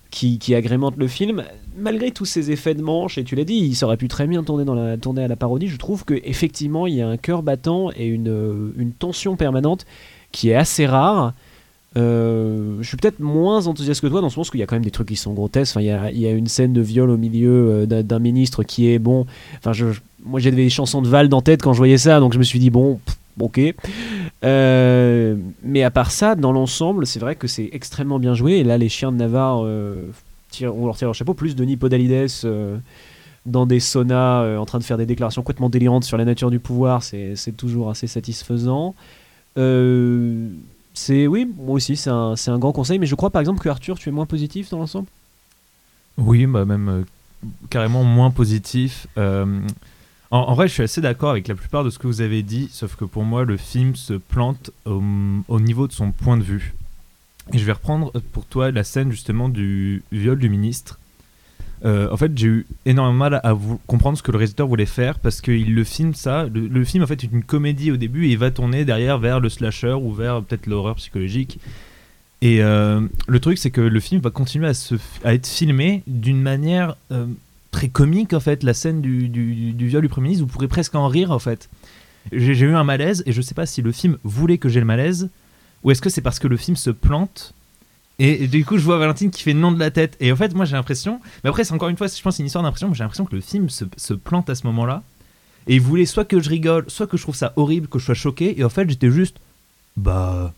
qui, 0.09 0.39
qui 0.39 0.55
agrémente 0.55 0.95
le 0.97 1.07
film. 1.07 1.43
Malgré 1.79 2.11
tous 2.11 2.25
ces 2.25 2.51
effets 2.51 2.73
de 2.73 2.81
manche, 2.81 3.17
et 3.17 3.23
tu 3.23 3.35
l'as 3.35 3.43
dit, 3.43 3.55
il 3.55 3.85
aurait 3.85 3.97
pu 3.97 4.07
très 4.07 4.27
bien 4.27 4.43
tourner, 4.43 5.23
à 5.23 5.27
la 5.27 5.35
parodie, 5.35 5.67
je 5.67 5.77
trouve 5.77 6.03
qu'effectivement 6.05 6.87
il 6.87 6.95
y 6.95 7.01
a 7.01 7.07
un 7.07 7.17
cœur 7.17 7.43
battant 7.43 7.89
et 7.95 8.07
une, 8.07 8.29
euh, 8.29 8.71
tension 8.97 9.35
permanente 9.35 9.85
qui 10.31 10.49
est 10.49 10.55
assez 10.55 10.85
rare. 10.85 11.33
Euh, 11.97 12.77
je 12.81 12.87
suis 12.87 12.97
peut-être 12.97 13.19
moins 13.19 13.65
enthousiaste 13.65 14.01
que 14.01 14.07
toi 14.07 14.21
dans 14.21 14.27
le 14.27 14.31
sens 14.31 14.51
qu'il 14.51 14.59
y 14.59 14.63
a 14.63 14.67
quand 14.67 14.75
même 14.75 14.83
des 14.83 14.91
trucs 14.91 15.07
qui 15.07 15.15
sont 15.15 15.33
grotesques. 15.33 15.75
Enfin, 15.75 15.81
il, 15.81 16.19
y 16.19 16.27
a, 16.27 16.31
une 16.31 16.47
scène 16.47 16.73
de 16.73 16.81
viol 16.81 17.09
au 17.09 17.17
milieu 17.17 17.85
euh, 17.89 18.03
d'un, 18.03 18.19
ministre 18.19 18.63
qui 18.63 18.89
est 18.89 18.99
bon. 18.99 19.25
Enfin, 19.63 19.71
moi 20.23 20.39
j'ai 20.39 20.51
des 20.51 20.69
chansons 20.69 21.01
de 21.01 21.07
Val 21.07 21.33
en 21.33 21.41
tête 21.41 21.61
quand 21.61 21.73
je 21.73 21.77
voyais 21.77 21.97
ça, 21.97 22.19
donc 22.19 22.33
je 22.33 22.39
me 22.39 22.43
suis 22.43 22.59
dit 22.59 22.69
bon, 22.69 22.99
ok. 23.39 23.59
Mais 24.43 25.83
à 25.83 25.91
part 25.91 26.11
ça, 26.11 26.35
dans 26.35 26.51
l'ensemble, 26.51 27.07
c'est 27.07 27.19
vrai 27.19 27.35
que 27.35 27.47
c'est 27.47 27.69
extrêmement 27.71 28.19
bien 28.19 28.33
joué. 28.33 28.53
Et 28.53 28.63
là, 28.63 28.77
les 28.77 28.89
chiens 28.89 29.11
de 29.11 29.17
Navarre, 29.17 29.65
on 30.61 30.85
leur 30.85 30.97
tire 30.97 31.07
leur 31.07 31.15
chapeau. 31.15 31.33
Plus 31.33 31.55
Denis 31.55 31.77
Podalides 31.77 32.29
euh, 32.43 32.77
dans 33.45 33.65
des 33.65 33.79
saunas 33.79 34.43
euh, 34.43 34.57
en 34.57 34.65
train 34.65 34.79
de 34.79 34.83
faire 34.83 34.97
des 34.97 35.05
déclarations 35.05 35.41
complètement 35.41 35.69
délirantes 35.69 36.03
sur 36.03 36.17
la 36.17 36.25
nature 36.25 36.51
du 36.51 36.59
pouvoir, 36.59 37.03
c'est, 37.03 37.35
toujours 37.57 37.89
assez 37.89 38.07
satisfaisant. 38.07 38.95
Euh, 39.57 40.49
c'est 40.93 41.27
oui, 41.27 41.49
moi 41.57 41.75
aussi, 41.75 41.95
c'est 41.95 42.09
un, 42.09 42.35
grand 42.59 42.71
conseil. 42.71 42.99
Mais 42.99 43.05
je 43.05 43.15
crois 43.15 43.29
par 43.29 43.39
exemple 43.39 43.61
que 43.61 43.69
Arthur, 43.69 43.97
tu 43.97 44.09
es 44.09 44.11
moins 44.11 44.25
positif 44.25 44.69
dans 44.69 44.79
l'ensemble? 44.79 45.07
Oui, 46.17 46.45
bah 46.45 46.65
même 46.65 47.05
carrément 47.69 48.03
moins 48.03 48.31
positif. 48.31 49.07
En, 50.31 50.53
vrai, 50.53 50.67
je 50.67 50.73
suis 50.73 50.83
assez 50.83 51.01
d'accord 51.01 51.31
avec 51.31 51.47
la 51.47 51.55
plupart 51.55 51.83
de 51.83 51.89
ce 51.89 51.97
que 51.97 52.05
vous 52.05 52.21
avez 52.21 52.43
dit, 52.43 52.69
sauf 52.71 52.95
que 52.95 53.05
pour 53.05 53.23
moi, 53.23 53.45
le 53.45 53.57
film 53.57 53.95
se 53.95 54.13
plante 54.13 54.69
au 54.85 55.59
niveau 55.59 55.87
de 55.87 55.93
son 55.93 56.11
point 56.11 56.37
de 56.37 56.43
vue. 56.43 56.75
Je 57.53 57.63
vais 57.63 57.71
reprendre 57.71 58.11
pour 58.31 58.45
toi 58.45 58.71
la 58.71 58.83
scène 58.83 59.11
justement 59.11 59.49
du 59.49 60.03
viol 60.11 60.37
du 60.37 60.49
ministre. 60.49 60.99
Euh, 61.85 62.11
en 62.11 62.17
fait, 62.17 62.37
j'ai 62.37 62.47
eu 62.47 62.65
énormément 62.85 63.29
mal 63.29 63.41
à 63.43 63.57
comprendre 63.87 64.17
ce 64.17 64.23
que 64.23 64.31
le 64.31 64.37
réalisateur 64.37 64.67
voulait 64.67 64.85
faire 64.85 65.17
parce 65.19 65.41
qu'il 65.41 65.73
le 65.73 65.83
filme 65.83 66.13
ça. 66.13 66.45
Le, 66.53 66.83
film 66.83 67.03
en 67.03 67.07
fait 67.07 67.23
est 67.23 67.31
une 67.31 67.43
comédie 67.43 67.91
au 67.91 67.97
début 67.97 68.27
et 68.27 68.31
il 68.31 68.37
va 68.37 68.51
tourner 68.51 68.85
derrière 68.85 69.17
vers 69.17 69.39
le 69.39 69.49
slasher 69.49 69.93
ou 69.93 70.13
vers 70.13 70.43
peut-être 70.43 70.67
l'horreur 70.67 70.95
psychologique. 70.95 71.59
Et 72.41 72.61
euh, 72.61 73.01
le 73.27 73.39
truc, 73.39 73.57
c'est 73.57 73.71
que 73.71 73.81
le 73.81 73.99
film 73.99 74.21
va 74.21 74.29
continuer 74.29 74.67
à, 75.23 75.33
être 75.33 75.47
filmé 75.47 76.03
d'une 76.07 76.41
manière 76.41 76.95
euh, 77.11 77.25
très 77.71 77.89
comique, 77.89 78.33
en 78.33 78.39
fait. 78.39 78.63
La 78.63 78.73
scène 78.73 79.01
du, 79.01 79.27
viol 79.77 80.01
du 80.01 80.09
Premier 80.09 80.29
ministre, 80.29 80.45
vous 80.45 80.51
pourrez 80.51 80.69
presque 80.69 80.95
en 80.95 81.07
rire, 81.07 81.31
en 81.31 81.39
fait. 81.39 81.69
J'ai 82.31 82.65
eu 82.65 82.75
un 82.75 82.83
malaise, 82.83 83.23
et 83.25 83.33
je 83.33 83.41
sais 83.41 83.55
pas 83.55 83.65
si 83.65 83.81
le 83.81 83.91
film 83.91 84.17
voulait 84.23 84.57
que 84.57 84.69
j'ai 84.69 84.79
le 84.79 84.85
malaise, 84.85 85.29
ou 85.83 85.91
est-ce 85.91 86.01
que 86.01 86.09
c'est 86.09 86.21
parce 86.21 86.39
que 86.39 86.47
le 86.47 86.57
film 86.57 86.77
se 86.77 86.89
plante. 86.89 87.53
Et, 88.21 88.47
du 88.47 88.65
coup, 88.65 88.77
je 88.77 88.83
vois 88.83 88.97
Valentine 88.97 89.31
qui 89.31 89.43
fait 89.43 89.53
non 89.53 89.71
de 89.71 89.79
la 89.79 89.91
tête. 89.91 90.17
Et 90.19 90.29
en 90.31 90.35
fait, 90.35 90.53
moi, 90.53 90.65
j'ai 90.65 90.75
l'impression. 90.75 91.21
Mais 91.43 91.49
après, 91.49 91.63
c'est 91.63 91.73
encore 91.73 91.87
une 91.87 91.95
fois, 91.95 92.07
je 92.07 92.21
pense, 92.21 92.35
c'est 92.35 92.43
une 92.43 92.47
histoire 92.47 92.63
d'impression. 92.63 92.93
J'ai 92.93 93.03
l'impression 93.03 93.23
que 93.23 93.33
le 93.33 93.41
film 93.41 93.69
se, 93.69 93.85
se 93.95 94.13
plante 94.13 94.49
à 94.49 94.55
ce 94.55 94.67
moment-là. 94.67 95.03
Et 95.67 95.75
il 95.75 95.81
voulait 95.81 96.05
soit 96.05 96.25
que 96.25 96.41
je 96.41 96.49
rigole, 96.49 96.83
soit 96.89 97.07
que 97.07 97.15
je 97.15 97.21
trouve 97.21 97.35
ça 97.35 97.53
horrible, 97.55 97.87
que 97.87 97.97
je 97.97 98.05
sois 98.05 98.15
choqué. 98.15 98.59
Et 98.59 98.63
en 98.65 98.69
fait, 98.69 98.89
j'étais 98.89 99.09
juste. 99.09 99.37
Bah 99.95 100.53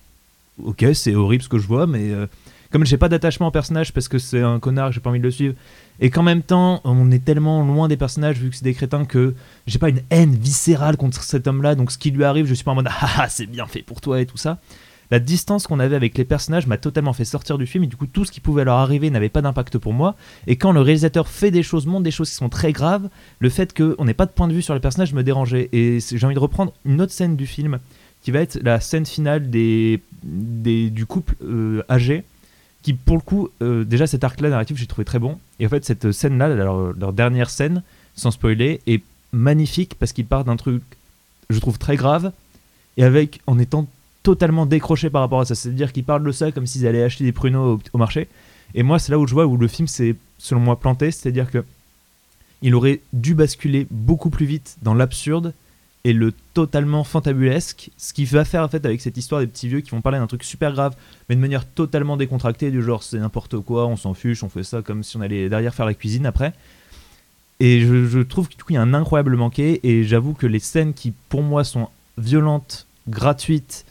ok, 0.64 0.86
c'est 0.94 1.16
horrible 1.16 1.44
ce 1.44 1.50
que 1.50 1.58
je 1.58 1.68
vois, 1.68 1.88
mais 1.88 2.12
euh, 2.12 2.28
comme 2.72 2.86
j'ai 2.86 2.98
pas 2.98 3.10
d'attachement 3.10 3.48
au 3.48 3.52
personnage 3.52 3.94
parce 3.94 4.08
que 4.08 4.20
c'est 4.20 4.42
un 4.42 4.60
connard, 4.60 4.92
j'ai 4.92 5.00
pas 5.00 5.10
envie 5.10 5.20
de 5.20 5.24
le 5.24 5.32
suivre, 5.32 5.56
et 6.00 6.10
qu'en 6.10 6.24
même 6.24 6.42
temps, 6.42 6.82
on 6.84 7.12
est 7.12 7.24
tellement 7.24 7.64
loin 7.66 7.88
des 7.88 7.98
personnages 7.98 8.38
vu 8.38 8.50
que 8.50 8.56
c'est 8.56 8.64
des 8.64 8.74
crétins 8.74 9.06
que 9.06 9.36
j'ai 9.68 9.80
pas 9.80 9.90
une 9.90 10.02
haine 10.10 10.36
viscérale 10.36 10.98
contre 10.98 11.24
cet 11.24 11.48
homme-là, 11.48 11.76
donc 11.76 11.92
ce 11.92 11.98
qui 11.98 12.12
lui 12.12 12.24
arrive, 12.24 12.46
je 12.46 12.54
suis 12.54 12.64
pas 12.64 12.72
en 12.72 12.76
mode 12.76 12.90
ah 12.90 13.10
ah, 13.18 13.30
c'est 13.30 13.46
bien 13.46 13.66
fait 13.66 13.82
pour 13.82 14.02
toi 14.02 14.22
et 14.22 14.26
tout 14.26 14.38
ça. 14.38 14.60
La 15.12 15.20
distance 15.20 15.68
qu'on 15.68 15.80
avait 15.80 15.98
avec 15.98 16.18
les 16.18 16.24
personnages 16.24 16.68
m'a 16.68 16.78
totalement 16.78 17.12
fait 17.12 17.26
sortir 17.26 17.58
du 17.58 17.68
film 17.68 17.84
et 17.84 17.88
du 17.88 17.98
coup 17.98 18.08
tout 18.08 18.24
ce 18.24 18.32
qui 18.32 18.40
pouvait 18.40 18.64
leur 18.64 18.78
arriver 18.78 19.10
n'avait 19.10 19.30
pas 19.30 19.42
d'impact 19.42 19.78
pour 19.78 19.94
moi. 19.94 20.16
Et 20.48 20.56
quand 20.56 20.72
le 20.72 20.80
réalisateur 20.80 21.28
fait 21.28 21.52
des 21.52 21.64
choses, 21.64 21.86
montre 21.86 22.04
des 22.04 22.12
choses 22.12 22.30
qui 22.30 22.36
sont 22.36 22.50
très 22.50 22.72
graves, 22.72 23.10
le 23.40 23.50
fait 23.50 23.78
qu'on 23.78 24.06
n'ait 24.06 24.14
pas 24.14 24.26
de 24.26 24.32
point 24.32 24.48
de 24.48 24.54
vue 24.54 24.62
sur 24.62 24.74
les 24.74 24.80
personnages 24.80 25.14
me 25.14 25.22
dérangeait. 25.22 25.70
Et 25.74 26.00
j'ai 26.00 26.26
envie 26.26 26.36
de 26.36 26.40
reprendre 26.40 26.72
une 26.86 27.02
autre 27.02 27.12
scène 27.12 27.36
du 27.36 27.46
film 27.46 27.80
qui 28.24 28.32
va 28.32 28.40
être 28.40 28.60
la 28.64 28.80
scène 28.80 29.06
finale 29.06 29.50
des, 29.50 30.02
du 30.24 31.06
couple 31.06 31.36
euh, 31.44 31.84
âgé 31.90 32.24
qui 32.82 32.94
pour 32.94 33.16
le 33.16 33.22
coup 33.22 33.50
euh, 33.62 33.84
déjà 33.84 34.08
cet 34.08 34.24
arc 34.24 34.42
là 34.42 34.50
narratif 34.50 34.76
j'ai 34.78 34.88
trouvé 34.88 35.06
très 35.06 35.20
bon 35.20 35.38
et 35.60 35.68
en 35.68 35.70
fait 35.70 35.86
cette 35.86 36.12
scène 36.12 36.40
là 36.40 36.48
leur, 36.48 36.94
leur 36.94 37.14
dernière 37.14 37.52
scène 37.52 37.84
sans 38.16 38.32
spoiler 38.32 38.82
est 38.88 39.04
magnifique 39.34 39.96
parce 40.00 40.14
qu'il 40.14 40.26
part 40.26 40.46
d'un 40.46 40.56
truc 40.56 40.82
je 41.52 41.60
trouve 41.60 41.78
très 41.78 41.96
grave 41.96 42.32
et 42.98 43.04
avec 43.04 43.40
en 43.46 43.60
étant 43.60 43.88
totalement 44.24 44.66
décroché 44.66 45.10
par 45.10 45.22
rapport 45.22 45.42
à 45.42 45.46
ça. 45.46 45.56
C'est 45.56 45.70
à 45.70 45.72
dire 45.72 45.92
qu'ils 45.92 46.04
parlent 46.04 46.24
de 46.24 46.32
ça 46.32 46.52
comme 46.52 46.68
s'ils 46.68 46.88
allaient 46.88 47.04
acheter 47.04 47.24
des 47.24 47.32
pruneaux 47.32 47.80
au, 47.94 47.98
marché. 47.98 48.28
Et 48.74 48.84
moi 48.84 49.00
c'est 49.00 49.12
là 49.12 49.20
où 49.20 49.28
je 49.28 49.34
vois 49.34 49.46
où 49.46 49.58
le 49.58 49.68
film 49.68 49.88
s'est 49.88 50.16
selon 50.38 50.62
moi 50.62 50.80
planté. 50.80 51.12
C'est 51.12 51.30
à 51.30 51.32
dire 51.32 51.50
que 51.50 51.64
il 52.62 52.76
aurait 52.76 53.02
dû 53.14 53.34
basculer 53.34 53.88
beaucoup 53.90 54.30
plus 54.30 54.46
vite 54.46 54.78
dans 54.84 54.94
l'absurde 54.94 55.54
et 56.04 56.14
le 56.14 56.34
totalement 56.54 57.04
fantabulesque, 57.04 57.92
ce 57.98 58.14
qui 58.14 58.26
va 58.26 58.46
faire 58.46 58.64
en 58.64 58.68
fait 58.68 58.86
avec 58.86 59.02
cette 59.02 59.18
histoire 59.18 59.42
des 59.42 59.48
petits 59.48 59.68
vieux 59.68 59.82
qui 59.82 59.92
vont 59.92 60.02
parler 60.02 60.18
d'un 60.18 60.28
truc 60.28 60.44
super 60.44 60.72
grave, 60.74 60.96
mais 61.30 61.36
de 61.36 61.42
manière 61.42 61.66
totalement 61.66 62.18
décontractée, 62.18 62.72
du 62.72 62.82
genre 62.82 63.04
c'est 63.04 63.20
n'importe 63.20 63.60
quoi, 63.60 63.88
on 63.88 63.98
s'en 63.98 64.14
fiche, 64.14 64.44
on 64.44 64.50
fait 64.50 64.64
ça 64.64 64.82
comme 64.82 65.04
si 65.04 65.18
on 65.18 65.22
allait 65.22 65.50
derrière 65.50 65.76
faire 65.76 65.86
la 65.86 65.94
cuisine 65.94 66.26
après. 66.26 66.54
Et 67.60 67.82
je 67.82 68.20
trouve 68.22 68.48
qu'il 68.48 68.74
y 68.74 68.78
a 68.78 68.82
un 68.82 68.96
incroyable 68.96 69.36
manqué, 69.36 69.80
et 69.84 70.04
j'avoue 70.04 70.34
que 70.34 70.48
les 70.48 70.58
scènes 70.58 70.96
qui 70.96 71.14
pour 71.30 71.44
moi 71.44 71.64
sont 71.64 71.90
violentes, 72.18 72.88
gratuites 73.08 73.86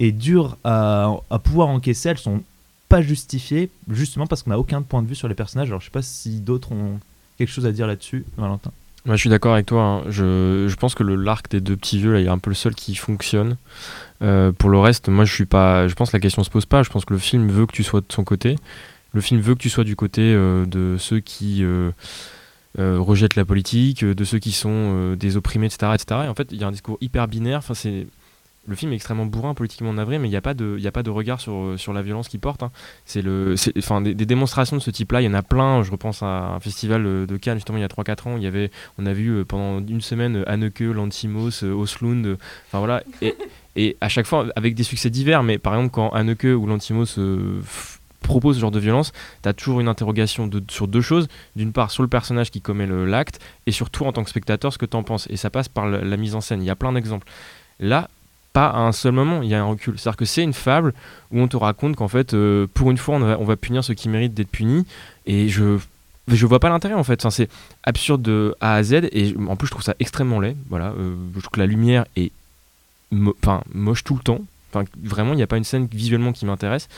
et 0.00 0.12
dures 0.12 0.56
à, 0.64 1.20
pouvoir 1.42 1.68
encaisser, 1.68 2.10
elles 2.10 2.18
sont 2.18 2.42
pas 2.88 3.02
justifiées, 3.02 3.70
justement 3.90 4.26
parce 4.26 4.42
qu'on 4.42 4.50
n'a 4.50 4.58
aucun 4.58 4.82
point 4.82 5.02
de 5.02 5.08
vue 5.08 5.14
sur 5.14 5.28
les 5.28 5.34
personnages. 5.34 5.68
Alors 5.68 5.80
je 5.80 5.86
sais 5.86 5.90
pas 5.90 6.02
si 6.02 6.40
d'autres 6.40 6.72
ont 6.72 7.00
quelque 7.38 7.50
chose 7.50 7.66
à 7.66 7.72
dire 7.72 7.86
là-dessus, 7.86 8.24
Valentin. 8.36 8.72
Moi, 9.06 9.16
je 9.16 9.20
suis 9.20 9.30
d'accord 9.30 9.52
avec 9.52 9.66
toi. 9.66 9.82
hein. 9.82 10.02
Je, 10.08 10.66
je 10.66 10.76
pense 10.76 10.94
que 10.94 11.02
le 11.02 11.14
l'arc 11.14 11.50
des 11.50 11.60
deux 11.60 11.76
petits 11.76 11.98
vieux, 11.98 12.12
là, 12.14 12.20
il 12.20 12.26
est 12.26 12.30
un 12.30 12.38
peu 12.38 12.50
le 12.50 12.54
seul 12.54 12.74
qui 12.74 12.94
fonctionne. 12.94 13.56
Euh, 14.22 14.50
pour 14.50 14.70
le 14.70 14.78
reste, 14.78 15.08
moi, 15.10 15.26
je 15.26 15.34
suis 15.34 15.44
pas. 15.44 15.88
Je 15.88 15.94
pense 15.94 16.10
que 16.10 16.16
la 16.16 16.20
question 16.20 16.42
se 16.42 16.48
pose 16.48 16.64
pas. 16.64 16.82
Je 16.82 16.88
pense 16.88 17.04
que 17.04 17.12
le 17.12 17.18
film 17.18 17.50
veut 17.50 17.66
que 17.66 17.72
tu 17.72 17.82
sois 17.82 18.00
de 18.00 18.06
son 18.08 18.24
côté. 18.24 18.56
Le 19.12 19.20
film 19.20 19.40
veut 19.42 19.54
que 19.54 19.60
tu 19.60 19.68
sois 19.68 19.84
du 19.84 19.94
côté 19.94 20.22
euh, 20.22 20.64
de 20.64 20.96
ceux 20.98 21.20
qui 21.20 21.62
euh, 21.62 21.90
rejettent 22.78 23.36
la 23.36 23.44
politique, 23.44 24.02
de 24.04 24.24
ceux 24.24 24.38
qui 24.38 24.52
sont 24.52 25.14
des 25.16 25.36
opprimés, 25.36 25.66
etc., 25.66 25.92
etc. 25.94 26.22
Et 26.24 26.28
en 26.28 26.34
fait, 26.34 26.48
il 26.50 26.58
y 26.58 26.64
a 26.64 26.66
un 26.66 26.72
discours 26.72 26.96
hyper 27.02 27.28
binaire. 27.28 27.58
Enfin, 27.58 27.74
c'est 27.74 28.06
le 28.66 28.74
film 28.76 28.92
est 28.92 28.94
extrêmement 28.96 29.26
bourrin, 29.26 29.54
politiquement 29.54 29.92
navré, 29.92 30.18
mais 30.18 30.28
il 30.28 30.30
n'y 30.30 30.36
a 30.36 30.40
pas 30.40 30.54
de, 30.54 31.10
regard 31.10 31.40
sur, 31.40 31.74
sur 31.76 31.92
la 31.92 32.02
violence 32.02 32.28
qu'il 32.28 32.40
porte. 32.40 32.62
hein. 32.62 32.70
C'est 33.04 33.22
des, 33.22 34.14
démonstrations 34.26 34.76
de 34.76 34.82
ce 34.82 34.90
type-là, 34.90 35.20
il 35.20 35.24
y 35.24 35.28
en 35.28 35.34
a 35.34 35.42
plein. 35.42 35.82
Je 35.82 35.90
repense 35.90 36.22
à 36.22 36.54
un 36.54 36.60
festival 36.60 37.04
euh, 37.06 37.26
de 37.26 37.36
Cannes 37.36 37.58
justement 37.58 37.78
il 37.78 37.82
y 37.82 37.84
a 37.84 37.88
3-4 37.88 38.28
ans. 38.28 38.38
Y 38.38 38.46
avait, 38.46 38.70
on 38.98 39.06
a 39.06 39.12
vu 39.12 39.28
euh, 39.30 39.44
pendant 39.44 39.84
une 39.86 40.00
semaine 40.00 40.36
euh, 40.36 40.50
Anneke, 40.50 40.80
Lantimos, 40.80 41.62
euh, 41.62 41.72
Oslund. 41.74 42.26
euh, 42.26 42.36
Enfin 42.68 42.78
voilà. 42.78 43.02
Et, 43.76 43.96
à 44.00 44.08
chaque 44.08 44.26
fois 44.26 44.46
avec 44.56 44.74
des 44.74 44.82
succès 44.84 45.10
divers. 45.10 45.42
Mais 45.42 45.58
par 45.58 45.74
exemple 45.74 45.90
quand 45.92 46.10
Anneke 46.10 46.44
ou 46.44 46.66
Lantimos 46.66 47.18
euh, 47.18 47.60
propose 48.22 48.56
ce 48.56 48.60
genre 48.62 48.70
de 48.70 48.78
violence, 48.80 49.12
tu 49.42 49.48
as 49.48 49.52
toujours 49.52 49.80
une 49.80 49.88
interrogation 49.88 50.48
sur 50.70 50.88
deux 50.88 51.00
choses. 51.02 51.28
D'une 51.56 51.72
part 51.72 51.90
sur 51.90 52.02
le 52.02 52.08
personnage 52.08 52.50
qui 52.50 52.60
commet 52.62 52.86
l'acte 52.86 53.40
et 53.66 53.72
surtout 53.72 54.04
en 54.06 54.12
tant 54.12 54.24
que 54.24 54.30
spectateur 54.30 54.72
ce 54.72 54.78
que 54.78 54.86
tu 54.86 54.96
en 54.96 55.02
penses. 55.02 55.26
Et 55.28 55.36
ça 55.36 55.50
passe 55.50 55.68
par 55.68 55.86
la, 55.86 55.98
la 56.02 56.16
mise 56.16 56.34
en 56.34 56.40
scène. 56.40 56.62
Il 56.62 56.66
y 56.66 56.70
a 56.70 56.76
plein 56.76 56.92
d'exemples. 56.92 57.26
Là, 57.80 58.08
pas 58.54 58.68
à 58.68 58.78
un 58.78 58.92
seul 58.92 59.12
moment, 59.12 59.42
il 59.42 59.48
y 59.50 59.54
a 59.54 59.60
un 59.60 59.64
recul. 59.64 59.98
C'est-à-dire 59.98 60.16
que 60.16 60.24
c'est 60.24 60.42
une 60.42 60.54
fable 60.54 60.94
où 61.32 61.40
on 61.40 61.48
te 61.48 61.56
raconte 61.56 61.96
qu'en 61.96 62.08
fait, 62.08 62.32
euh, 62.32 62.66
pour 62.72 62.90
une 62.90 62.96
fois, 62.96 63.16
on 63.16 63.44
va, 63.44 63.56
punir 63.56 63.84
ceux 63.84 63.94
qui 63.94 64.08
méritent 64.08 64.32
d'être 64.32 64.50
punis. 64.50 64.86
Et 65.26 65.50
je 65.50 65.78
je 66.28 66.46
vois 66.46 66.58
pas 66.58 66.70
l'intérêt 66.70 66.94
en 66.94 67.04
fait. 67.04 67.26
C'est 67.30 67.50
absurde 67.82 68.22
de 68.22 68.54
A 68.60 68.76
à 68.76 68.82
Z. 68.82 69.08
Et 69.12 69.34
en 69.48 69.56
plus, 69.56 69.66
je 69.66 69.72
trouve 69.72 69.82
ça 69.82 69.94
extrêmement 70.00 70.40
laid. 70.40 70.56
Voilà, 70.70 70.86
euh, 70.92 71.14
je 71.34 71.40
trouve 71.40 71.50
que 71.50 71.60
la 71.60 71.66
lumière 71.66 72.06
est 72.16 72.30
moche 73.10 74.04
tout 74.04 74.14
le 74.14 74.22
temps. 74.22 74.40
Enfin, 74.72 74.86
vraiment, 75.02 75.32
il 75.32 75.36
n'y 75.36 75.42
a 75.42 75.46
pas 75.46 75.58
une 75.58 75.64
scène 75.64 75.86
visuellement 75.92 76.32
qui 76.32 76.46
m'intéresse. 76.46 76.88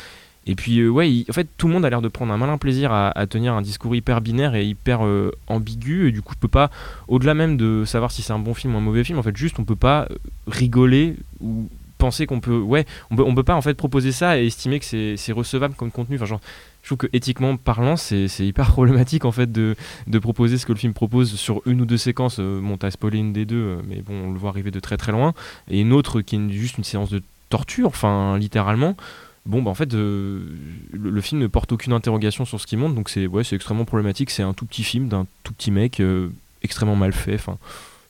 Et 0.46 0.54
puis, 0.54 0.78
euh, 0.78 0.88
ouais, 0.88 1.24
en 1.28 1.32
fait, 1.32 1.48
tout 1.56 1.66
le 1.66 1.74
monde 1.74 1.84
a 1.84 1.90
l'air 1.90 2.02
de 2.02 2.08
prendre 2.08 2.32
un 2.32 2.36
malin 2.36 2.56
plaisir 2.56 2.92
à, 2.92 3.26
tenir 3.26 3.54
un 3.54 3.62
discours 3.62 3.94
hyper 3.96 4.20
binaire 4.20 4.54
et 4.54 4.64
hyper 4.64 5.04
euh, 5.04 5.32
ambigu. 5.48 6.08
Et 6.08 6.12
du 6.12 6.22
coup, 6.22 6.34
je 6.34 6.38
peux 6.38 6.48
pas, 6.48 6.70
au-delà 7.08 7.34
même 7.34 7.56
de 7.56 7.84
savoir 7.84 8.12
si 8.12 8.22
c'est 8.22 8.32
un 8.32 8.38
bon 8.38 8.54
film 8.54 8.74
ou 8.74 8.78
un 8.78 8.80
mauvais 8.80 9.02
film, 9.02 9.18
en 9.18 9.22
fait, 9.22 9.36
juste, 9.36 9.58
on 9.58 9.64
peut 9.64 9.76
pas 9.76 10.06
euh, 10.10 10.14
rigoler 10.46 11.16
ou 11.40 11.68
penser 11.98 12.26
qu'on 12.26 12.40
peut. 12.40 12.58
Ouais, 12.58 12.86
on 13.10 13.16
peut, 13.16 13.34
peut 13.34 13.42
pas 13.42 13.56
en 13.56 13.62
fait 13.62 13.74
proposer 13.74 14.12
ça 14.12 14.38
et 14.38 14.46
estimer 14.46 14.78
que 14.78 15.16
c'est 15.16 15.32
recevable 15.32 15.74
comme 15.74 15.90
contenu. 15.90 16.16
Enfin, 16.16 16.26
genre, 16.26 16.40
je 16.82 16.88
trouve 16.88 16.98
que 16.98 17.08
éthiquement 17.12 17.56
parlant, 17.56 17.96
c'est 17.96 18.28
hyper 18.38 18.66
problématique 18.70 19.24
en 19.24 19.32
fait 19.32 19.50
de, 19.50 19.74
proposer 20.20 20.58
ce 20.58 20.66
que 20.66 20.72
le 20.72 20.78
film 20.78 20.92
propose 20.92 21.34
sur 21.34 21.60
une 21.66 21.80
ou 21.80 21.86
deux 21.86 21.96
séquences. 21.96 22.38
Bon, 22.38 22.76
t'as 22.76 22.92
spoilé 22.92 23.18
une 23.18 23.32
des 23.32 23.46
deux, 23.46 23.78
mais 23.88 23.96
bon, 23.96 24.28
on 24.28 24.32
le 24.32 24.38
voit 24.38 24.50
arriver 24.50 24.70
de 24.70 24.78
très 24.78 24.96
très 24.96 25.10
loin. 25.10 25.34
Et 25.68 25.80
une 25.80 25.92
autre 25.92 26.20
qui 26.20 26.36
est 26.36 26.50
juste 26.50 26.78
une 26.78 26.84
séance 26.84 27.10
de 27.10 27.20
torture, 27.48 27.88
enfin, 27.88 28.38
littéralement. 28.38 28.94
Bon, 29.46 29.62
bah 29.62 29.70
en 29.70 29.74
fait, 29.74 29.94
euh, 29.94 30.44
le, 30.92 31.20
film 31.20 31.40
ne 31.40 31.46
porte 31.46 31.70
aucune 31.70 31.92
interrogation 31.92 32.44
sur 32.44 32.60
ce 32.60 32.66
qu'il 32.66 32.78
montre, 32.78 32.96
donc 32.96 33.08
c'est 33.08 33.28
ouais, 33.28 33.44
c'est 33.44 33.54
extrêmement 33.54 33.84
problématique. 33.84 34.30
C'est 34.30 34.42
un 34.42 34.52
tout 34.52 34.66
petit 34.66 34.82
film 34.82 35.08
d'un 35.08 35.26
tout 35.44 35.52
petit 35.52 35.70
mec, 35.70 36.00
euh, 36.00 36.30
extrêmement 36.62 36.96
mal 36.96 37.12
fait. 37.12 37.36
Enfin, 37.36 37.56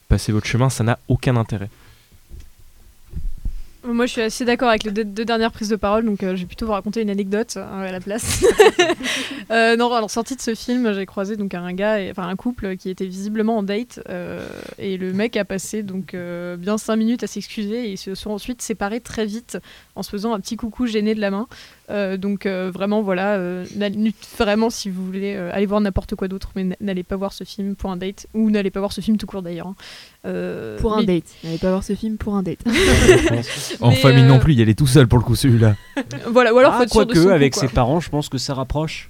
passez 0.09 0.31
votre 0.31 0.47
chemin, 0.47 0.69
ça 0.69 0.83
n'a 0.83 0.97
aucun 1.07 1.35
intérêt. 1.35 1.69
Moi, 3.87 4.05
je 4.05 4.11
suis 4.11 4.21
assez 4.21 4.43
d'accord 4.43 4.67
avec 4.67 4.83
les 4.83 4.91
deux, 4.91 5.05
deux 5.05 5.23
dernières 5.23 5.51
prises 5.53 5.69
de 5.69 5.77
parole, 5.77 6.03
donc 6.03 6.21
euh, 6.21 6.35
je 6.35 6.41
vais 6.41 6.45
plutôt 6.45 6.65
vous 6.65 6.73
raconter 6.73 7.01
une 7.01 7.09
anecdote 7.09 7.53
euh, 7.55 7.87
à 7.87 7.91
la 7.91 7.99
place. 7.99 8.45
Euh, 9.49 9.77
non, 9.77 9.93
alors 9.93 10.11
sortie 10.11 10.35
de 10.35 10.41
ce 10.41 10.55
film, 10.55 10.91
j'ai 10.91 11.05
croisé 11.05 11.37
donc 11.37 11.53
un 11.53 11.71
gars, 11.71 11.99
enfin 12.11 12.27
un 12.27 12.35
couple 12.35 12.75
qui 12.75 12.89
était 12.89 13.05
visiblement 13.05 13.57
en 13.57 13.63
date, 13.63 14.01
euh, 14.09 14.45
et 14.77 14.97
le 14.97 15.13
mec 15.13 15.37
a 15.37 15.45
passé 15.45 15.83
donc 15.83 16.17
bien 16.57 16.77
cinq 16.77 16.97
minutes 16.97 17.23
à 17.23 17.27
s'excuser, 17.27 17.85
et 17.87 17.91
ils 17.91 17.97
se 17.97 18.13
sont 18.13 18.31
ensuite 18.31 18.61
séparés 18.61 18.99
très 18.99 19.25
vite 19.25 19.57
en 19.95 20.03
se 20.03 20.09
faisant 20.09 20.33
un 20.33 20.41
petit 20.41 20.57
coucou 20.57 20.85
gêné 20.85 21.15
de 21.15 21.21
la 21.21 21.31
main. 21.31 21.47
Donc 22.17 22.45
vraiment 22.45 23.01
voilà, 23.01 23.39
vraiment 24.37 24.69
si 24.69 24.89
vous 24.89 25.05
voulez 25.05 25.37
aller 25.37 25.65
voir 25.65 25.79
n'importe 25.79 26.15
quoi 26.15 26.27
d'autre, 26.27 26.51
mais 26.57 26.75
n'allez 26.81 27.03
pas 27.03 27.15
voir 27.15 27.31
ce 27.31 27.45
film 27.45 27.77
pour 27.77 27.89
un 27.89 27.97
date, 27.97 28.27
ou 28.33 28.49
n'allez 28.49 28.71
pas 28.71 28.81
voir 28.81 28.91
ce 28.91 28.99
film 28.99 29.15
tout 29.15 29.27
court 29.27 29.43
d'ailleurs. 29.43 29.67
hein. 29.67 29.75
Euh, 30.27 30.77
Pour 30.79 30.93
un 30.95 30.99
mais- 31.01 31.05
date. 31.05 31.23
N'allez 31.43 31.57
pas 31.57 31.69
voir 31.69 31.83
ce 31.83 31.93
film 31.95 32.17
pour 32.17 32.35
un 32.35 32.43
date. 32.43 32.59
En 33.81 33.89
Mais, 33.91 33.95
famille 33.95 34.23
euh, 34.23 34.27
non 34.27 34.39
plus, 34.39 34.53
il 34.53 34.67
est 34.69 34.77
tout 34.77 34.87
seul 34.87 35.07
pour 35.07 35.19
le 35.19 35.23
coup 35.23 35.35
celui-là. 35.35 35.75
Voilà, 36.31 36.53
ou 36.53 36.57
alors 36.57 36.73
faut 36.73 36.79
Ah, 36.81 36.83
être 36.83 36.91
sûr 36.91 37.01
de 37.01 37.05
quoique, 37.05 37.19
son 37.19 37.25
coup, 37.27 37.33
avec 37.33 37.53
quoi. 37.53 37.61
ses 37.61 37.67
parents, 37.69 37.99
je 37.99 38.09
pense 38.09 38.27
que 38.29 38.37
ça 38.37 38.53
rapproche. 38.53 39.09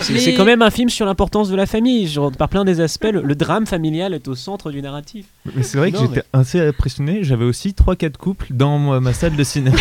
C'est 0.00 0.12
Mais- 0.12 0.34
quand 0.34 0.44
même 0.44 0.62
un 0.62 0.70
film 0.70 0.88
sur 0.90 1.06
l'importance 1.06 1.48
de 1.48 1.56
la 1.56 1.66
famille. 1.66 2.06
Genre, 2.06 2.30
par 2.32 2.48
plein 2.48 2.64
des 2.64 2.80
aspects, 2.80 3.08
le, 3.12 3.22
le 3.22 3.34
drame 3.34 3.66
familial 3.66 4.14
est 4.14 4.28
au 4.28 4.34
centre 4.34 4.70
du 4.70 4.82
narratif. 4.82 5.26
Mais 5.56 5.62
c'est 5.62 5.78
vrai 5.78 5.90
que 5.92 5.98
j'étais 5.98 6.22
assez 6.32 6.60
impressionné. 6.60 7.24
J'avais 7.24 7.44
aussi 7.44 7.70
3-4 7.70 8.16
couples 8.16 8.46
dans 8.50 8.78
ma, 8.78 9.00
ma 9.00 9.12
salle 9.12 9.36
de 9.36 9.44
cinéma. 9.44 9.76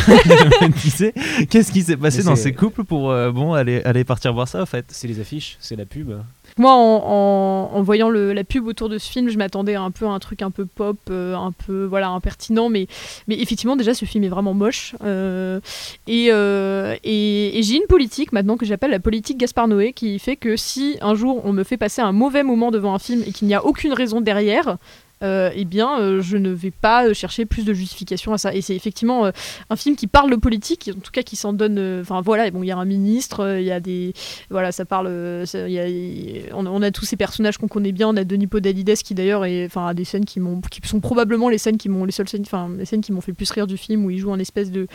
qu'est-ce 1.50 1.72
qui 1.72 1.82
s'est 1.84 1.98
passé 1.98 2.20
Mais 2.20 2.24
dans 2.26 2.36
ces 2.36 2.54
couples 2.54 2.84
pour 2.84 3.12
euh, 3.12 3.32
bon, 3.32 3.54
aller, 3.54 3.82
aller 3.84 4.04
partir 4.04 4.34
voir 4.34 4.48
ça 4.48 4.62
en 4.62 4.66
fait? 4.66 4.86
C'est 4.90 5.08
les 5.08 5.20
affiches, 5.20 5.58
c'est 5.60 5.76
la 5.76 5.86
pub. 5.86 6.12
Moi, 6.60 6.74
en, 6.74 7.82
voyant 7.82 8.10
la 8.10 8.44
pub 8.44 8.68
autour 8.68 8.90
de 8.90 8.98
ce 8.98 9.10
film, 9.10 9.30
je 9.30 9.38
m'attendais 9.38 9.76
un 9.76 9.92
peu 9.92 10.06
à 10.06 10.10
un 10.10 10.20
truc 10.20 10.42
un 10.42 10.52
peu 10.52 10.66
pop, 10.66 10.98
euh, 11.10 11.34
un 11.34 11.54
peu 11.54 11.86
voilà 11.86 12.10
impertinent, 12.10 12.68
mais, 12.68 12.88
effectivement, 13.30 13.78
déjà, 13.78 13.94
ce 13.94 14.04
film 14.04 14.26
est 14.26 14.30
vraiment 14.30 14.54
moche. 14.54 14.94
euh, 15.02 15.62
euh, 16.10 16.96
et, 17.06 17.58
et 17.58 17.64
j'ai 17.64 17.76
une 17.76 17.88
politique 17.88 18.34
maintenant 18.34 18.58
que 18.58 18.66
j'appelle 18.66 18.92
la 18.92 19.00
politique 19.00 19.38
Gaspard 19.38 19.70
Noé, 19.70 19.94
qui 19.94 20.20
fait 20.20 20.36
que 20.36 20.58
si 20.58 20.98
un 21.00 21.16
jour 21.16 21.42
on 21.46 21.54
me 21.54 21.64
fait 21.64 21.78
passer 21.78 22.02
un 22.02 22.12
mauvais 22.12 22.44
moment 22.44 22.72
devant 22.72 22.94
un 22.94 23.00
film 23.00 23.24
et 23.26 23.32
qu'il 23.32 23.48
n'y 23.48 23.56
a 23.56 23.64
aucune 23.66 23.94
raison 23.94 24.20
derrière, 24.20 24.78
euh, 25.22 25.52
eh 25.54 25.66
bien, 25.66 26.00
euh, 26.00 26.22
je 26.22 26.38
ne 26.38 26.50
vais 26.50 26.72
pas 26.72 27.08
euh, 27.08 27.14
chercher 27.14 27.46
plus 27.46 27.66
de 27.66 27.74
justification 27.74 28.34
à 28.34 28.38
ça. 28.38 28.54
Et 28.54 28.62
c'est 28.62 28.76
effectivement 28.76 29.30
un 29.70 29.76
film 29.76 29.96
qui 29.96 30.08
parle 30.08 30.32
de 30.32 30.36
politique, 30.36 30.92
en 30.96 31.00
tout 31.00 31.12
cas 31.12 31.24
qui 31.24 31.36
s'en 31.36 31.54
donne. 31.54 32.00
Enfin 32.02 32.22
voilà, 32.22 32.48
il 32.48 32.66
y 32.66 32.72
a 32.72 32.78
un 32.78 32.86
ministre, 32.86 33.58
il 33.60 33.66
y 33.66 33.72
a 33.72 33.80
des, 33.80 34.14
voilà, 34.50 34.72
ça 34.72 34.86
parle. 34.86 35.08
on, 35.08 36.82
a- 36.82 36.92
tous 36.92 37.06
ces 37.06 37.18
personnages 37.18 37.58
qu'on 37.58 37.68
connaît 37.68 37.92
bien. 37.92 38.10
On 38.10 38.16
a 38.16 38.24
Denis 38.24 38.48
Podalides 38.48 38.96
qui 38.96 39.14
d'ailleurs 39.14 39.44
a 39.44 39.94
des 39.94 40.04
scènes 40.04 40.26
qui 40.26 40.40
sont 40.84 41.00
probablement 41.00 41.50
les 41.50 41.58
scènes 41.58 41.78
qui 41.78 41.90
m'ont, 41.90 42.06
les 42.06 42.12
seules 42.12 42.30
scènes, 42.30 42.46
les 42.78 42.86
scènes 42.86 43.02
qui 43.02 43.12
m'ont 43.12 43.22
fait 43.22 43.32
le 43.32 43.36
plus 43.36 43.52
rire 43.52 43.68
du 43.68 43.78
film 43.78 44.06
où 44.06 44.10
il 44.10 44.18
joue 44.18 44.32
un 44.32 44.40
espèce 44.40 44.72
de, 44.72 44.88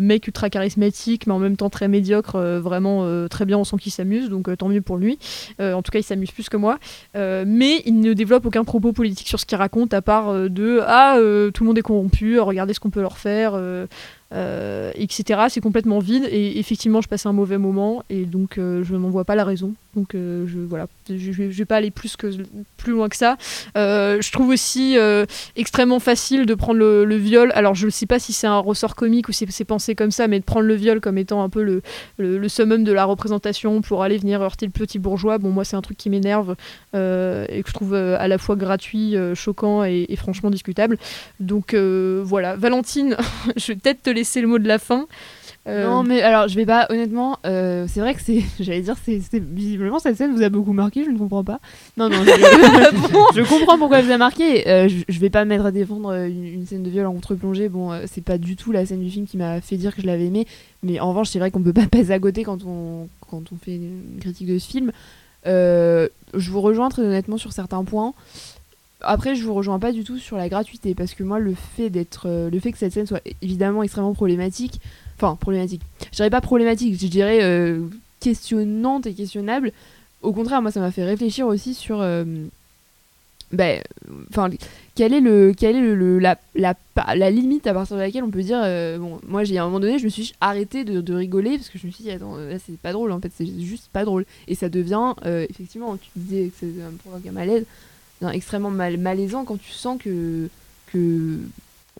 mec 0.00 0.26
ultra 0.26 0.50
charismatique, 0.50 1.26
mais 1.26 1.32
en 1.32 1.38
même 1.38 1.56
temps 1.56 1.70
très 1.70 1.88
médiocre, 1.88 2.38
vraiment 2.38 3.28
très 3.28 3.44
bien. 3.44 3.58
On 3.58 3.64
sent 3.64 3.76
qu'il 3.78 3.92
s'amuse, 3.92 4.28
donc 4.28 4.54
tant 4.56 4.68
mieux 4.68 4.82
pour 4.82 4.96
lui. 4.96 5.18
En 5.60 5.82
tout 5.82 5.90
cas, 5.90 5.98
il 5.98 6.04
s'amuse 6.04 6.30
plus 6.30 6.48
que 6.48 6.56
moi. 6.56 6.78
Mais 7.14 7.82
il 7.86 8.00
ne 8.00 8.12
développe 8.12 8.46
aucun 8.46 8.64
propos 8.64 8.92
politique 8.92 9.27
sur 9.28 9.38
ce 9.38 9.46
qu'il 9.46 9.58
raconte, 9.58 9.94
à 9.94 10.02
part 10.02 10.30
euh, 10.30 10.48
de 10.48 10.80
ah 10.84 11.18
euh, 11.18 11.50
tout 11.50 11.62
le 11.62 11.68
monde 11.68 11.78
est 11.78 11.82
corrompu, 11.82 12.38
euh, 12.38 12.42
regardez 12.42 12.74
ce 12.74 12.80
qu'on 12.80 12.90
peut 12.90 13.02
leur 13.02 13.18
faire. 13.18 13.52
Euh, 14.34 14.92
etc. 14.94 15.46
C'est 15.48 15.62
complètement 15.62 16.00
vide 16.00 16.28
et 16.30 16.58
effectivement 16.58 17.00
je 17.00 17.08
passe 17.08 17.24
un 17.24 17.32
mauvais 17.32 17.56
moment 17.56 18.02
et 18.10 18.26
donc 18.26 18.58
euh, 18.58 18.84
je 18.84 18.94
n'en 18.94 19.08
vois 19.08 19.24
pas 19.24 19.34
la 19.34 19.44
raison. 19.44 19.72
Donc 19.96 20.14
euh, 20.14 20.46
je 20.46 20.58
voilà, 20.58 20.86
je, 21.08 21.16
je 21.16 21.42
vais- 21.42 21.64
pas 21.64 21.76
aller 21.76 21.90
plus 21.90 22.16
que 22.16 22.28
plus 22.76 22.92
loin 22.92 23.08
que 23.08 23.16
ça. 23.16 23.38
Euh, 23.76 24.20
je 24.20 24.30
trouve 24.30 24.50
aussi 24.50 24.96
extrêmement 25.56 25.98
facile 25.98 26.46
de 26.46 26.54
prendre 26.54 26.78
le, 26.78 27.16
viol. 27.16 27.52
Alors 27.54 27.74
je 27.74 27.86
ne 27.86 27.90
sais 27.90 28.06
pas 28.06 28.18
si 28.18 28.32
c'est 28.32 28.46
un 28.46 28.58
ressort 28.58 28.94
comique 28.94 29.28
ou 29.28 29.32
si 29.32 29.46
c'est 29.50 29.64
pensé 29.64 29.94
comme 29.94 30.10
ça, 30.10 30.28
mais 30.28 30.40
de 30.40 30.44
prendre 30.44 30.66
le 30.66 30.74
viol 30.74 31.00
comme 31.00 31.18
étant 31.18 31.42
un 31.42 31.48
peu 31.48 31.62
le, 32.18 32.48
summum 32.48 32.84
de 32.84 32.92
la 32.92 33.04
représentation 33.04 33.80
pour 33.80 34.02
aller 34.02 34.18
venir 34.18 34.42
heurter 34.42 34.66
le 34.66 34.72
petit 34.72 34.98
bourgeois. 34.98 35.38
Bon 35.38 35.50
moi 35.50 35.64
c'est 35.64 35.76
un 35.76 35.82
truc 35.82 35.96
qui 35.96 36.10
m'énerve 36.10 36.54
et 36.92 37.62
que 37.62 37.68
je 37.68 37.72
trouve 37.72 37.94
à 37.94 38.28
la 38.28 38.38
fois 38.38 38.56
gratuit, 38.56 39.16
choquant 39.34 39.84
et, 39.84 40.06
franchement 40.16 40.50
discutable. 40.50 40.98
Donc 41.40 41.74
voilà, 41.74 42.56
Valentine, 42.56 43.16
je 43.56 43.68
vais 43.68 43.76
peut-être 43.76 44.02
te 44.02 44.10
laisser 44.18 44.40
le 44.40 44.46
mot 44.48 44.58
de 44.58 44.68
la 44.68 44.78
fin. 44.78 45.06
Euh, 45.66 45.86
Non, 45.86 46.02
mais 46.02 46.22
alors, 46.22 46.48
je 46.48 46.54
vais 46.54 46.64
pas, 46.64 46.86
honnêtement, 46.88 47.38
euh, 47.44 47.86
c'est 47.88 48.00
vrai 48.00 48.14
que 48.14 48.22
c'est, 48.22 48.42
j'allais 48.60 48.80
dire, 48.80 48.94
c'est, 49.04 49.20
visiblement, 49.34 49.98
cette 49.98 50.16
scène 50.16 50.34
vous 50.34 50.42
a 50.42 50.48
beaucoup 50.48 50.72
marqué, 50.72 51.04
je 51.04 51.10
ne 51.10 51.18
comprends 51.18 51.44
pas. 51.44 51.60
Non, 51.98 52.08
non, 52.08 52.16
je, 52.24 52.30
je 53.36 53.48
comprends 53.48 53.76
pourquoi 53.76 53.98
elle 53.98 54.06
vous 54.06 54.12
a 54.12 54.16
marqué. 54.18 54.66
euh, 54.66 54.88
je, 54.88 55.02
je 55.06 55.20
vais 55.20 55.28
pas 55.28 55.44
me 55.44 55.50
mettre 55.50 55.66
à 55.66 55.70
défendre 55.70 56.12
une, 56.14 56.46
une 56.46 56.66
scène 56.66 56.82
de 56.82 56.88
viol 56.90 57.04
en 57.06 57.12
contre-plongée. 57.12 57.68
Bon, 57.68 57.92
c'est 58.06 58.24
pas 58.24 58.38
du 58.38 58.56
tout 58.56 58.72
la 58.72 58.86
scène 58.86 59.02
du 59.02 59.10
film 59.10 59.26
qui 59.26 59.36
m'a 59.36 59.60
fait 59.60 59.76
dire 59.76 59.94
que 59.94 60.00
je 60.00 60.06
l'avais 60.06 60.26
aimé. 60.26 60.46
Mais 60.82 61.00
en 61.00 61.10
revanche, 61.10 61.28
c'est 61.28 61.38
vrai 61.38 61.50
qu'on 61.50 61.62
peut 61.62 61.74
pas 61.74 61.86
passer 61.90 62.12
à 62.12 62.18
côté 62.18 62.44
quand 62.44 62.60
on, 62.66 63.08
quand 63.30 63.42
on 63.52 63.56
fait 63.62 63.74
une 63.74 64.20
critique 64.20 64.46
de 64.48 64.58
ce 64.58 64.68
film. 64.68 64.92
Je 65.44 66.50
vous 66.50 66.60
rejoins 66.60 66.88
très 66.88 67.02
honnêtement 67.02 67.36
sur 67.36 67.52
certains 67.52 67.84
points. 67.84 68.14
Après, 69.00 69.36
je 69.36 69.44
vous 69.44 69.54
rejoins 69.54 69.78
pas 69.78 69.92
du 69.92 70.02
tout 70.02 70.18
sur 70.18 70.36
la 70.36 70.48
gratuité 70.48 70.94
parce 70.94 71.14
que 71.14 71.22
moi, 71.22 71.38
le 71.38 71.54
fait 71.54 71.88
d'être, 71.88 72.26
euh, 72.26 72.50
le 72.50 72.58
fait 72.58 72.72
que 72.72 72.78
cette 72.78 72.92
scène 72.92 73.06
soit 73.06 73.22
évidemment 73.42 73.82
extrêmement 73.82 74.14
problématique, 74.14 74.80
enfin 75.16 75.36
problématique. 75.36 75.82
Je 76.10 76.16
dirais 76.16 76.30
pas 76.30 76.40
problématique, 76.40 77.00
je 77.00 77.06
dirais 77.06 77.38
euh, 77.42 77.86
questionnante 78.18 79.06
et 79.06 79.14
questionnable. 79.14 79.72
Au 80.22 80.32
contraire, 80.32 80.62
moi, 80.62 80.72
ça 80.72 80.80
m'a 80.80 80.90
fait 80.90 81.04
réfléchir 81.04 81.46
aussi 81.46 81.74
sur, 81.74 82.00
euh, 82.00 82.24
ben, 83.52 83.80
enfin, 84.30 84.50
quel 84.96 85.14
est 85.14 85.20
le, 85.20 85.52
quel 85.56 85.76
est 85.76 85.80
le, 85.80 86.18
la, 86.18 86.36
la, 86.56 86.74
la 87.14 87.30
limite 87.30 87.68
à 87.68 87.74
partir 87.74 87.96
de 87.96 88.02
laquelle 88.02 88.24
on 88.24 88.30
peut 88.30 88.42
dire, 88.42 88.58
bon, 88.98 89.20
moi, 89.28 89.44
j'ai 89.44 89.58
à 89.58 89.62
un 89.62 89.66
moment 89.66 89.78
donné, 89.78 90.00
je 90.00 90.06
me 90.06 90.08
suis 90.08 90.32
arrêtée 90.40 90.82
de, 90.82 91.14
rigoler 91.14 91.56
parce 91.56 91.68
que 91.68 91.78
je 91.78 91.86
me 91.86 91.92
suis 91.92 92.02
dit, 92.02 92.10
attends, 92.10 92.36
là, 92.36 92.58
c'est 92.58 92.76
pas 92.78 92.92
drôle, 92.92 93.12
en 93.12 93.20
fait, 93.20 93.30
c'est 93.32 93.46
juste 93.60 93.90
pas 93.92 94.04
drôle. 94.04 94.26
Et 94.48 94.56
ça 94.56 94.68
devient, 94.68 95.14
effectivement, 95.24 95.96
tu 95.96 96.10
disais 96.16 96.50
que 96.50 96.66
ça 96.66 96.90
me 96.90 96.96
provoque 96.96 97.24
un 97.24 97.30
malaise, 97.30 97.64
extrêmement 98.32 98.70
mal, 98.70 98.98
malaisant 98.98 99.44
quand 99.44 99.58
tu 99.60 99.70
sens 99.72 99.98
que, 100.02 100.48
que 100.92 101.38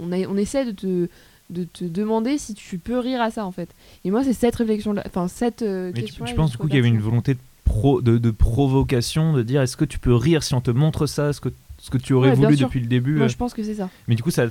on, 0.00 0.12
a, 0.12 0.18
on 0.28 0.36
essaie 0.36 0.64
de 0.64 0.72
te, 0.72 1.08
de 1.50 1.64
te 1.64 1.84
demander 1.84 2.38
si 2.38 2.54
tu 2.54 2.78
peux 2.78 2.98
rire 2.98 3.20
à 3.20 3.30
ça 3.30 3.44
en 3.44 3.52
fait. 3.52 3.68
Et 4.04 4.10
moi 4.10 4.24
c'est 4.24 4.32
cette 4.32 4.56
réflexion 4.56 4.92
là, 4.92 5.02
enfin 5.06 5.28
cette 5.28 5.62
euh, 5.62 5.90
Mais 5.94 6.00
tu, 6.00 6.06
question. 6.06 6.24
tu 6.24 6.34
penses 6.34 6.50
du 6.52 6.58
coup 6.58 6.66
qu'il 6.66 6.76
y 6.76 6.78
avait 6.78 6.88
une 6.88 7.00
volonté 7.00 7.34
de, 7.34 7.38
pro, 7.64 8.00
de, 8.02 8.18
de 8.18 8.30
provocation, 8.30 9.32
de 9.32 9.42
dire 9.42 9.62
est-ce 9.62 9.76
que 9.76 9.84
tu 9.84 9.98
peux 9.98 10.14
rire 10.14 10.42
si 10.42 10.54
on 10.54 10.60
te 10.60 10.70
montre 10.70 11.06
ça, 11.06 11.32
ce 11.32 11.40
que, 11.40 11.48
ce 11.78 11.90
que 11.90 11.98
tu 11.98 12.12
aurais 12.12 12.30
Ouais, 12.30 12.34
voulu 12.34 12.56
sûr. 12.56 12.66
depuis 12.66 12.80
le 12.80 12.86
début 12.86 13.14
Moi 13.14 13.26
euh, 13.26 13.28
je 13.28 13.36
pense 13.36 13.54
que 13.54 13.62
c'est 13.62 13.74
ça. 13.76 13.88
Mais 14.08 14.14
du 14.16 14.22
coup, 14.22 14.30
ça, 14.32 14.46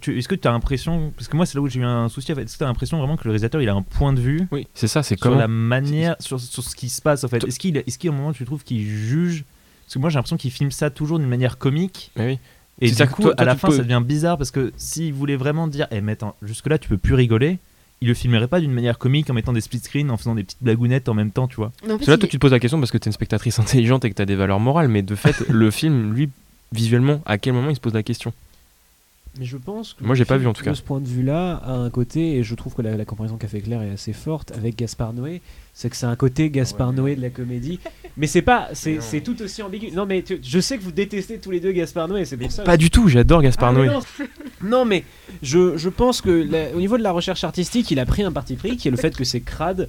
tu- 0.00 0.18
est-ce 0.18 0.28
que 0.28 0.34
tu 0.34 0.48
as 0.48 0.50
l'impression, 0.50 1.12
parce 1.16 1.28
que 1.28 1.36
moi 1.36 1.46
c'est 1.46 1.54
là 1.56 1.62
où 1.62 1.68
j'ai 1.68 1.80
eu 1.80 1.84
un 1.84 2.08
souci, 2.08 2.32
en 2.32 2.34
fait, 2.34 2.42
est-ce 2.42 2.54
que 2.54 2.58
tu 2.58 2.64
as 2.64 2.66
l'impression 2.66 2.98
vraiment 2.98 3.16
que 3.16 3.24
le 3.24 3.30
réalisateur 3.30 3.62
il 3.62 3.68
a 3.68 3.74
un 3.74 3.82
point 3.82 4.12
de 4.12 4.20
vue 4.20 4.48
Oui, 4.50 4.66
c'est 4.74 4.88
ça, 4.88 5.02
c'est 5.02 5.16
sur 5.16 5.22
comment 5.22 5.38
la 5.38 5.48
manière, 5.48 6.16
sur, 6.20 6.40
sur 6.40 6.62
ce 6.64 6.74
qui 6.74 6.88
se 6.88 7.00
passe 7.00 7.22
en 7.24 7.28
fait? 7.28 7.44
Est-ce 7.44 7.58
qu'il 7.58 7.76
est 7.76 7.96
qu'à 7.98 8.08
un 8.08 8.12
moment 8.12 8.32
tu 8.32 8.44
trouves 8.44 8.64
qu'il 8.64 8.84
juge 8.86 9.44
Parce 9.88 9.94
que 9.94 9.98
moi 10.00 10.10
j'ai 10.10 10.16
l'impression 10.16 10.36
qu'il 10.36 10.50
filme 10.50 10.70
ça 10.70 10.90
toujours 10.90 11.18
d'une 11.18 11.28
manière 11.28 11.56
comique. 11.56 12.10
Mais 12.16 12.26
oui. 12.26 12.38
Et 12.80 12.90
du 12.90 13.06
coup, 13.08 13.22
toi- 13.22 13.34
à 13.38 13.44
la 13.46 13.56
fin, 13.56 13.68
peux- 13.68 13.76
ça 13.78 13.82
devient 13.82 14.02
bizarre 14.04 14.36
parce 14.38 14.50
que 14.50 14.70
s'il 14.76 15.12
voulait 15.14 15.36
vraiment 15.36 15.66
dire, 15.66 15.88
eh, 15.90 16.00
mais 16.02 16.12
attends, 16.12 16.36
jusque-là, 16.42 16.78
tu 16.78 16.88
peux 16.88 16.98
plus 16.98 17.14
rigoler, 17.14 17.58
il 18.02 18.06
le 18.08 18.14
filmerait 18.14 18.46
pas 18.46 18.60
d'une 18.60 18.70
manière 18.72 18.98
comique 18.98 19.28
en 19.30 19.32
mettant 19.34 19.52
des 19.54 19.60
split 19.62 19.80
screens, 19.80 20.10
en 20.10 20.16
faisant 20.18 20.34
des 20.36 20.44
petites 20.44 20.62
blagounettes 20.62 21.08
en 21.08 21.14
même 21.14 21.30
temps, 21.32 21.48
tu 21.48 21.56
vois. 21.56 21.68
En 21.68 21.70
fait, 21.70 21.78
C'est 21.86 21.90
là, 21.90 21.96
il 21.98 22.04
toi, 22.04 22.14
est- 22.14 22.18
tu 22.28 22.36
te 22.36 22.40
poses 22.40 22.52
la 22.52 22.60
question 22.60 22.78
parce 22.78 22.92
que 22.92 22.98
tu 22.98 23.08
es 23.08 23.10
une 23.10 23.12
spectatrice 23.14 23.58
intelligente 23.58 24.04
et 24.04 24.10
que 24.10 24.14
tu 24.14 24.22
as 24.22 24.26
des 24.26 24.36
valeurs 24.36 24.60
morales, 24.60 24.88
mais 24.88 25.02
de 25.02 25.14
fait, 25.16 25.40
le 25.48 25.70
film, 25.72 26.12
lui, 26.12 26.28
visuellement, 26.72 27.20
à 27.26 27.38
quel 27.38 27.54
moment 27.54 27.70
il 27.70 27.74
se 27.76 27.80
pose 27.80 27.94
la 27.94 28.02
question? 28.02 28.32
Mais 29.38 29.44
je 29.44 29.56
pense 29.56 29.94
que 29.94 30.02
Moi, 30.04 30.14
j'ai 30.16 30.24
pas 30.24 30.36
vu, 30.36 30.46
en 30.48 30.52
tout 30.52 30.64
cas. 30.64 30.70
De 30.72 30.76
ce 30.76 30.82
point 30.82 31.00
de 31.00 31.06
vue-là, 31.06 31.56
a 31.64 31.72
un 31.72 31.90
côté, 31.90 32.36
et 32.38 32.42
je 32.42 32.54
trouve 32.56 32.74
que 32.74 32.82
la, 32.82 32.96
la 32.96 33.04
comparaison 33.04 33.36
qu'a 33.36 33.46
fait 33.46 33.60
Claire 33.60 33.82
est 33.82 33.90
assez 33.92 34.12
forte 34.12 34.50
avec 34.52 34.76
Gaspard 34.76 35.12
Noé, 35.12 35.40
c'est 35.74 35.88
que 35.90 35.96
c'est 35.96 36.06
un 36.06 36.16
côté 36.16 36.50
Gaspard 36.50 36.92
Noé 36.92 37.14
de 37.14 37.22
la 37.22 37.30
comédie. 37.30 37.78
Mais 38.16 38.26
c'est 38.26 38.42
pas, 38.42 38.68
c'est 38.72 39.20
tout 39.22 39.40
aussi 39.42 39.62
ambigu. 39.62 39.90
Non, 39.92 40.06
mais 40.06 40.22
tu- 40.22 40.40
je 40.42 40.58
sais 40.58 40.76
que 40.76 40.82
vous 40.82 40.90
détestez 40.92 41.38
tous 41.38 41.52
les 41.52 41.60
deux 41.60 41.70
Gaspard 41.72 42.08
Noé, 42.08 42.24
c'est 42.24 42.36
pour 42.36 42.50
ça. 42.50 42.64
Pas 42.64 42.76
du 42.76 42.90
tout, 42.90 43.06
j'adore 43.08 43.42
Gaspard 43.42 43.68
Ah, 43.70 43.72
mais 43.72 43.86
Noé. 43.86 43.94
non. 43.94 44.00
Non, 44.64 44.84
mais 44.84 45.04
je, 45.40 45.76
je 45.76 45.88
pense 45.88 46.20
que 46.20 46.30
la- 46.30 46.74
au 46.74 46.80
niveau 46.80 46.98
de 46.98 47.02
la 47.04 47.12
recherche 47.12 47.44
artistique, 47.44 47.90
il 47.92 48.00
a 48.00 48.06
pris 48.06 48.24
un 48.24 48.32
parti 48.32 48.56
pris 48.56 48.76
qui 48.76 48.88
est 48.88 48.90
le 48.90 48.96
fait 48.96 49.14
que 49.16 49.22
c'est 49.22 49.40
crade. 49.40 49.88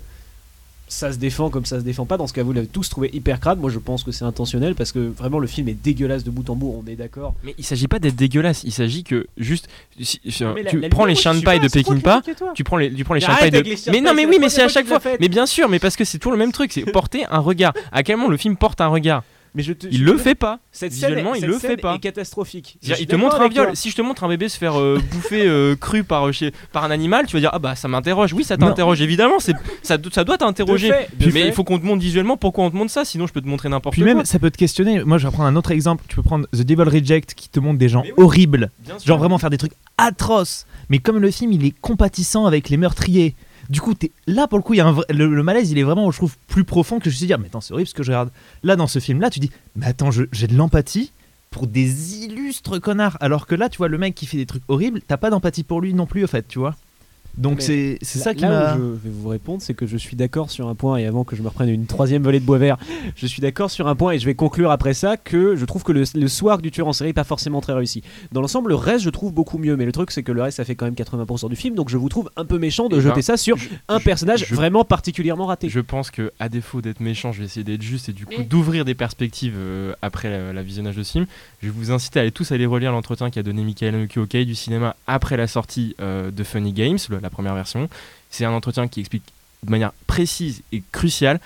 Ça 0.91 1.13
se 1.13 1.17
défend 1.19 1.51
comme 1.51 1.65
ça 1.65 1.77
se 1.79 1.83
défend 1.85 2.05
pas. 2.05 2.17
Dans 2.17 2.25
ce 2.25 2.33
cas, 2.33 2.41
vous 2.41 2.51
l'avez 2.51 2.65
tous 2.67 2.89
trouvé 2.89 3.11
hyper 3.13 3.39
crade. 3.39 3.59
Moi, 3.59 3.69
je 3.69 3.77
pense 3.77 4.03
que 4.03 4.11
c'est 4.11 4.25
intentionnel 4.25 4.73
parce 4.73 4.91
que 4.91 4.97
vraiment 4.99 5.37
le 5.37 5.45
film 5.45 5.69
est 5.69 5.75
dégueulasse 5.75 6.23
de 6.23 6.31
bout 6.31 6.49
en 6.49 6.55
bout. 6.55 6.83
On 6.83 6.89
est 6.89 6.95
d'accord. 6.95 7.35
Mais 7.43 7.53
il 7.59 7.63
s'agit 7.63 7.87
pas 7.87 7.99
d'être 7.99 8.15
dégueulasse, 8.15 8.63
il 8.63 8.71
s'agit 8.71 9.03
que 9.03 9.27
juste. 9.37 9.67
si- 10.01 10.19
si- 10.27 10.43
mais 10.43 10.63
la- 10.63 10.71
tu 10.71 10.79
la 10.79 10.89
prends 10.89 11.05
les 11.05 11.13
chiens 11.15 11.35
de 11.35 11.41
paille 11.41 11.59
de 11.59 11.67
toi. 11.67 12.21
tu 12.55 12.63
prends 12.63 12.77
les, 12.77 12.91
tu 12.91 13.03
prends 13.03 13.13
les 13.13 13.19
chiens 13.21 13.35
de 13.35 13.39
paille 13.39 13.51
de. 13.51 13.91
Mais 13.91 14.01
non, 14.01 14.13
mais 14.15 14.25
oui, 14.25 14.37
mais 14.41 14.49
c'est 14.49 14.63
à 14.63 14.67
chaque 14.67 14.87
fois 14.87 14.99
Mais 15.19 15.29
bien 15.29 15.45
sûr, 15.45 15.69
mais 15.69 15.77
parce 15.79 15.95
que 15.95 16.03
c'est 16.03 16.17
toujours 16.17 16.33
le 16.33 16.39
même 16.39 16.51
truc, 16.51 16.71
c'est 16.73 16.81
porter 16.91 17.23
un 17.29 17.39
regard. 17.39 17.73
À 17.91 18.01
quel 18.01 18.17
moment 18.17 18.29
le 18.29 18.37
film 18.37 18.55
porte 18.57 18.81
un 18.81 18.87
regard? 18.87 19.23
Mais 19.55 19.63
je 19.63 19.73
te- 19.73 19.87
Il 19.87 19.97
je 19.99 20.03
le 20.03 20.13
te- 20.13 20.17
fait 20.17 20.35
pas. 20.35 20.59
Cette 20.71 20.91
scène, 20.93 21.09
Visuellement, 21.09 21.33
il 21.33 21.41
cette 21.41 21.49
le 21.49 21.57
scène 21.59 21.71
fait 21.71 21.77
pas. 21.77 21.95
est 21.95 21.99
catastrophique. 21.99 22.77
Il 22.83 23.07
te 23.07 23.15
montre 23.15 23.37
un 23.37 23.39
avec 23.41 23.53
viol. 23.53 23.65
toi. 23.67 23.75
Si 23.75 23.89
je 23.89 23.95
te 23.95 24.01
montre 24.01 24.23
un 24.23 24.27
bébé 24.27 24.47
se 24.49 24.57
faire 24.57 24.79
euh, 24.79 24.99
bouffer 25.11 25.47
euh, 25.47 25.75
cru 25.75 26.03
par, 26.03 26.31
chez- 26.33 26.51
par 26.71 26.83
un 26.83 26.91
animal, 26.91 27.25
tu 27.25 27.33
vas 27.35 27.39
dire 27.39 27.49
ah 27.53 27.59
bah 27.59 27.75
ça 27.75 27.87
m'interroge. 27.87 28.33
Oui, 28.33 28.43
ça 28.43 28.57
t'interroge 28.57 29.01
évidemment. 29.01 29.39
C'est 29.39 29.53
ça, 29.83 29.97
ça 30.11 30.23
doit 30.23 30.37
t'interroger. 30.37 30.91
Mais 31.33 31.47
il 31.47 31.53
faut 31.53 31.63
qu'on 31.63 31.79
te 31.79 31.85
montre 31.85 32.01
visuellement 32.01 32.37
pourquoi 32.37 32.65
on 32.65 32.71
te 32.71 32.75
montre 32.75 32.91
ça. 32.91 33.05
Sinon, 33.05 33.27
je 33.27 33.33
peux 33.33 33.41
te 33.41 33.47
montrer 33.47 33.69
n'importe 33.69 33.93
Puis 33.93 34.03
quoi. 34.03 34.13
même, 34.13 34.25
ça 34.25 34.37
peut 34.39 34.51
te 34.51 34.57
questionner. 34.57 35.03
Moi, 35.03 35.17
je 35.17 35.27
vais 35.27 35.31
prendre 35.33 35.49
un 35.49 35.55
autre 35.55 35.71
exemple. 35.71 36.03
Tu 36.07 36.15
peux 36.15 36.23
prendre 36.23 36.45
The 36.53 36.61
Devil 36.61 36.83
Reject 36.89 37.33
qui 37.33 37.49
te 37.49 37.59
montre 37.59 37.79
des 37.79 37.89
gens 37.89 38.03
oui. 38.03 38.11
horribles. 38.17 38.69
Genre 39.05 39.17
vraiment 39.17 39.37
faire 39.39 39.49
des 39.49 39.57
trucs 39.57 39.73
atroces. 39.97 40.65
Mais 40.89 40.99
comme 40.99 41.17
le 41.19 41.31
film, 41.31 41.51
il 41.51 41.65
est 41.65 41.73
compatissant 41.81 42.45
avec 42.45 42.69
les 42.69 42.77
meurtriers. 42.77 43.35
Du 43.69 43.81
coup, 43.81 43.93
là 44.25 44.47
pour 44.47 44.57
le 44.57 44.63
coup, 44.63 44.73
il 44.73 44.77
y 44.77 44.81
a 44.81 44.87
un 44.87 44.97
le, 45.09 45.27
le 45.27 45.43
malaise, 45.43 45.71
il 45.71 45.77
est 45.77 45.83
vraiment, 45.83 46.09
je 46.09 46.17
trouve, 46.17 46.35
plus 46.47 46.63
profond 46.63 46.99
que 46.99 47.09
je 47.09 47.15
suis 47.15 47.27
dire, 47.27 47.37
mais 47.37 47.47
attends, 47.47 47.61
c'est 47.61 47.73
horrible 47.73 47.87
ce 47.87 47.93
que 47.93 48.03
je 48.03 48.11
regarde. 48.11 48.31
Là, 48.63 48.75
dans 48.75 48.87
ce 48.87 48.99
film-là, 48.99 49.29
tu 49.29 49.39
dis, 49.39 49.51
mais 49.75 49.85
attends, 49.85 50.09
j'ai 50.11 50.47
de 50.47 50.55
l'empathie 50.55 51.11
pour 51.51 51.67
des 51.67 52.17
illustres 52.25 52.79
connards. 52.81 53.17
Alors 53.21 53.45
que 53.45 53.55
là, 53.55 53.69
tu 53.69 53.77
vois, 53.77 53.87
le 53.87 53.97
mec 53.97 54.15
qui 54.15 54.25
fait 54.25 54.37
des 54.37 54.45
trucs 54.45 54.63
horribles, 54.67 55.01
t'as 55.07 55.17
pas 55.17 55.29
d'empathie 55.29 55.63
pour 55.63 55.81
lui 55.81 55.93
non 55.93 56.05
plus, 56.05 56.23
au 56.23 56.27
fait, 56.27 56.47
tu 56.47 56.59
vois. 56.59 56.75
Donc 57.39 57.61
c'est 57.61 57.97
ça 58.03 58.33
qui 58.33 58.43
m'a. 58.45 58.75
je 58.75 58.81
vais 58.81 59.09
vous 59.09 59.29
répondre, 59.29 59.61
c'est 59.61 59.73
que 59.73 59.87
je 59.87 59.97
suis 59.97 60.15
d'accord 60.15 60.51
sur 60.51 60.67
un 60.67 60.75
point, 60.75 60.97
et 60.97 61.05
avant 61.05 61.23
que 61.23 61.35
je 61.35 61.41
me 61.41 61.47
reprenne 61.47 61.69
une 61.69 61.85
troisième 61.85 62.21
volée 62.21 62.39
de 62.39 62.45
bois 62.45 62.57
vert, 62.57 62.77
je 63.15 63.25
suis 63.25 63.41
d'accord 63.41 63.71
sur 63.71 63.87
un 63.87 63.95
point, 63.95 64.11
et 64.13 64.19
je 64.19 64.25
vais 64.25 64.35
conclure 64.35 64.71
après 64.71 64.93
ça, 64.93 65.15
que 65.17 65.55
je 65.55 65.65
trouve 65.65 65.83
que 65.83 65.91
le, 65.91 66.03
le 66.15 66.27
soir 66.27 66.57
du 66.59 66.69
tueur 66.71 66.87
en 66.87 66.93
série 66.93 67.09
n'est 67.09 67.13
pas 67.13 67.23
forcément 67.23 67.61
très 67.61 67.73
réussi. 67.73 68.03
Dans 68.31 68.41
l'ensemble, 68.41 68.69
le 68.69 68.75
reste, 68.75 69.03
je 69.05 69.09
trouve 69.09 69.33
beaucoup 69.33 69.57
mieux, 69.57 69.75
mais 69.77 69.85
le 69.85 69.91
truc, 69.91 70.11
c'est 70.11 70.23
que 70.23 70.31
le 70.31 70.41
reste, 70.41 70.57
ça 70.57 70.65
fait 70.65 70.75
quand 70.75 70.85
même 70.85 70.93
80% 70.95 71.49
du 71.49 71.55
film, 71.55 71.75
donc 71.75 71.89
je 71.89 71.97
vous 71.97 72.09
trouve 72.09 72.29
un 72.35 72.45
peu 72.45 72.57
méchant 72.59 72.89
de 72.89 72.97
Eh 72.97 73.01
jeter 73.01 73.15
ben, 73.15 73.21
ça 73.21 73.37
sur 73.37 73.55
je- 73.57 73.69
un 73.87 73.99
personnage 73.99 74.45
je- 74.47 74.53
vraiment 74.55 74.83
particulièrement 74.83 75.45
raté. 75.45 75.69
Je 75.69 75.79
pense 75.79 76.11
que 76.11 76.31
à 76.39 76.49
défaut 76.49 76.81
d'être 76.81 76.99
méchant, 76.99 77.31
je 77.31 77.39
vais 77.39 77.45
essayer 77.45 77.63
d'être 77.63 77.81
juste 77.81 78.09
et 78.09 78.13
du 78.13 78.25
coup 78.25 78.43
d'ouvrir 78.43 78.83
des 78.85 78.95
perspectives 78.95 79.55
euh, 79.57 79.93
après 80.01 80.29
la, 80.29 80.51
la 80.53 80.61
visionnage 80.63 80.95
de 80.97 81.03
ce 81.03 81.11
film. 81.13 81.25
Je 81.61 81.67
vais 81.67 81.73
vous 81.75 81.91
inciter 81.91 82.19
à 82.19 82.23
aller 82.23 82.31
tous 82.31 82.51
aller 82.51 82.65
relire 82.65 82.91
l'entretien 82.91 83.29
qu'a 83.29 83.43
donné 83.43 83.63
Michael 83.63 84.07
Cahier 84.27 84.45
du 84.45 84.55
cinéma 84.55 84.95
après 85.07 85.37
la 85.37 85.47
sortie 85.47 85.95
euh, 86.01 86.31
de 86.31 86.43
Funny 86.43 86.73
Games, 86.73 86.97
le- 87.09 87.19
la 87.29 87.33
première 87.33 87.55
version. 87.55 87.89
C'est 88.29 88.45
un 88.45 88.51
entretien 88.51 88.87
qui 88.87 88.99
explique 88.99 89.23
de 89.63 89.71
manière 89.71 89.91
précise 90.07 90.61
et 90.71 90.81
cruciale 90.91 91.39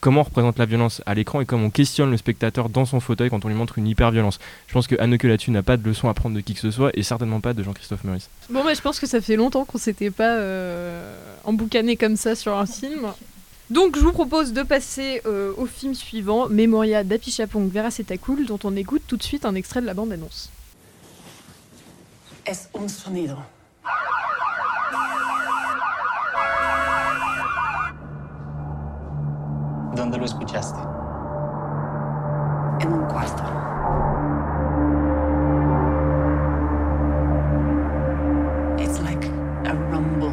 comment 0.00 0.22
on 0.22 0.24
représente 0.24 0.58
la 0.58 0.66
violence 0.66 1.00
à 1.06 1.14
l'écran 1.14 1.40
et 1.40 1.46
comment 1.46 1.66
on 1.66 1.70
questionne 1.70 2.10
le 2.10 2.16
spectateur 2.16 2.68
dans 2.68 2.84
son 2.84 2.98
fauteuil 2.98 3.30
quand 3.30 3.44
on 3.44 3.48
lui 3.48 3.54
montre 3.54 3.78
une 3.78 3.86
hyper-violence. 3.86 4.40
Je 4.66 4.72
pense 4.72 4.88
que 4.88 5.00
Haneke 5.00 5.22
là-dessus 5.22 5.52
n'a 5.52 5.62
pas 5.62 5.76
de 5.76 5.88
leçon 5.88 6.08
à 6.08 6.14
prendre 6.14 6.34
de 6.34 6.40
qui 6.40 6.54
que 6.54 6.60
ce 6.60 6.72
soit 6.72 6.90
et 6.94 7.04
certainement 7.04 7.40
pas 7.40 7.54
de 7.54 7.62
Jean-Christophe 7.62 8.02
Meurice. 8.02 8.28
Bon, 8.50 8.64
bah, 8.64 8.74
je 8.74 8.80
pense 8.80 8.98
que 8.98 9.06
ça 9.06 9.20
fait 9.20 9.36
longtemps 9.36 9.64
qu'on 9.64 9.78
s'était 9.78 10.10
pas 10.10 10.34
euh, 10.34 11.14
emboucané 11.44 11.96
comme 11.96 12.16
ça 12.16 12.34
sur 12.34 12.58
un 12.58 12.66
film. 12.66 13.12
Donc, 13.70 13.96
je 13.96 14.02
vous 14.02 14.12
propose 14.12 14.52
de 14.52 14.62
passer 14.62 15.22
euh, 15.24 15.52
au 15.56 15.66
film 15.66 15.94
suivant, 15.94 16.48
Memoria 16.48 17.04
d'Apichapong 17.04 17.70
Vera 17.70 17.88
Cool, 18.20 18.44
dont 18.44 18.58
on 18.64 18.76
écoute 18.76 19.02
tout 19.06 19.16
de 19.16 19.22
suite 19.22 19.46
un 19.46 19.54
extrait 19.54 19.80
de 19.80 19.86
la 19.86 19.94
bande-annonce. 19.94 20.50
Es 22.44 22.68
un 22.74 22.88
sonido. 22.88 23.36
¿Dónde 29.94 30.16
lo 30.16 30.24
escuchaste? 30.24 30.80
En 32.80 32.92
un 32.92 33.04
cuarto. 33.08 33.42
It's 38.78 38.98
like 39.02 39.26
a 39.66 39.74
rumble. 39.90 40.32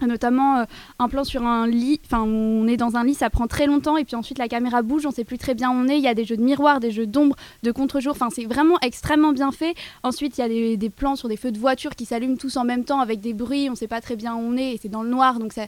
Notamment 0.00 0.58
euh, 0.58 0.64
un 1.00 1.08
plan 1.08 1.24
sur 1.24 1.42
un 1.42 1.66
lit, 1.66 2.00
enfin 2.04 2.22
on 2.22 2.68
est 2.68 2.76
dans 2.76 2.94
un 2.94 3.02
lit, 3.02 3.14
ça 3.14 3.30
prend 3.30 3.48
très 3.48 3.66
longtemps 3.66 3.96
et 3.96 4.04
puis 4.04 4.14
ensuite 4.14 4.38
la 4.38 4.46
caméra 4.46 4.82
bouge, 4.82 5.04
on 5.06 5.10
sait 5.10 5.24
plus 5.24 5.38
très 5.38 5.54
bien 5.54 5.70
où 5.70 5.74
on 5.74 5.88
est, 5.88 5.96
il 5.96 6.04
y 6.04 6.06
a 6.06 6.14
des 6.14 6.24
jeux 6.24 6.36
de 6.36 6.42
miroir, 6.42 6.78
des 6.78 6.92
jeux 6.92 7.08
d'ombre, 7.08 7.34
de 7.64 7.72
contre-jour, 7.72 8.12
enfin 8.12 8.28
c'est 8.30 8.44
vraiment 8.44 8.78
extrêmement 8.80 9.32
bien 9.32 9.50
fait. 9.50 9.74
Ensuite 10.04 10.38
il 10.38 10.40
y 10.42 10.44
a 10.44 10.76
des, 10.76 10.88
plans 10.90 11.16
sur 11.16 11.28
des 11.28 11.36
feux 11.36 11.50
de 11.50 11.58
voiture 11.58 11.96
qui 11.96 12.04
s'allument 12.04 12.36
tous 12.36 12.56
en 12.56 12.62
même 12.62 12.84
temps 12.84 13.00
avec 13.00 13.20
des 13.20 13.34
bruits, 13.34 13.68
on 13.70 13.74
sait 13.74 13.88
pas 13.88 14.00
très 14.00 14.14
bien 14.14 14.36
où 14.36 14.38
on 14.38 14.56
est 14.56 14.74
et 14.74 14.78
c'est 14.80 14.88
dans 14.88 15.02
le 15.02 15.08
noir 15.10 15.40
donc 15.40 15.52
ça- 15.52 15.66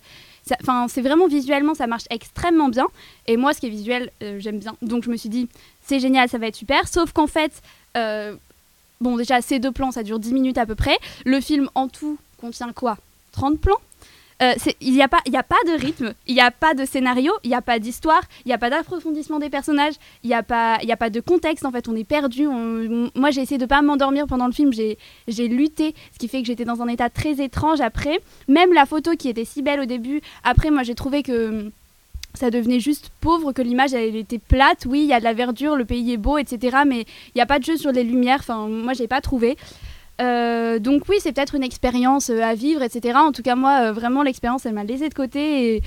enfin 0.62 0.87
c'est 0.88 1.02
vraiment 1.02 1.26
visuellement 1.26 1.74
ça 1.74 1.88
marche 1.88 2.04
extrêmement 2.11 2.68
bien 2.68 2.87
et 3.26 3.37
moi 3.37 3.52
ce 3.52 3.59
qui 3.59 3.66
est 3.66 3.70
visuel 3.70 4.12
euh, 4.22 4.37
j'aime 4.38 4.61
bien 4.61 4.76
donc 4.80 5.02
je 5.02 5.11
me 5.11 5.16
suis 5.16 5.28
dit 5.28 5.48
c'est 5.83 5.98
génial, 5.98 6.28
ça 6.28 6.38
va 6.38 6.46
être 6.46 6.54
super, 6.54 6.87
sauf 6.87 7.11
qu'en 7.12 7.26
fait 7.26 7.50
euh, 7.96 8.37
bon 9.01 9.17
déjà 9.17 9.41
ces 9.41 9.59
deux 9.59 9.73
plans 9.73 9.91
ça 9.91 10.03
dure 10.03 10.19
10 10.19 10.33
minutes 10.33 10.59
à 10.59 10.67
peu 10.67 10.75
près, 10.75 10.99
le 11.25 11.41
film 11.41 11.69
en 11.75 11.89
tout 11.89 12.19
contient 12.41 12.73
quoi? 12.73 12.97
30 13.33 13.61
plans? 13.61 13.77
Euh, 14.43 14.55
il 14.81 14.95
n'y 14.95 15.03
a, 15.03 15.09
pas- 15.09 15.21
il 15.27 15.37
a 15.37 15.43
pas 15.43 15.57
de 15.67 15.73
rythme, 15.79 16.15
il 16.27 16.35
n'y 16.35 16.41
a 16.41 16.51
pas 16.51 16.73
de 16.73 16.87
scénario, 16.87 17.31
il 17.45 17.49
n'y 17.51 17.55
a 17.55 17.61
pas 17.61 17.79
d'histoire, 17.79 18.23
il 18.47 18.49
n'y 18.49 18.55
a 18.55 18.59
pas 18.59 18.71
d'approfondissement 18.71 19.39
des 19.39 19.51
personnages, 19.51 19.93
il 20.25 20.29
n'y 20.29 20.35
a, 20.35 20.43
pas- 20.43 20.79
il 20.83 20.91
a 20.91 20.97
pas 20.97 21.11
de 21.11 21.21
contexte 21.21 21.67
en 21.67 21.71
fait, 21.71 21.89
on 21.89 21.95
est 21.95 22.05
perdu. 22.05 22.47
moi 22.47 23.31
j'ai 23.33 23.43
essayé 23.43 23.59
de 23.59 23.67
pas 23.67 23.83
m'endormir 23.83 24.27
pendant 24.27 24.47
le 24.47 24.53
film, 24.53 24.73
j'ai 24.73 24.97
lutté, 25.49 25.95
ce 26.15 26.19
qui 26.19 26.27
fait 26.27 26.41
que 26.41 26.47
j'étais 26.47 26.65
dans 26.65 26.81
un 26.81 26.89
état 26.89 27.11
très 27.11 27.43
étrange 27.43 27.83
après. 27.83 28.19
Même 28.49 28.73
la 28.73 28.87
photo 28.87 29.11
qui 29.15 29.29
était 29.29 29.45
si 29.45 29.61
belle 29.61 29.81
au 29.81 29.85
début, 29.85 30.23
après 30.43 30.71
moi 30.71 30.85
j'ai 30.85 30.95
trouvé 30.95 31.23
que 31.23 31.71
ça 32.35 32.51
devenait 32.51 32.81
juste 32.81 33.11
pauvre, 33.21 33.53
que 33.53 33.62
l'image 33.62 33.93
elle 33.95 34.16
était 34.16 34.38
plate. 34.38 34.87
Oui, 34.88 35.01
il 35.01 35.07
y 35.09 35.12
a 35.12 35.19
de 35.19 35.25
la 35.25 35.33
verdure, 35.35 35.77
le 35.77 35.85
pays 35.85 36.12
est 36.12 36.16
beau, 36.16 36.38
etc. 36.38 36.79
Mais 36.87 37.01
il 37.01 37.33
n'y 37.37 37.40
a 37.43 37.47
pas 37.47 37.59
de 37.59 37.64
jeu 37.64 37.77
sur 37.77 37.93
les 37.93 38.05
lumières, 38.05 38.38
enfin 38.40 38.66
moi 38.69 38.93
j'ai 38.93 39.09
pas 39.09 39.21
trouvé. 39.21 39.57
Euh, 40.21 40.79
donc 40.79 41.05
oui, 41.09 41.16
c'est 41.21 41.33
peut-être 41.33 41.55
une 41.55 41.62
expérience 41.62 42.29
euh, 42.31 42.43
à 42.43 42.55
vivre, 42.55 42.83
etc. 42.83 43.14
En 43.16 43.33
tout 43.33 43.40
cas, 43.43 43.55
moi, 43.57 43.85
euh, 43.88 43.93
vraiment, 43.93 44.23
l'expérience, 44.23 44.66
elle 44.66 44.75
m'a 44.75 44.85
laissé 44.85 45.09
de 45.09 45.14
côté. 45.14 45.77
Et 45.77 45.83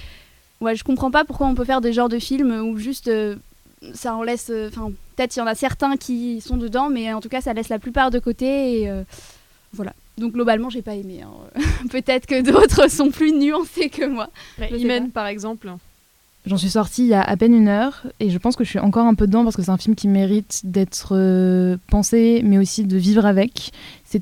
ouais, 0.59 0.75
je 0.75 0.83
comprends 0.83 1.11
pas 1.11 1.23
pourquoi 1.23 1.45
on 1.47 1.53
peut 1.53 1.65
faire 1.65 1.81
des 1.81 1.93
genres 1.93 2.09
de 2.09 2.17
films 2.17 2.51
où 2.51 2.77
juste 2.79 3.09
euh, 3.09 3.35
ça 3.93 4.15
en 4.15 4.23
laisse. 4.23 4.49
euh, 4.49 4.69
Enfin, 4.69 4.91
peut-être 5.15 5.35
il 5.35 5.39
y 5.39 5.41
en 5.43 5.45
a 5.45 5.53
certains 5.53 5.97
qui 5.97 6.41
sont 6.41 6.57
dedans, 6.57 6.89
mais 6.89 7.13
en 7.13 7.21
tout 7.21 7.29
cas, 7.29 7.41
ça 7.41 7.53
laisse 7.53 7.69
la 7.69 7.77
plupart 7.77 8.09
de 8.09 8.17
côté. 8.17 8.81
Et 8.81 8.89
voilà. 9.71 9.93
Donc 10.17 10.33
globalement, 10.33 10.71
j'ai 10.71 10.81
pas 10.81 10.95
aimé. 10.95 11.21
hein. 11.21 11.61
peut-être 11.91 12.25
que 12.25 12.41
d'autres 12.41 12.87
sont 12.91 13.11
plus 13.11 13.33
nuancés 13.33 13.89
que 13.89 14.05
moi. 14.05 14.29
Imen, 14.71 15.11
pas. 15.11 15.21
par 15.21 15.27
exemple. 15.27 15.71
J'en 16.45 16.57
suis 16.57 16.69
sortie 16.69 17.03
il 17.03 17.07
y 17.07 17.13
a 17.13 17.21
à 17.21 17.37
peine 17.37 17.53
une 17.53 17.69
heure 17.69 18.03
et 18.19 18.29
je 18.29 18.37
pense 18.37 18.57
que 18.57 18.65
je 18.65 18.69
suis 18.69 18.79
encore 18.79 19.05
un 19.05 19.15
peu 19.15 19.27
dedans 19.27 19.43
parce 19.43 19.55
que 19.55 19.61
c'est 19.61 19.71
un 19.71 19.77
film 19.77 19.95
qui 19.95 20.09
mérite 20.09 20.61
d'être 20.65 21.15
euh, 21.15 21.77
pensé 21.87 22.41
mais 22.43 22.57
aussi 22.57 22.83
de 22.83 22.97
vivre 22.97 23.25
avec. 23.25 23.71
C'est 24.03 24.21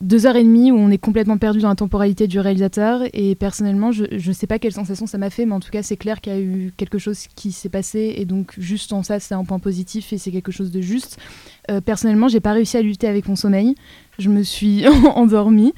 deux 0.00 0.26
heures 0.26 0.36
et 0.36 0.42
demie 0.42 0.72
où 0.72 0.76
on 0.76 0.90
est 0.90 0.98
complètement 0.98 1.38
perdu 1.38 1.60
dans 1.60 1.68
la 1.68 1.76
temporalité 1.76 2.26
du 2.26 2.40
réalisateur 2.40 3.02
et 3.12 3.34
personnellement 3.36 3.92
je 3.92 4.04
ne 4.12 4.32
sais 4.32 4.46
pas 4.46 4.58
quelle 4.58 4.72
sensation 4.72 5.06
ça 5.06 5.18
m'a 5.18 5.30
fait 5.30 5.46
mais 5.46 5.54
en 5.54 5.60
tout 5.60 5.70
cas 5.70 5.82
c'est 5.82 5.96
clair 5.96 6.20
qu'il 6.20 6.32
y 6.32 6.36
a 6.36 6.40
eu 6.40 6.72
quelque 6.76 6.98
chose 6.98 7.26
qui 7.34 7.52
s'est 7.52 7.70
passé 7.70 8.14
et 8.16 8.24
donc 8.24 8.54
juste 8.58 8.92
en 8.92 9.02
ça 9.02 9.20
c'est 9.20 9.34
un 9.34 9.44
point 9.44 9.60
positif 9.60 10.12
et 10.12 10.18
c'est 10.18 10.32
quelque 10.32 10.52
chose 10.52 10.72
de 10.72 10.80
juste. 10.80 11.16
Euh, 11.70 11.80
personnellement 11.80 12.26
j'ai 12.28 12.40
pas 12.40 12.52
réussi 12.52 12.76
à 12.76 12.82
lutter 12.82 13.06
avec 13.06 13.28
mon 13.28 13.36
sommeil. 13.36 13.76
Je 14.18 14.28
me 14.28 14.42
suis 14.42 14.84
endormie 15.14 15.74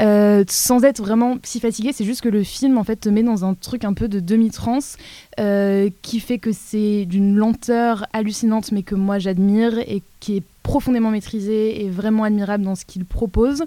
euh, 0.00 0.44
sans 0.48 0.84
être 0.84 1.00
vraiment 1.00 1.38
si 1.42 1.60
fatiguée. 1.60 1.92
C'est 1.92 2.04
juste 2.04 2.20
que 2.20 2.28
le 2.28 2.42
film 2.42 2.78
en 2.78 2.84
fait 2.84 2.96
te 2.96 3.08
met 3.08 3.22
dans 3.22 3.44
un 3.44 3.54
truc 3.54 3.84
un 3.84 3.94
peu 3.94 4.08
de 4.08 4.20
demi-trance 4.20 4.96
euh, 5.40 5.90
qui 6.02 6.20
fait 6.20 6.38
que 6.38 6.52
c'est 6.52 7.04
d'une 7.06 7.36
lenteur 7.36 8.06
hallucinante 8.12 8.72
mais 8.72 8.82
que 8.82 8.94
moi 8.94 9.18
j'admire 9.18 9.78
et 9.78 10.02
qui 10.20 10.36
est 10.38 10.42
profondément 10.68 11.10
maîtrisé 11.10 11.82
et 11.82 11.88
vraiment 11.88 12.24
admirable 12.24 12.62
dans 12.62 12.74
ce 12.74 12.84
qu'il 12.84 13.06
propose. 13.06 13.64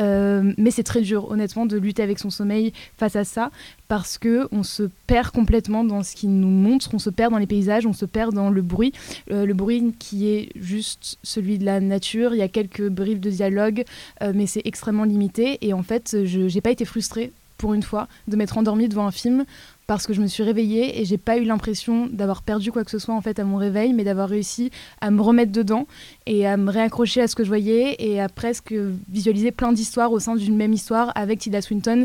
Euh, 0.00 0.52
mais 0.58 0.72
c'est 0.72 0.82
très 0.82 1.00
dur, 1.00 1.30
honnêtement, 1.30 1.64
de 1.64 1.78
lutter 1.78 2.02
avec 2.02 2.18
son 2.18 2.28
sommeil 2.28 2.72
face 2.96 3.14
à 3.14 3.22
ça, 3.22 3.52
parce 3.86 4.18
que 4.18 4.48
on 4.50 4.64
se 4.64 4.84
perd 5.06 5.30
complètement 5.30 5.84
dans 5.84 6.02
ce 6.02 6.16
qu'il 6.16 6.32
nous 6.32 6.48
montre, 6.48 6.90
on 6.92 6.98
se 6.98 7.10
perd 7.10 7.30
dans 7.30 7.38
les 7.38 7.46
paysages, 7.46 7.86
on 7.86 7.92
se 7.92 8.04
perd 8.04 8.34
dans 8.34 8.50
le 8.50 8.62
bruit, 8.62 8.92
Euh, 9.30 9.46
le 9.46 9.54
bruit 9.54 9.94
qui 9.98 10.28
est 10.28 10.48
juste 10.56 11.18
celui 11.22 11.56
de 11.58 11.64
la 11.64 11.78
nature. 11.78 12.34
Il 12.34 12.38
y 12.38 12.42
a 12.42 12.48
quelques 12.48 12.88
briefs 12.88 13.20
de 13.20 13.30
dialogue, 13.30 13.84
euh, 14.22 14.32
mais 14.34 14.46
c'est 14.46 14.62
extrêmement 14.64 15.04
limité. 15.04 15.58
Et 15.60 15.72
en 15.72 15.84
fait, 15.84 16.16
je 16.24 16.52
n'ai 16.52 16.60
pas 16.60 16.72
été 16.72 16.84
frustrée 16.84 17.30
pour 17.58 17.74
une 17.74 17.82
fois 17.82 18.08
de 18.26 18.36
m'être 18.36 18.56
endormie 18.58 18.88
devant 18.88 19.06
un 19.06 19.12
film 19.12 19.44
parce 19.90 20.06
que 20.06 20.12
je 20.12 20.20
me 20.20 20.28
suis 20.28 20.44
réveillée 20.44 21.00
et 21.00 21.04
j'ai 21.04 21.18
pas 21.18 21.36
eu 21.36 21.42
l'impression 21.42 22.06
d'avoir 22.06 22.42
perdu 22.42 22.70
quoi 22.70 22.84
que 22.84 22.92
ce 22.92 23.00
soit 23.00 23.12
en 23.12 23.20
fait 23.20 23.40
à 23.40 23.44
mon 23.44 23.56
réveil, 23.56 23.92
mais 23.92 24.04
d'avoir 24.04 24.28
réussi 24.28 24.70
à 25.00 25.10
me 25.10 25.20
remettre 25.20 25.50
dedans 25.50 25.88
et 26.26 26.46
à 26.46 26.56
me 26.56 26.70
réaccrocher 26.70 27.22
à 27.22 27.26
ce 27.26 27.34
que 27.34 27.42
je 27.42 27.48
voyais 27.48 27.96
et 27.98 28.20
à 28.20 28.28
presque 28.28 28.72
visualiser 29.08 29.50
plein 29.50 29.72
d'histoires 29.72 30.12
au 30.12 30.20
sein 30.20 30.36
d'une 30.36 30.56
même 30.56 30.72
histoire 30.72 31.10
avec 31.16 31.40
Tilda 31.40 31.60
Swinton 31.60 32.04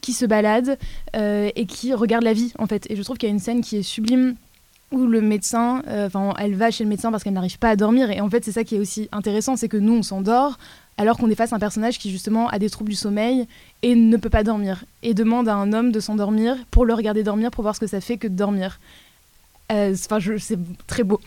qui 0.00 0.14
se 0.14 0.24
balade 0.24 0.78
euh, 1.16 1.50
et 1.54 1.66
qui 1.66 1.92
regarde 1.92 2.24
la 2.24 2.32
vie 2.32 2.54
en 2.58 2.66
fait. 2.66 2.90
Et 2.90 2.96
je 2.96 3.02
trouve 3.02 3.18
qu'il 3.18 3.28
y 3.28 3.30
a 3.30 3.34
une 3.34 3.40
scène 3.40 3.60
qui 3.60 3.76
est 3.76 3.82
sublime 3.82 4.34
où 4.90 5.06
le 5.06 5.20
médecin, 5.20 5.82
euh, 5.86 6.06
enfin, 6.06 6.32
elle 6.38 6.54
va 6.54 6.70
chez 6.70 6.82
le 6.82 6.88
médecin 6.88 7.10
parce 7.10 7.24
qu'elle 7.24 7.34
n'arrive 7.34 7.58
pas 7.58 7.68
à 7.68 7.76
dormir. 7.76 8.10
Et 8.10 8.22
en 8.22 8.30
fait, 8.30 8.42
c'est 8.42 8.52
ça 8.52 8.64
qui 8.64 8.76
est 8.76 8.80
aussi 8.80 9.06
intéressant, 9.12 9.54
c'est 9.54 9.68
que 9.68 9.76
nous, 9.76 9.92
on 9.92 10.02
s'endort 10.02 10.56
alors 10.98 11.16
qu'on 11.16 11.30
est 11.30 11.34
face 11.34 11.52
à 11.52 11.56
un 11.56 11.60
personnage 11.60 11.98
qui 11.98 12.10
justement 12.10 12.48
a 12.48 12.58
des 12.58 12.68
troubles 12.68 12.90
du 12.90 12.96
sommeil 12.96 13.46
et 13.82 13.94
ne 13.94 14.16
peut 14.16 14.30
pas 14.30 14.42
dormir 14.42 14.84
et 15.02 15.14
demande 15.14 15.48
à 15.48 15.54
un 15.54 15.72
homme 15.72 15.92
de 15.92 16.00
s'endormir 16.00 16.56
pour 16.70 16.84
le 16.84 16.92
regarder 16.92 17.22
dormir 17.22 17.50
pour 17.50 17.62
voir 17.62 17.74
ce 17.74 17.80
que 17.80 17.86
ça 17.86 18.00
fait 18.00 18.18
que 18.18 18.28
de 18.28 18.34
dormir. 18.34 18.80
Euh, 19.70 19.94
Enfin, 19.94 20.18
c'est 20.38 20.58
très 20.86 21.04
beau. 21.04 21.20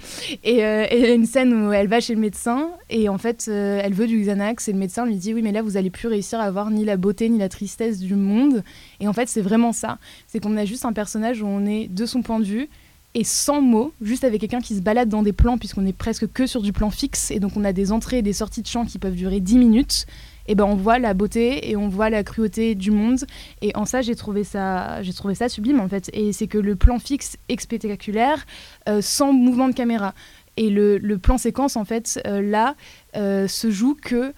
Et, 0.44 0.58
et 0.58 0.98
il 0.98 1.02
y 1.02 1.06
a 1.06 1.14
une 1.14 1.28
scène 1.28 1.54
où 1.54 1.72
elle 1.72 1.88
va 1.88 2.00
chez 2.00 2.16
le 2.16 2.20
médecin 2.20 2.70
et 2.90 3.08
en 3.08 3.18
fait, 3.20 3.46
euh, 3.48 3.80
elle 3.84 3.94
veut 3.94 4.08
du 4.08 4.20
Xanax 4.22 4.68
et 4.68 4.74
le 4.74 4.80
médecin 4.80 5.06
lui 5.06 5.16
dit 5.16 5.34
oui, 5.34 5.42
mais 5.44 5.52
là, 5.52 5.62
vous 5.62 5.78
allez 5.78 5.92
plus 5.92 6.08
réussir 6.08 6.40
à 6.40 6.44
avoir 6.44 6.72
ni 6.72 6.84
la 6.84 6.98
beauté 6.98 7.30
ni 7.30 7.38
la 7.38 7.50
tristesse 7.50 8.00
du 8.00 8.16
monde. 8.16 8.64
Et 9.00 9.08
en 9.08 9.14
fait, 9.14 9.30
c'est 9.30 9.42
vraiment 9.42 9.74
ça. 9.74 10.00
C'est 10.28 10.40
qu'on 10.40 10.58
a 10.58 10.66
juste 10.66 10.86
un 10.86 10.94
personnage 10.94 11.42
où 11.42 11.46
on 11.46 11.66
est 11.66 11.88
de 11.88 12.06
son 12.06 12.24
point 12.24 12.40
de 12.40 12.46
vue 12.46 12.68
et 13.14 13.24
sans 13.24 13.62
mots, 13.62 13.94
juste 14.02 14.24
avec 14.24 14.40
quelqu'un 14.40 14.62
qui 14.62 14.76
se 14.76 14.82
balade 14.82 15.10
dans 15.10 15.24
des 15.24 15.34
plans, 15.34 15.58
puisqu'on 15.58 15.86
est 15.86 15.94
presque 15.94 16.32
que 16.32 16.48
sur 16.48 16.62
du 16.62 16.72
plan 16.72 16.90
fixe, 16.90 17.30
et 17.32 17.40
donc 17.40 17.58
on 17.58 17.66
a 17.66 17.74
des 17.74 17.92
entrées 17.92 18.20
et 18.20 18.22
des 18.22 18.34
sorties 18.34 18.62
de 18.62 18.68
champs 18.68 18.86
qui 18.86 19.00
peuvent 19.00 19.16
durer 19.16 19.42
10 19.42 19.58
minutes, 19.58 20.06
et 20.48 20.56
ben 20.56 20.64
on 20.64 20.76
voit 20.76 20.98
la 20.98 21.14
beauté 21.14 21.70
et 21.70 21.76
on 21.76 21.90
voit 21.90 22.10
la 22.10 22.24
cruauté 22.24 22.74
du 22.74 22.90
monde, 22.92 23.20
et 23.62 23.76
en 23.76 23.86
ça 23.86 24.02
j'ai 24.02 24.16
trouvé 24.16 24.44
ça, 24.44 25.04
j'ai 25.04 25.14
trouvé 25.14 25.36
ça 25.36 25.50
sublime 25.50 25.82
en 25.82 25.90
fait, 25.90 26.10
et 26.14 26.32
c'est 26.32 26.48
que 26.48 26.58
le 26.58 26.76
plan 26.76 27.00
fixe 27.00 27.38
est 27.50 27.60
spectaculaire, 27.60 28.46
euh, 28.88 29.02
sans 29.02 29.34
mouvement 29.34 29.68
de 29.68 29.74
caméra, 29.74 30.14
et 30.56 30.70
le, 30.70 30.98
le 30.98 31.18
plan 31.18 31.38
séquence 31.38 31.76
en 31.76 31.84
fait, 31.84 32.22
euh, 32.26 32.42
là, 32.42 32.76
euh, 33.18 33.48
se 33.48 33.72
joue 33.72 33.96
que 34.02 34.34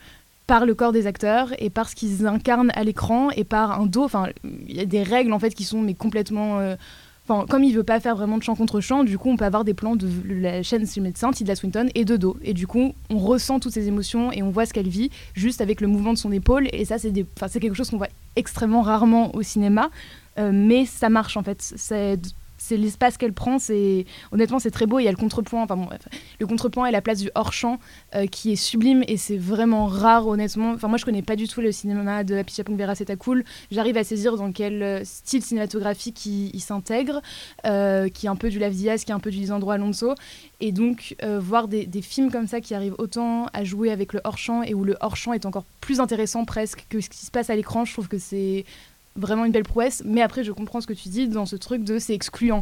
par 0.48 0.66
le 0.66 0.74
corps 0.74 0.92
des 0.92 1.06
acteurs 1.08 1.54
et 1.60 1.70
par 1.70 1.90
ce 1.90 1.96
qu'ils 1.96 2.26
incarnent 2.26 2.72
à 2.74 2.84
l'écran 2.84 3.30
et 3.32 3.46
par 3.46 3.80
un 3.80 3.86
dos. 3.86 4.04
Enfin, 4.04 4.28
il 4.44 4.76
y 4.76 4.82
a 4.82 4.86
des 4.86 5.02
règles 5.02 5.32
en 5.32 5.40
fait 5.40 5.52
qui 5.52 5.64
sont 5.64 5.82
mais 5.82 5.94
complètement. 5.94 6.76
Comme 7.28 7.64
il 7.64 7.74
veut 7.74 7.84
pas 7.84 8.00
faire 8.00 8.16
vraiment 8.16 8.38
de 8.38 8.44
champ 8.44 8.56
contre 8.56 8.82
champ, 8.82 9.04
du 9.04 9.18
coup, 9.18 9.30
on 9.30 9.38
peut 9.38 9.46
avoir 9.46 9.64
des 9.64 9.74
plans 9.74 9.96
de 9.96 10.10
la 10.28 10.62
chaîne 10.62 10.84
du 10.84 11.02
médecin, 11.02 11.32
Tilda 11.32 11.56
Swinton, 11.56 11.90
et 11.96 12.06
de 12.06 12.18
dos. 12.18 12.38
Et 12.44 12.54
du 12.54 12.68
coup, 12.68 12.94
on 13.10 13.18
ressent 13.18 13.60
toutes 13.60 13.74
ses 13.74 13.88
émotions 13.88 14.32
et 14.32 14.44
on 14.44 14.50
voit 14.50 14.66
ce 14.66 14.74
qu'elle 14.74 14.90
vit 14.90 15.10
juste 15.34 15.62
avec 15.62 15.80
le 15.80 15.88
mouvement 15.88 16.14
de 16.14 16.18
son 16.18 16.32
épaule. 16.32 16.68
Et 16.74 16.86
ça, 16.86 16.98
c'est 16.98 17.12
quelque 17.60 17.76
chose 17.76 17.90
qu'on 17.90 17.98
voit 17.98 18.10
extrêmement 18.36 18.82
rarement 18.82 19.34
au 19.36 19.42
cinéma, 19.42 19.90
euh, 20.38 20.52
mais 20.54 20.86
ça 20.86 21.10
marche 21.10 21.38
en 21.38 21.44
fait. 21.44 21.62
C'est 22.64 22.78
l'espace 22.78 23.18
qu'elle 23.18 23.34
prend. 23.34 23.60
C'est 23.60 24.06
honnêtement, 24.32 24.58
c'est 24.58 24.72
très 24.72 24.86
beau. 24.86 25.00
Il 25.00 25.04
y 25.04 25.08
a 25.08 25.12
le 25.12 25.18
contrepoint. 25.18 25.64
Enfin 25.64 25.76
bon, 25.76 25.86
bref. 25.86 26.08
le 26.40 26.48
contrepoint 26.48 26.86
et 26.86 26.92
la 26.92 27.02
place 27.02 27.20
du 27.20 27.30
hors 27.36 27.52
champ 27.52 27.78
euh, 28.16 28.26
qui 28.26 28.54
est 28.54 28.56
sublime 28.56 29.04
et 29.08 29.18
c'est 29.18 29.38
vraiment 29.38 29.86
rare, 29.86 30.28
honnêtement. 30.28 30.72
Enfin 30.72 30.88
moi, 30.88 30.98
je 30.98 31.04
connais 31.04 31.22
pas 31.22 31.36
du 31.36 31.48
tout 31.48 31.60
le 31.60 31.72
cinéma 31.74 32.24
de 32.24 32.36
Happy 32.36 32.54
Chapong 32.56 32.78
Vera, 32.78 32.94
cool. 33.20 33.44
J'arrive 33.70 33.98
à 33.98 34.04
saisir 34.04 34.38
dans 34.38 34.52
quel 34.54 34.82
euh, 34.82 35.02
style 35.04 35.44
cinématographique 35.44 36.26
il, 36.26 36.62
s'intègre, 36.62 37.22
euh, 37.66 38.08
qui 38.08 38.28
est 38.28 38.30
un 38.30 38.38
peu 38.38 38.50
du 38.50 38.60
Lav 38.60 38.72
Diaz, 38.72 39.04
qui 39.04 39.12
est 39.12 39.16
un 39.16 39.20
peu 39.20 39.32
du 39.32 39.40
Lisandro 39.40 39.72
Alonso. 39.72 40.16
Et 40.62 40.72
donc 40.72 41.18
voir 41.40 41.68
des, 41.68 41.86
des 41.86 42.02
films 42.02 42.32
comme 42.32 42.48
ça 42.48 42.62
qui 42.62 42.74
arrivent 42.74 42.96
autant 42.98 43.48
à 43.52 43.66
jouer 43.66 43.92
avec 43.92 44.14
le 44.14 44.22
hors 44.24 44.38
champ 44.38 44.64
et 44.64 44.74
où 44.74 44.86
le 44.86 44.96
hors 45.02 45.18
champ 45.18 45.34
est 45.34 45.46
encore 45.46 45.66
plus 45.82 46.00
intéressant 46.00 46.46
presque 46.46 46.86
que 46.90 47.02
ce 47.02 47.10
qui 47.10 47.26
se 47.26 47.32
passe 47.32 47.50
à 47.50 47.56
l'écran, 47.56 47.84
je 47.84 47.92
trouve 47.92 48.08
que 48.08 48.18
c'est 48.18 48.64
vraiment 49.16 49.46
une 49.46 49.52
belle 49.52 49.64
prouesse. 49.64 50.02
Mais 50.06 50.22
après, 50.22 50.44
je 50.44 50.52
comprends 50.52 50.82
ce 50.82 50.88
que 50.88 50.94
tu 50.94 51.10
dis 51.10 51.28
dans 51.28 51.46
ce 51.46 51.56
truc 51.56 51.84
de 51.84 52.00
c'est 52.00 52.14
excluant. 52.14 52.62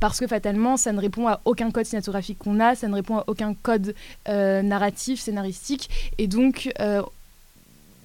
Parce 0.00 0.18
que 0.18 0.26
fatalement, 0.26 0.76
ça 0.76 0.92
ne 0.92 1.00
répond 1.00 1.28
à 1.28 1.40
aucun 1.44 1.70
code 1.70 1.86
cinématographique 1.86 2.38
qu'on 2.38 2.60
a, 2.60 2.74
ça 2.74 2.88
ne 2.88 2.94
répond 2.94 3.18
à 3.18 3.24
aucun 3.26 3.54
code 3.54 3.94
euh, 4.28 4.62
narratif, 4.62 5.20
scénaristique. 5.20 6.12
Et 6.18 6.26
donc, 6.26 6.72
euh, 6.80 7.02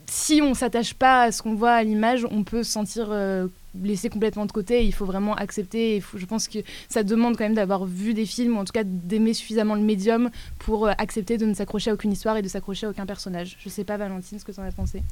si 0.09 0.41
on 0.41 0.53
s'attache 0.53 0.93
pas 0.93 1.23
à 1.23 1.31
ce 1.31 1.41
qu'on 1.41 1.55
voit 1.55 1.73
à 1.73 1.83
l'image, 1.83 2.25
on 2.31 2.43
peut 2.43 2.63
se 2.63 2.71
sentir 2.71 3.07
euh, 3.09 3.47
laissé 3.83 4.09
complètement 4.09 4.45
de 4.45 4.51
côté. 4.51 4.85
Il 4.85 4.93
faut 4.93 5.05
vraiment 5.05 5.35
accepter. 5.35 5.99
Faut- 5.99 6.17
je 6.17 6.25
pense 6.25 6.47
que 6.47 6.59
ça 6.87 7.03
demande 7.03 7.35
quand 7.35 7.43
même 7.43 7.55
d'avoir 7.55 7.85
vu 7.85 8.13
des 8.13 8.25
films, 8.25 8.57
ou 8.57 8.59
en 8.61 8.65
tout 8.65 8.71
cas 8.71 8.83
d'aimer 8.85 9.33
suffisamment 9.33 9.75
le 9.75 9.81
médium 9.81 10.29
pour 10.59 10.87
euh, 10.87 10.91
accepter 10.97 11.37
de 11.37 11.45
ne 11.45 11.53
s'accrocher 11.53 11.91
à 11.91 11.93
aucune 11.93 12.13
histoire 12.13 12.37
et 12.37 12.41
de 12.41 12.47
s'accrocher 12.47 12.85
à 12.85 12.89
aucun 12.89 13.05
personnage. 13.05 13.57
Je 13.59 13.67
sais 13.69 13.83
pas, 13.83 13.97
Valentine, 13.97 14.39
ce 14.39 14.45
que 14.45 14.51
tu 14.51 14.59
en 14.59 14.63
as 14.63 14.71
pensé? 14.71 15.03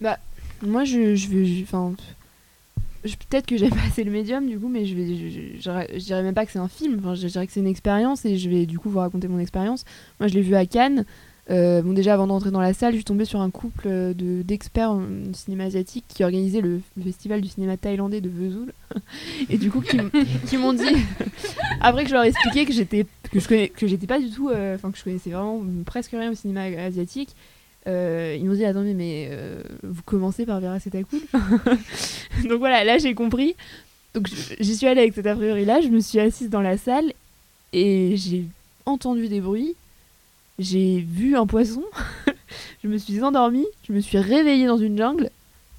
Bah, 0.00 0.18
moi, 0.62 0.84
je, 0.84 1.14
je 1.14 1.28
vais. 1.28 1.62
Enfin. 1.62 1.94
Peut-être 3.02 3.46
que 3.46 3.56
j'aime 3.56 3.70
pas 3.74 3.86
assez 3.88 4.02
le 4.04 4.10
médium, 4.10 4.48
du 4.48 4.58
coup, 4.58 4.68
mais 4.68 4.84
je 4.84 4.94
vais. 4.94 5.58
Je, 5.60 5.98
dirais- 5.98 6.22
même 6.22 6.34
pas 6.34 6.44
que 6.46 6.52
c'est 6.52 6.58
un 6.58 6.68
film. 6.68 6.96
Enfin, 6.98 7.14
je 7.14 7.26
dirais 7.26 7.46
que 7.46 7.52
c'est 7.52 7.60
une 7.60 7.66
expérience 7.66 8.24
et 8.24 8.36
je 8.36 8.48
vais 8.50 8.66
du 8.66 8.78
coup 8.78 8.90
vous 8.90 8.98
raconter 8.98 9.28
mon 9.28 9.38
expérience. 9.38 9.84
Moi, 10.20 10.28
je 10.28 10.34
l'ai 10.34 10.42
vu 10.42 10.54
à 10.54 10.66
Cannes. 10.66 11.04
Euh, 11.48 11.80
bon, 11.80 11.92
déjà, 11.92 12.14
avant 12.14 12.26
d'entrer 12.26 12.50
dans 12.50 12.60
la 12.60 12.74
salle, 12.74 12.92
je 12.92 12.96
suis 12.96 13.04
tombée 13.04 13.24
sur 13.24 13.40
un 13.40 13.50
couple 13.50 13.84
euh, 13.86 14.12
de- 14.14 14.42
d'experts 14.42 14.90
en 14.90 15.04
cinéma 15.32 15.64
asiatique 15.64 16.04
qui 16.08 16.24
organisait 16.24 16.60
le, 16.60 16.80
festival 17.04 17.40
du 17.40 17.46
cinéma 17.48 17.76
thaïlandais 17.76 18.20
de 18.20 18.28
Vesoul. 18.28 18.72
et 19.48 19.56
du 19.56 19.70
coup, 19.70 19.80
qui, 19.80 20.56
m'ont 20.56 20.72
dit. 20.72 20.82
Après 21.80 22.02
que 22.02 22.08
je 22.08 22.14
leur 22.14 22.24
ai 22.24 22.28
expliqué 22.28 22.64
que 22.64 22.72
j'étais 22.72 23.06
que 23.30 23.38
je 23.38 23.46
connais, 23.46 23.68
que 23.68 23.86
j'étais 23.86 24.08
pas 24.08 24.18
du 24.18 24.30
tout. 24.30 24.48
euh, 24.48 24.74
Enfin, 24.74 24.90
que 24.90 24.98
je 24.98 25.04
connaissais 25.04 25.30
vraiment 25.30 25.62
presque 25.84 26.10
rien 26.10 26.32
au 26.32 26.34
cinéma 26.34 26.62
asiatique. 26.62 27.36
Euh, 27.86 28.36
ils 28.38 28.44
m'ont 28.44 28.54
dit 28.54 28.64
attendez 28.64 28.94
mais 28.94 29.28
euh, 29.30 29.62
vous 29.84 30.02
commencez 30.02 30.44
par 30.44 30.60
Vera 30.60 30.78
c'est 30.80 30.90
cool. 31.04 31.20
Donc 32.48 32.58
voilà 32.58 32.84
là 32.84 32.98
j'ai 32.98 33.14
compris. 33.14 33.54
Donc 34.14 34.28
j'y 34.58 34.76
suis 34.76 34.86
allée 34.86 35.02
avec 35.02 35.14
cet 35.14 35.26
a 35.26 35.34
priori 35.36 35.64
là 35.64 35.80
je 35.80 35.88
me 35.88 36.00
suis 36.00 36.18
assise 36.18 36.50
dans 36.50 36.62
la 36.62 36.76
salle 36.78 37.12
et 37.72 38.14
j'ai 38.16 38.44
entendu 38.86 39.28
des 39.28 39.40
bruits. 39.40 39.74
J'ai 40.58 41.00
vu 41.00 41.36
un 41.36 41.46
poisson. 41.46 41.82
Je 42.82 42.88
me 42.88 42.96
suis 42.96 43.22
endormie. 43.22 43.66
Je 43.86 43.92
me 43.92 44.00
suis 44.00 44.16
réveillée 44.18 44.66
dans 44.66 44.78
une 44.78 44.96
jungle. 44.96 45.28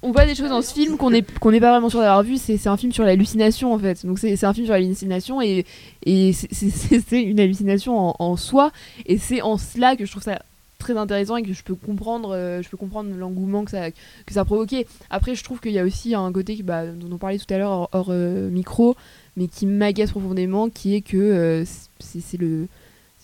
On 0.02 0.12
voit 0.12 0.24
des 0.26 0.36
choses 0.36 0.50
dans 0.50 0.62
ce 0.62 0.72
film 0.72 0.96
qu'on 0.96 1.10
n'est 1.10 1.22
qu'on 1.40 1.50
pas 1.58 1.72
vraiment 1.72 1.88
sûr 1.90 1.98
d'avoir 1.98 2.22
vu. 2.22 2.36
C'est 2.36 2.64
un 2.68 2.76
film 2.76 2.92
sur 2.92 3.02
l'hallucination 3.02 3.74
en 3.74 3.78
fait. 3.80 4.06
Donc 4.06 4.20
c'est 4.20 4.44
un 4.44 4.54
film 4.54 4.66
sur 4.66 4.74
l'hallucination 4.74 5.42
et, 5.42 5.64
et 6.06 6.32
c'est- 6.32 7.20
une 7.22 7.40
hallucination 7.40 7.98
en, 7.98 8.14
en 8.20 8.36
soi. 8.36 8.70
Et 9.06 9.18
c'est 9.18 9.42
en 9.42 9.58
cela 9.58 9.96
que 9.96 10.04
je 10.06 10.10
trouve 10.12 10.22
ça 10.22 10.40
très 10.78 10.96
intéressant 10.96 11.36
et 11.36 11.42
que 11.42 11.52
je 11.52 11.62
peux 11.64 11.74
comprendre 11.74 12.30
euh, 12.34 12.62
je 12.62 12.68
peux 12.68 12.76
comprendre 12.76 13.10
l'engouement 13.16 13.64
que 13.64 13.70
ça 13.72 13.90
que 13.90 13.96
ça 14.32 14.40
a 14.40 14.44
provoqué 14.44 14.86
après 15.10 15.34
je 15.34 15.42
trouve 15.42 15.60
qu'il 15.60 15.72
y 15.72 15.78
a 15.78 15.84
aussi 15.84 16.14
un 16.14 16.32
côté 16.32 16.54
qui, 16.54 16.62
bah, 16.62 16.86
dont 16.86 17.08
on 17.12 17.18
parlait 17.18 17.38
tout 17.38 17.52
à 17.52 17.58
l'heure 17.58 17.88
hors, 17.92 18.06
euh, 18.10 18.48
micro 18.48 18.94
mais 19.36 19.48
qui 19.48 19.66
m'agace 19.66 20.12
profondément 20.12 20.68
qui 20.70 20.94
est 20.94 21.00
que 21.00 21.16
euh, 21.16 21.64
c'est 21.98 22.38
le 22.40 22.68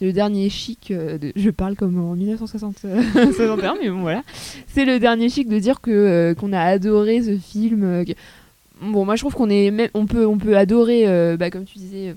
le 0.00 0.12
dernier 0.12 0.50
chic 0.50 0.90
euh, 0.90 1.16
de- 1.16 1.32
je 1.36 1.48
parle 1.50 1.76
comme 1.76 1.98
en 2.04 2.14
1961 2.16 3.76
mais 3.80 3.88
bon 3.88 4.00
voilà. 4.00 4.22
C'est 4.66 4.84
le 4.84 4.98
dernier 4.98 5.28
chic 5.30 5.48
de 5.48 5.58
dire 5.60 5.80
que 5.80 6.34
qu'on 6.38 6.52
a 6.52 6.60
adoré 6.60 7.22
ce 7.22 7.38
film 7.38 8.04
que- 8.04 8.12
bon 8.82 9.04
moi 9.04 9.14
je 9.14 9.22
trouve 9.22 9.34
qu'on 9.34 9.48
est 9.48 9.72
on 9.94 10.06
peut 10.06 10.26
on 10.26 10.36
peut 10.38 10.56
adorer 10.58 11.36
bah, 11.38 11.50
comme 11.50 11.64
tu 11.64 11.78
disais 11.78 12.16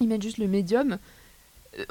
ils 0.00 0.06
mettent 0.06 0.22
juste 0.22 0.38
le 0.38 0.46
médium 0.46 0.96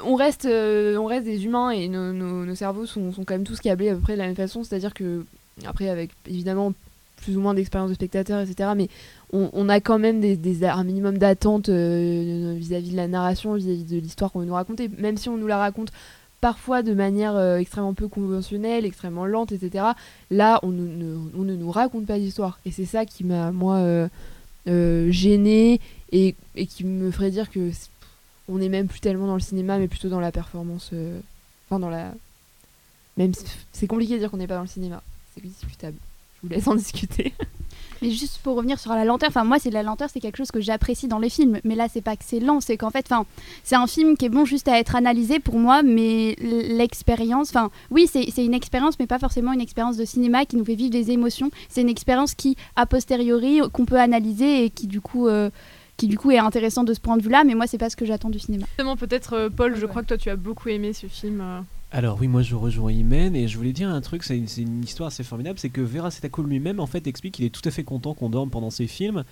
on 0.04 0.14
reste, 0.14 0.44
euh, 0.44 0.96
on 0.96 1.06
reste 1.06 1.24
des 1.24 1.44
humains 1.44 1.70
et 1.70 1.88
nos, 1.88 2.12
nos- 2.12 2.54
cerveaux 2.54 2.86
sont, 2.86 3.12
sont 3.12 3.24
quand 3.24 3.34
même 3.34 3.44
tous 3.44 3.60
câblés 3.60 3.88
à 3.90 3.94
peu 3.94 4.00
près 4.00 4.12
de 4.14 4.18
la 4.18 4.26
même 4.26 4.36
façon. 4.36 4.62
C'est-à-dire 4.64 4.92
que, 4.94 5.24
après, 5.66 5.88
avec 5.88 6.10
évidemment 6.26 6.72
plus 7.22 7.36
ou 7.36 7.40
moins 7.40 7.54
d'expérience 7.54 7.90
de 7.90 7.94
spectateur, 7.94 8.40
etc., 8.40 8.70
mais 8.76 8.88
on, 9.32 9.68
a 9.68 9.80
quand 9.80 9.98
même 9.98 10.20
des, 10.20 10.64
un 10.64 10.84
minimum 10.84 11.18
d'attente 11.18 11.68
euh, 11.68 12.54
vis-à-vis 12.58 12.92
de 12.92 12.96
la 12.96 13.08
narration, 13.08 13.54
vis-à-vis 13.54 13.84
de 13.84 13.98
l'histoire 13.98 14.32
qu'on 14.32 14.40
veut 14.40 14.46
nous 14.46 14.54
raconter, 14.54 14.90
même 14.98 15.16
si 15.16 15.28
on 15.28 15.36
nous 15.36 15.46
la 15.46 15.58
raconte 15.58 15.92
parfois 16.40 16.82
de 16.82 16.94
manière 16.94 17.36
euh, 17.36 17.58
extrêmement 17.58 17.92
peu 17.94 18.08
conventionnelle, 18.08 18.84
extrêmement 18.86 19.26
lente, 19.26 19.52
etc. 19.52 19.84
Là, 20.30 20.58
on, 20.62 20.68
ne- 20.68 21.16
on 21.38 21.42
ne 21.42 21.54
nous 21.54 21.70
raconte 21.70 22.06
pas 22.06 22.18
d'histoire. 22.18 22.58
Et 22.64 22.70
c'est 22.72 22.86
ça 22.86 23.04
qui 23.04 23.22
m'a, 23.24 23.52
moi, 23.52 24.08
gênée 25.10 25.80
et, 26.12 26.34
et 26.56 26.66
qui 26.66 26.84
me 26.84 27.10
ferait 27.10 27.30
dire 27.30 27.50
que 27.50 27.70
on 28.50 28.58
n'est 28.58 28.68
même 28.68 28.88
plus 28.88 29.00
tellement 29.00 29.26
dans 29.26 29.34
le 29.34 29.40
cinéma, 29.40 29.78
mais 29.78 29.88
plutôt 29.88 30.08
dans 30.08 30.20
la 30.20 30.32
performance. 30.32 30.90
euh, 30.92 31.18
Enfin, 31.68 31.78
dans 31.78 31.90
la. 31.90 32.12
Même 33.16 33.32
c'est 33.72 33.86
compliqué 33.86 34.14
de 34.14 34.18
dire 34.18 34.30
qu'on 34.30 34.38
n'est 34.38 34.46
pas 34.48 34.56
dans 34.56 34.62
le 34.62 34.66
cinéma. 34.66 35.02
C'est 35.34 35.42
discutable. 35.42 35.96
Je 36.42 36.48
vous 36.48 36.54
laisse 36.54 36.66
en 36.66 36.74
discuter. 36.86 37.32
Mais 38.02 38.10
juste 38.10 38.38
pour 38.42 38.56
revenir 38.56 38.80
sur 38.80 38.92
la 38.92 39.04
lenteur, 39.04 39.28
enfin 39.28 39.44
moi 39.44 39.58
c'est 39.60 39.70
la 39.70 39.82
lenteur, 39.82 40.08
c'est 40.10 40.20
quelque 40.20 40.38
chose 40.38 40.50
que 40.50 40.60
j'apprécie 40.60 41.06
dans 41.06 41.18
les 41.18 41.28
films. 41.28 41.60
Mais 41.64 41.74
là 41.74 41.86
c'est 41.92 42.00
pas 42.00 42.16
que 42.16 42.24
c'est 42.26 42.40
lent, 42.40 42.60
c'est 42.60 42.78
qu'en 42.78 42.88
fait, 42.90 43.04
enfin 43.10 43.26
c'est 43.62 43.76
un 43.76 43.86
film 43.86 44.16
qui 44.16 44.24
est 44.24 44.30
bon 44.30 44.46
juste 44.46 44.68
à 44.68 44.78
être 44.78 44.96
analysé 44.96 45.38
pour 45.38 45.58
moi, 45.58 45.82
mais 45.82 46.34
l'expérience, 46.40 47.50
enfin 47.50 47.70
oui 47.90 48.08
c'est 48.10 48.30
c'est 48.34 48.44
une 48.44 48.54
expérience, 48.54 48.98
mais 48.98 49.06
pas 49.06 49.18
forcément 49.18 49.52
une 49.52 49.60
expérience 49.60 49.98
de 49.98 50.04
cinéma 50.06 50.46
qui 50.46 50.56
nous 50.56 50.64
fait 50.64 50.74
vivre 50.76 50.90
des 50.90 51.10
émotions. 51.10 51.50
C'est 51.68 51.82
une 51.82 51.90
expérience 51.90 52.34
qui 52.34 52.56
a 52.74 52.86
posteriori 52.86 53.60
qu'on 53.72 53.84
peut 53.84 54.00
analyser 54.00 54.64
et 54.64 54.70
qui 54.70 54.86
du 54.86 55.02
coup 55.02 55.28
euh, 55.28 55.50
qui 56.00 56.08
du 56.08 56.16
coup 56.16 56.30
est 56.30 56.38
intéressante 56.38 56.88
de 56.88 56.94
ce 56.94 57.00
point 57.00 57.18
de 57.18 57.22
vue-là. 57.22 57.44
Mais 57.44 57.54
moi 57.54 57.66
c'est 57.66 57.76
pas 57.78 57.90
ce 57.90 57.96
que 57.96 58.06
j'attends 58.06 58.30
du 58.30 58.38
cinéma. 58.38 58.64
Justement, 58.68 58.96
peut-être, 58.96 59.34
euh, 59.34 59.50
Paul, 59.50 59.76
je 59.76 59.84
crois 59.84 60.00
que 60.02 60.08
toi, 60.08 60.16
tu 60.16 60.30
as 60.30 60.36
beaucoup 60.36 60.70
aimé 60.70 60.92
ce 60.94 61.06
film. 61.06 61.40
euh. 61.42 61.60
Alors 61.92 62.18
oui, 62.20 62.28
moi 62.28 62.42
je 62.42 62.54
rejoins 62.54 62.92
Imen 62.92 63.34
et 63.36 63.48
je 63.48 63.56
voulais 63.58 63.72
dire 63.72 63.90
un 63.90 64.00
truc, 64.00 64.22
c'est 64.22 64.38
une, 64.38 64.46
c'est 64.46 64.62
une 64.62 64.82
histoire 64.82 65.08
assez 65.08 65.24
formidable, 65.24 65.58
c'est 65.58 65.70
que 65.70 65.80
Vera 65.80 66.10
Setako 66.10 66.42
lui-même 66.44 66.78
en 66.78 66.86
fait 66.86 67.06
explique 67.08 67.34
qu'il 67.34 67.44
est 67.44 67.50
tout 67.50 67.68
à 67.68 67.72
fait 67.72 67.82
content 67.82 68.14
qu'on 68.14 68.30
dorme 68.30 68.48
pendant 68.48 68.70
ses 68.70 68.86
films 68.86 69.24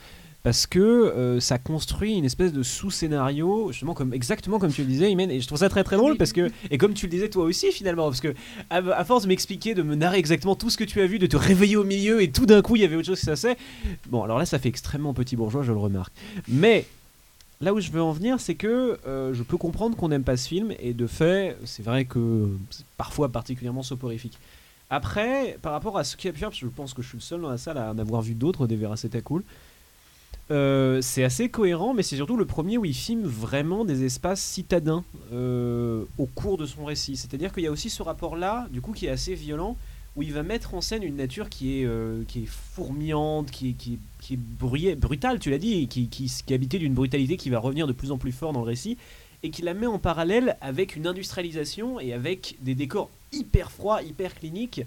parce 0.42 0.66
que 0.66 0.78
euh, 0.78 1.40
ça 1.40 1.58
construit 1.58 2.14
une 2.14 2.24
espèce 2.24 2.52
de 2.52 2.62
sous-scénario, 2.62 3.72
justement 3.72 3.94
comme 3.94 4.14
exactement 4.14 4.58
comme 4.58 4.72
tu 4.72 4.82
le 4.82 4.88
disais 4.88 5.10
Imen 5.10 5.30
et 5.30 5.40
je 5.40 5.46
trouve 5.46 5.58
ça 5.58 5.68
très 5.68 5.84
très 5.84 5.96
drôle 5.96 6.16
parce 6.16 6.32
que 6.32 6.50
et 6.70 6.78
comme 6.78 6.94
tu 6.94 7.06
le 7.06 7.10
disais 7.10 7.28
toi 7.28 7.44
aussi 7.44 7.72
finalement 7.72 8.04
parce 8.04 8.20
que 8.20 8.34
à, 8.70 9.04
force 9.04 9.24
de 9.24 9.28
m'expliquer, 9.28 9.74
de 9.74 9.82
me 9.82 9.94
narrer 9.94 10.18
exactement 10.18 10.54
tout 10.54 10.70
ce 10.70 10.76
que 10.76 10.84
tu 10.84 11.00
as 11.00 11.06
vu, 11.06 11.18
de 11.18 11.26
te 11.26 11.36
réveiller 11.36 11.76
au 11.76 11.84
milieu 11.84 12.22
et 12.22 12.30
tout 12.30 12.46
d'un 12.46 12.62
coup 12.62 12.76
il 12.76 12.82
y 12.82 12.84
avait 12.84 12.96
autre 12.96 13.06
chose 13.06 13.20
qui 13.20 13.26
c'est 13.34 13.58
bon 14.08 14.22
alors 14.22 14.38
là 14.38 14.46
ça 14.46 14.58
fait 14.58 14.68
extrêmement 14.68 15.12
petit 15.14 15.36
bourgeois 15.36 15.62
je 15.62 15.72
le 15.72 15.78
remarque 15.78 16.12
mais 16.48 16.86
Là 17.60 17.74
où 17.74 17.80
je 17.80 17.90
veux 17.90 18.00
en 18.00 18.12
venir, 18.12 18.38
c'est 18.38 18.54
que 18.54 19.00
euh, 19.06 19.34
je 19.34 19.42
peux 19.42 19.56
comprendre 19.56 19.96
qu'on 19.96 20.08
n'aime 20.08 20.22
pas 20.22 20.36
ce 20.36 20.46
film, 20.46 20.72
et 20.78 20.94
de 20.94 21.06
fait, 21.08 21.56
c'est 21.64 21.82
vrai 21.82 22.04
que 22.04 22.48
c'est 22.70 22.86
parfois 22.96 23.30
particulièrement 23.30 23.82
soporifique. 23.82 24.38
Après, 24.90 25.58
par 25.60 25.72
rapport 25.72 25.98
à 25.98 26.04
ce 26.04 26.16
qui 26.16 26.28
a 26.28 26.32
pu 26.32 26.38
faire, 26.38 26.50
parce 26.50 26.60
que 26.60 26.66
je 26.66 26.70
pense 26.70 26.94
que 26.94 27.02
je 27.02 27.08
suis 27.08 27.18
le 27.18 27.22
seul 27.22 27.40
dans 27.40 27.50
la 27.50 27.58
salle 27.58 27.76
à 27.78 27.90
en 27.90 27.98
avoir 27.98 28.22
vu 28.22 28.34
d'autres 28.34 28.68
des 28.68 28.76
Vera 28.76 28.96
Zeta 28.96 29.20
Cool, 29.22 29.42
euh, 30.50 31.00
c'est 31.02 31.24
assez 31.24 31.48
cohérent, 31.48 31.94
mais 31.94 32.02
c'est 32.02 32.16
surtout 32.16 32.36
le 32.36 32.46
premier 32.46 32.78
où 32.78 32.84
il 32.84 32.94
filme 32.94 33.24
vraiment 33.24 33.84
des 33.84 34.04
espaces 34.04 34.40
citadins 34.40 35.04
euh, 35.32 36.04
au 36.16 36.26
cours 36.26 36.56
de 36.56 36.66
son 36.66 36.84
récit. 36.84 37.16
C'est-à-dire 37.16 37.52
qu'il 37.52 37.64
y 37.64 37.66
a 37.66 37.70
aussi 37.70 37.90
ce 37.90 38.02
rapport-là, 38.02 38.66
du 38.72 38.80
coup, 38.80 38.92
qui 38.92 39.06
est 39.06 39.10
assez 39.10 39.34
violent, 39.34 39.76
où 40.16 40.22
il 40.22 40.32
va 40.32 40.42
mettre 40.42 40.74
en 40.74 40.80
scène 40.80 41.02
une 41.02 41.16
nature 41.16 41.48
qui 41.48 41.80
est, 41.80 41.84
euh, 41.84 42.22
qui 42.26 42.40
est 42.40 42.48
fourmillante, 42.48 43.50
qui 43.50 43.74
qui 43.74 43.98
est, 44.34 44.36
bruyée- 44.36 44.96
brutale, 44.96 45.38
tu 45.38 45.50
l'as 45.50 45.58
dit, 45.58 45.86
qui, 45.86 46.08
qui 46.08 46.24
est 46.26 46.52
habitée 46.54 46.78
d'une 46.78 46.94
brutalité 46.94 47.36
qui 47.36 47.50
va 47.50 47.58
revenir 47.58 47.86
de 47.86 47.92
plus 47.92 48.10
en 48.10 48.18
plus 48.18 48.32
fort 48.32 48.52
dans 48.52 48.60
le 48.60 48.66
récit, 48.66 48.96
et 49.42 49.50
qui 49.50 49.62
la 49.62 49.74
met 49.74 49.86
en 49.86 49.98
parallèle 49.98 50.56
avec 50.60 50.96
une 50.96 51.06
industrialisation 51.06 52.00
et 52.00 52.12
avec 52.12 52.56
des 52.60 52.74
décors 52.74 53.10
hyper 53.32 53.70
froids, 53.70 54.02
hyper 54.02 54.34
cliniques, 54.34 54.82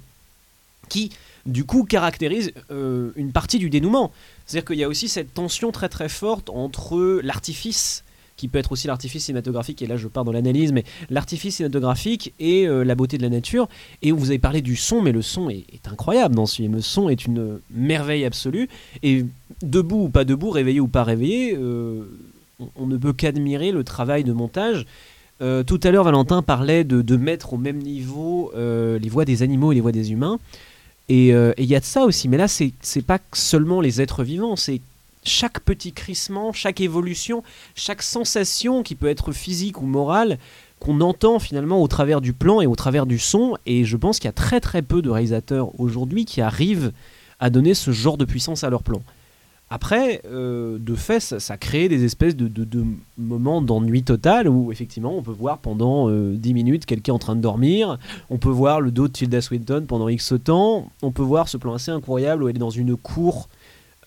qui 0.91 1.09
du 1.45 1.63
coup 1.63 1.85
caractérisent 1.85 2.51
euh, 2.69 3.11
une 3.15 3.31
partie 3.31 3.57
du 3.57 3.69
dénouement. 3.69 4.11
C'est-à-dire 4.45 4.65
qu'il 4.65 4.77
y 4.77 4.83
a 4.83 4.89
aussi 4.89 5.07
cette 5.07 5.33
tension 5.33 5.71
très 5.71 5.87
très 5.87 6.09
forte 6.09 6.49
entre 6.49 7.21
l'artifice 7.23 8.03
qui 8.35 8.47
peut 8.47 8.57
être 8.57 8.71
aussi 8.71 8.87
l'artifice 8.87 9.25
cinématographique, 9.25 9.83
et 9.83 9.87
là 9.87 9.97
je 9.97 10.07
pars 10.07 10.25
dans 10.25 10.31
l'analyse, 10.31 10.71
mais 10.71 10.83
l'artifice 11.11 11.57
cinématographique 11.57 12.33
et 12.39 12.67
euh, 12.67 12.83
la 12.83 12.95
beauté 12.95 13.19
de 13.19 13.21
la 13.21 13.29
nature, 13.29 13.69
et 14.01 14.11
vous 14.11 14.29
avez 14.29 14.39
parlé 14.39 14.61
du 14.61 14.75
son, 14.75 14.99
mais 14.99 15.11
le 15.11 15.21
son 15.21 15.51
est, 15.51 15.87
incroyable 15.87 16.33
dans 16.33 16.47
ce 16.47 16.55
film, 16.55 16.73
le 16.73 16.81
son 16.81 17.07
est 17.07 17.27
une 17.27 17.59
merveille 17.69 18.25
absolue, 18.25 18.67
et 19.03 19.25
debout 19.61 20.05
ou 20.05 20.09
pas 20.09 20.23
debout, 20.23 20.49
réveillé 20.49 20.79
ou 20.79 20.87
pas 20.87 21.03
réveillé, 21.03 21.55
euh, 21.55 22.01
on, 22.75 22.87
ne 22.87 22.97
peut 22.97 23.13
qu'admirer 23.13 23.71
le 23.71 23.83
travail 23.83 24.23
de 24.23 24.33
montage. 24.33 24.87
Tout 25.39 25.79
à 25.81 25.89
l'heure, 25.89 26.03
Valentin 26.03 26.43
parlait 26.43 26.83
de, 26.83 27.17
mettre 27.17 27.53
au 27.53 27.57
même 27.57 27.79
niveau 27.79 28.51
les 28.55 29.09
voix 29.09 29.25
des 29.25 29.41
animaux 29.41 29.71
et 29.71 29.75
les 29.75 29.81
voix 29.81 29.91
des 29.91 30.11
humains. 30.11 30.39
Et 31.11 31.33
euh, 31.33 31.51
il 31.57 31.65
y 31.65 31.75
a 31.75 31.81
de 31.81 31.85
ça 31.85 32.05
aussi, 32.05 32.29
mais 32.29 32.37
là, 32.37 32.47
c'est 32.47 33.01
pas 33.05 33.19
seulement 33.33 33.81
les 33.81 33.99
êtres 33.99 34.23
vivants, 34.23 34.55
c'est 34.55 34.79
chaque 35.25 35.59
petit 35.59 35.91
crissement, 35.91 36.53
chaque 36.53 36.79
évolution, 36.79 37.43
chaque 37.75 38.01
sensation 38.01 38.81
qui 38.81 38.95
peut 38.95 39.09
être 39.09 39.33
physique 39.33 39.81
ou 39.81 39.85
morale, 39.85 40.37
qu'on 40.79 41.01
entend 41.01 41.39
finalement 41.39 41.81
au 41.81 41.89
travers 41.89 42.21
du 42.21 42.31
plan 42.31 42.61
et 42.61 42.65
au 42.65 42.77
travers 42.77 43.05
du 43.05 43.19
son. 43.19 43.57
Et 43.65 43.83
je 43.83 43.97
pense 43.97 44.19
qu'il 44.19 44.29
y 44.29 44.29
a 44.29 44.31
très 44.31 44.61
très 44.61 44.81
peu 44.81 45.01
de 45.01 45.09
réalisateurs 45.09 45.77
aujourd'hui 45.81 46.23
qui 46.23 46.39
arrivent 46.39 46.93
à 47.41 47.49
donner 47.49 47.73
ce 47.73 47.91
genre 47.91 48.15
de 48.15 48.23
puissance 48.23 48.63
à 48.63 48.69
leur 48.69 48.81
plan. 48.81 49.03
Après, 49.73 50.21
euh, 50.25 50.77
de 50.79 50.95
fait, 50.95 51.21
ça, 51.21 51.57
crée 51.57 51.87
des 51.87 52.03
espèces 52.03 52.35
de, 52.35 52.85
moments 53.17 53.61
d'ennui 53.61 54.03
total 54.03 54.49
où 54.49 54.69
effectivement 54.69 55.15
on 55.15 55.23
peut 55.23 55.31
voir 55.31 55.59
pendant 55.59 56.09
euh, 56.09 56.35
10 56.35 56.53
minutes 56.53 56.85
quelqu'un 56.85 57.13
en 57.13 57.19
train 57.19 57.37
de 57.37 57.41
dormir, 57.41 57.97
on 58.29 58.37
peut 58.37 58.49
voir 58.49 58.81
le 58.81 58.91
dos 58.91 59.07
de 59.07 59.13
Tilda 59.13 59.39
Swinton 59.39 59.85
pendant 59.87 60.09
X 60.09 60.33
temps, 60.43 60.89
on 61.01 61.11
peut 61.11 61.21
voir 61.21 61.47
ce 61.47 61.55
plan 61.55 61.73
assez 61.73 61.89
incroyable 61.89 62.43
où 62.43 62.49
elle 62.49 62.57
est 62.57 62.59
dans 62.59 62.69
une 62.69 62.97
cour 62.97 63.47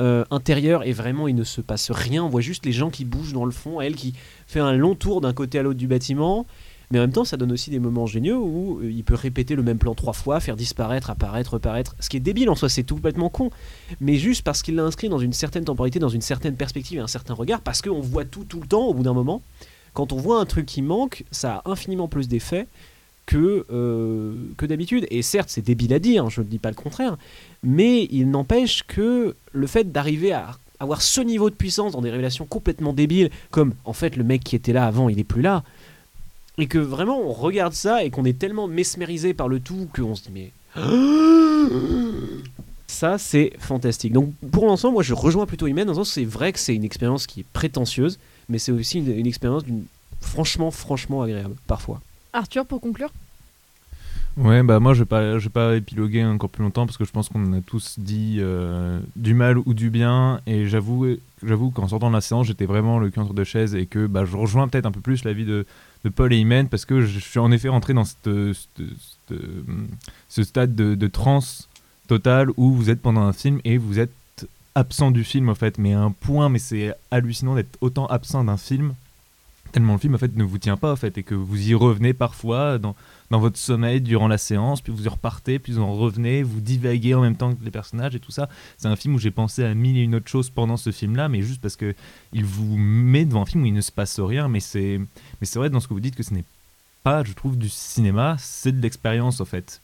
euh, 0.02 0.26
intérieure 0.30 0.82
et 0.84 0.92
vraiment 0.92 1.28
il 1.28 1.34
ne 1.34 1.44
se 1.44 1.62
passe 1.62 1.90
rien, 1.90 2.22
on 2.22 2.28
voit 2.28 2.42
juste 2.42 2.66
les 2.66 2.72
gens 2.72 2.90
qui 2.90 3.06
bougent 3.06 3.32
dans 3.32 3.46
le 3.46 3.50
fond, 3.50 3.80
elle 3.80 3.94
qui 3.94 4.12
fait 4.46 4.60
un 4.60 4.74
long 4.74 4.94
tour 4.94 5.22
d'un 5.22 5.32
côté 5.32 5.58
à 5.58 5.62
l'autre 5.62 5.78
du 5.78 5.86
bâtiment. 5.86 6.44
Mais 6.90 6.98
en 6.98 7.02
même 7.02 7.12
temps, 7.12 7.24
ça 7.24 7.36
donne 7.36 7.52
aussi 7.52 7.70
des 7.70 7.78
moments 7.78 8.06
géniaux 8.06 8.44
où 8.44 8.80
euh, 8.80 8.90
il 8.90 9.04
peut 9.04 9.14
répéter 9.14 9.56
le 9.56 9.62
même 9.62 9.78
plan 9.78 9.94
trois 9.94 10.12
fois, 10.12 10.40
faire 10.40 10.56
disparaître, 10.56 11.10
apparaître, 11.10 11.54
reparaître. 11.54 11.94
Ce 12.00 12.08
qui 12.08 12.16
est 12.16 12.20
débile 12.20 12.50
en 12.50 12.54
soi, 12.54 12.68
c'est 12.68 12.82
tout 12.82 12.94
complètement 12.96 13.30
con. 13.30 13.50
Mais 14.00 14.16
juste 14.16 14.42
parce 14.42 14.62
qu'il 14.62 14.74
l'a 14.76 14.84
inscrit 14.84 15.08
dans 15.08 15.18
une 15.18 15.32
certaine 15.32 15.64
temporalité, 15.64 15.98
dans 15.98 16.08
une 16.08 16.20
certaine 16.20 16.56
perspective 16.56 16.98
et 16.98 17.02
un 17.02 17.06
certain 17.06 17.34
regard, 17.34 17.60
parce 17.60 17.82
qu'on 17.82 18.00
voit 18.00 18.24
tout 18.24 18.44
tout 18.44 18.60
le 18.60 18.66
temps 18.66 18.86
au 18.86 18.94
bout 18.94 19.02
d'un 19.02 19.14
moment. 19.14 19.42
Quand 19.92 20.12
on 20.12 20.16
voit 20.16 20.40
un 20.40 20.44
truc 20.44 20.66
qui 20.66 20.82
manque, 20.82 21.24
ça 21.30 21.62
a 21.64 21.70
infiniment 21.70 22.08
plus 22.08 22.28
d'effet 22.28 22.66
que, 23.26 23.64
euh, 23.70 24.34
que 24.56 24.66
d'habitude. 24.66 25.06
Et 25.10 25.22
certes, 25.22 25.48
c'est 25.48 25.62
débile 25.62 25.94
à 25.94 25.98
dire, 25.98 26.28
je 26.30 26.40
ne 26.40 26.46
dis 26.46 26.58
pas 26.58 26.70
le 26.70 26.74
contraire, 26.74 27.16
mais 27.62 28.08
il 28.10 28.30
n'empêche 28.30 28.82
que 28.86 29.36
le 29.52 29.66
fait 29.66 29.90
d'arriver 29.92 30.32
à 30.32 30.58
avoir 30.80 31.00
ce 31.00 31.20
niveau 31.20 31.50
de 31.50 31.54
puissance 31.54 31.92
dans 31.92 32.02
des 32.02 32.10
révélations 32.10 32.46
complètement 32.46 32.92
débiles, 32.92 33.30
comme 33.50 33.74
en 33.84 33.92
fait 33.92 34.16
le 34.16 34.24
mec 34.24 34.42
qui 34.42 34.56
était 34.56 34.72
là 34.72 34.86
avant, 34.86 35.08
il 35.08 35.18
est 35.18 35.24
plus 35.24 35.42
là, 35.42 35.62
et 36.58 36.66
que 36.66 36.78
vraiment 36.78 37.20
on 37.20 37.32
regarde 37.32 37.72
ça 37.72 38.04
et 38.04 38.10
qu'on 38.10 38.24
est 38.24 38.38
tellement 38.38 38.68
mesmérisé 38.68 39.34
par 39.34 39.48
le 39.48 39.60
tout 39.60 39.88
qu'on 39.94 40.14
se 40.14 40.22
dit 40.22 40.30
mais 40.32 40.52
ça 42.86 43.18
c'est 43.18 43.52
fantastique. 43.58 44.12
Donc 44.12 44.32
pour 44.52 44.66
l'ensemble, 44.66 44.94
moi 44.94 45.02
je 45.02 45.14
rejoins 45.14 45.46
plutôt 45.46 45.66
Imen 45.66 45.84
dans 45.84 45.92
le 45.92 45.96
sens 45.96 46.10
où 46.10 46.12
c'est 46.12 46.24
vrai 46.24 46.52
que 46.52 46.58
c'est 46.58 46.74
une 46.74 46.84
expérience 46.84 47.26
qui 47.26 47.40
est 47.40 47.46
prétentieuse, 47.52 48.18
mais 48.48 48.58
c'est 48.58 48.72
aussi 48.72 48.98
une, 48.98 49.10
une 49.10 49.26
expérience 49.26 49.64
d'une 49.64 49.84
franchement 50.20 50.70
franchement 50.70 51.22
agréable 51.22 51.54
parfois. 51.66 52.00
Arthur, 52.32 52.66
pour 52.66 52.80
conclure? 52.80 53.10
Ouais, 54.36 54.64
bah 54.64 54.80
moi 54.80 54.94
je 54.94 55.00
vais 55.00 55.04
pas, 55.04 55.38
je 55.38 55.44
vais 55.44 55.52
pas 55.52 55.76
épiloguer 55.76 56.24
encore 56.24 56.50
plus 56.50 56.64
longtemps 56.64 56.86
parce 56.86 56.96
que 56.96 57.04
je 57.04 57.12
pense 57.12 57.28
qu'on 57.28 57.52
a 57.52 57.60
tous 57.60 58.00
dit 58.00 58.38
euh, 58.40 58.98
du 59.14 59.32
mal 59.32 59.58
ou 59.58 59.74
du 59.74 59.90
bien 59.90 60.40
et 60.48 60.66
j'avoue, 60.66 61.06
j'avoue 61.44 61.70
qu'en 61.70 61.86
sortant 61.86 62.08
de 62.08 62.14
la 62.16 62.20
séance 62.20 62.48
j'étais 62.48 62.66
vraiment 62.66 62.98
le 62.98 63.10
cul 63.10 63.20
entre 63.20 63.32
deux 63.32 63.44
chaises 63.44 63.76
et 63.76 63.86
que 63.86 64.08
bah, 64.08 64.24
je 64.24 64.36
rejoins 64.36 64.66
peut-être 64.66 64.86
un 64.86 64.90
peu 64.90 65.00
plus 65.00 65.22
l'avis 65.22 65.44
de, 65.44 65.66
de 66.04 66.08
Paul 66.10 66.32
Imen 66.32 66.68
parce 66.68 66.84
que 66.84 67.00
je 67.02 67.18
suis 67.18 67.38
en 67.38 67.50
effet 67.50 67.68
rentré 67.68 67.94
dans 67.94 68.04
ce 68.04 68.54
stade 70.28 70.74
de, 70.74 70.94
de 70.94 71.06
transe 71.06 71.68
totale 72.06 72.50
où 72.56 72.72
vous 72.72 72.90
êtes 72.90 73.00
pendant 73.00 73.22
un 73.22 73.32
film 73.32 73.60
et 73.64 73.78
vous 73.78 73.98
êtes 73.98 74.10
absent 74.74 75.10
du 75.10 75.24
film 75.24 75.48
en 75.48 75.54
fait, 75.54 75.78
mais 75.78 75.92
un 75.92 76.10
point, 76.10 76.48
mais 76.48 76.58
c'est 76.58 76.94
hallucinant 77.10 77.54
d'être 77.54 77.78
autant 77.80 78.06
absent 78.06 78.44
d'un 78.44 78.56
film 78.56 78.94
tellement 79.74 79.94
le 79.94 79.98
film 79.98 80.14
en 80.14 80.18
fait 80.18 80.36
ne 80.36 80.44
vous 80.44 80.58
tient 80.58 80.76
pas 80.76 80.92
en 80.92 80.96
fait 80.96 81.18
et 81.18 81.24
que 81.24 81.34
vous 81.34 81.68
y 81.68 81.74
revenez 81.74 82.14
parfois 82.14 82.78
dans, 82.78 82.94
dans 83.32 83.40
votre 83.40 83.58
sommeil 83.58 84.00
durant 84.00 84.28
la 84.28 84.38
séance 84.38 84.80
puis 84.80 84.92
vous 84.92 85.04
y 85.04 85.08
repartez 85.08 85.58
puis 85.58 85.72
vous 85.72 85.80
en 85.80 85.92
revenez 85.92 86.44
vous 86.44 86.60
divaguez 86.60 87.12
en 87.14 87.20
même 87.22 87.34
temps 87.36 87.52
que 87.52 87.64
les 87.64 87.72
personnages 87.72 88.14
et 88.14 88.20
tout 88.20 88.30
ça. 88.30 88.48
C'est 88.78 88.86
un 88.86 88.94
film 88.94 89.16
où 89.16 89.18
j'ai 89.18 89.32
pensé 89.32 89.64
à 89.64 89.74
mille 89.74 89.98
et 89.98 90.02
une 90.02 90.14
autres 90.14 90.28
choses 90.30 90.48
pendant 90.48 90.76
ce 90.76 90.92
film 90.92 91.16
là 91.16 91.28
mais 91.28 91.42
juste 91.42 91.60
parce 91.60 91.74
que 91.74 91.92
il 92.32 92.44
vous 92.44 92.76
met 92.76 93.24
devant 93.24 93.42
un 93.42 93.46
film 93.46 93.64
où 93.64 93.66
il 93.66 93.74
ne 93.74 93.80
se 93.80 93.90
passe 93.90 94.20
rien 94.20 94.46
mais 94.46 94.60
c'est 94.60 95.00
mais 95.40 95.46
c'est 95.46 95.58
vrai 95.58 95.70
dans 95.70 95.80
ce 95.80 95.88
que 95.88 95.94
vous 95.94 96.00
dites 96.00 96.14
que 96.14 96.22
ce 96.22 96.32
n'est 96.32 96.44
pas 97.02 97.24
je 97.24 97.32
trouve 97.32 97.58
du 97.58 97.68
cinéma 97.68 98.36
c'est 98.38 98.72
de 98.72 98.80
l'expérience 98.80 99.40
en 99.40 99.44
fait. 99.44 99.80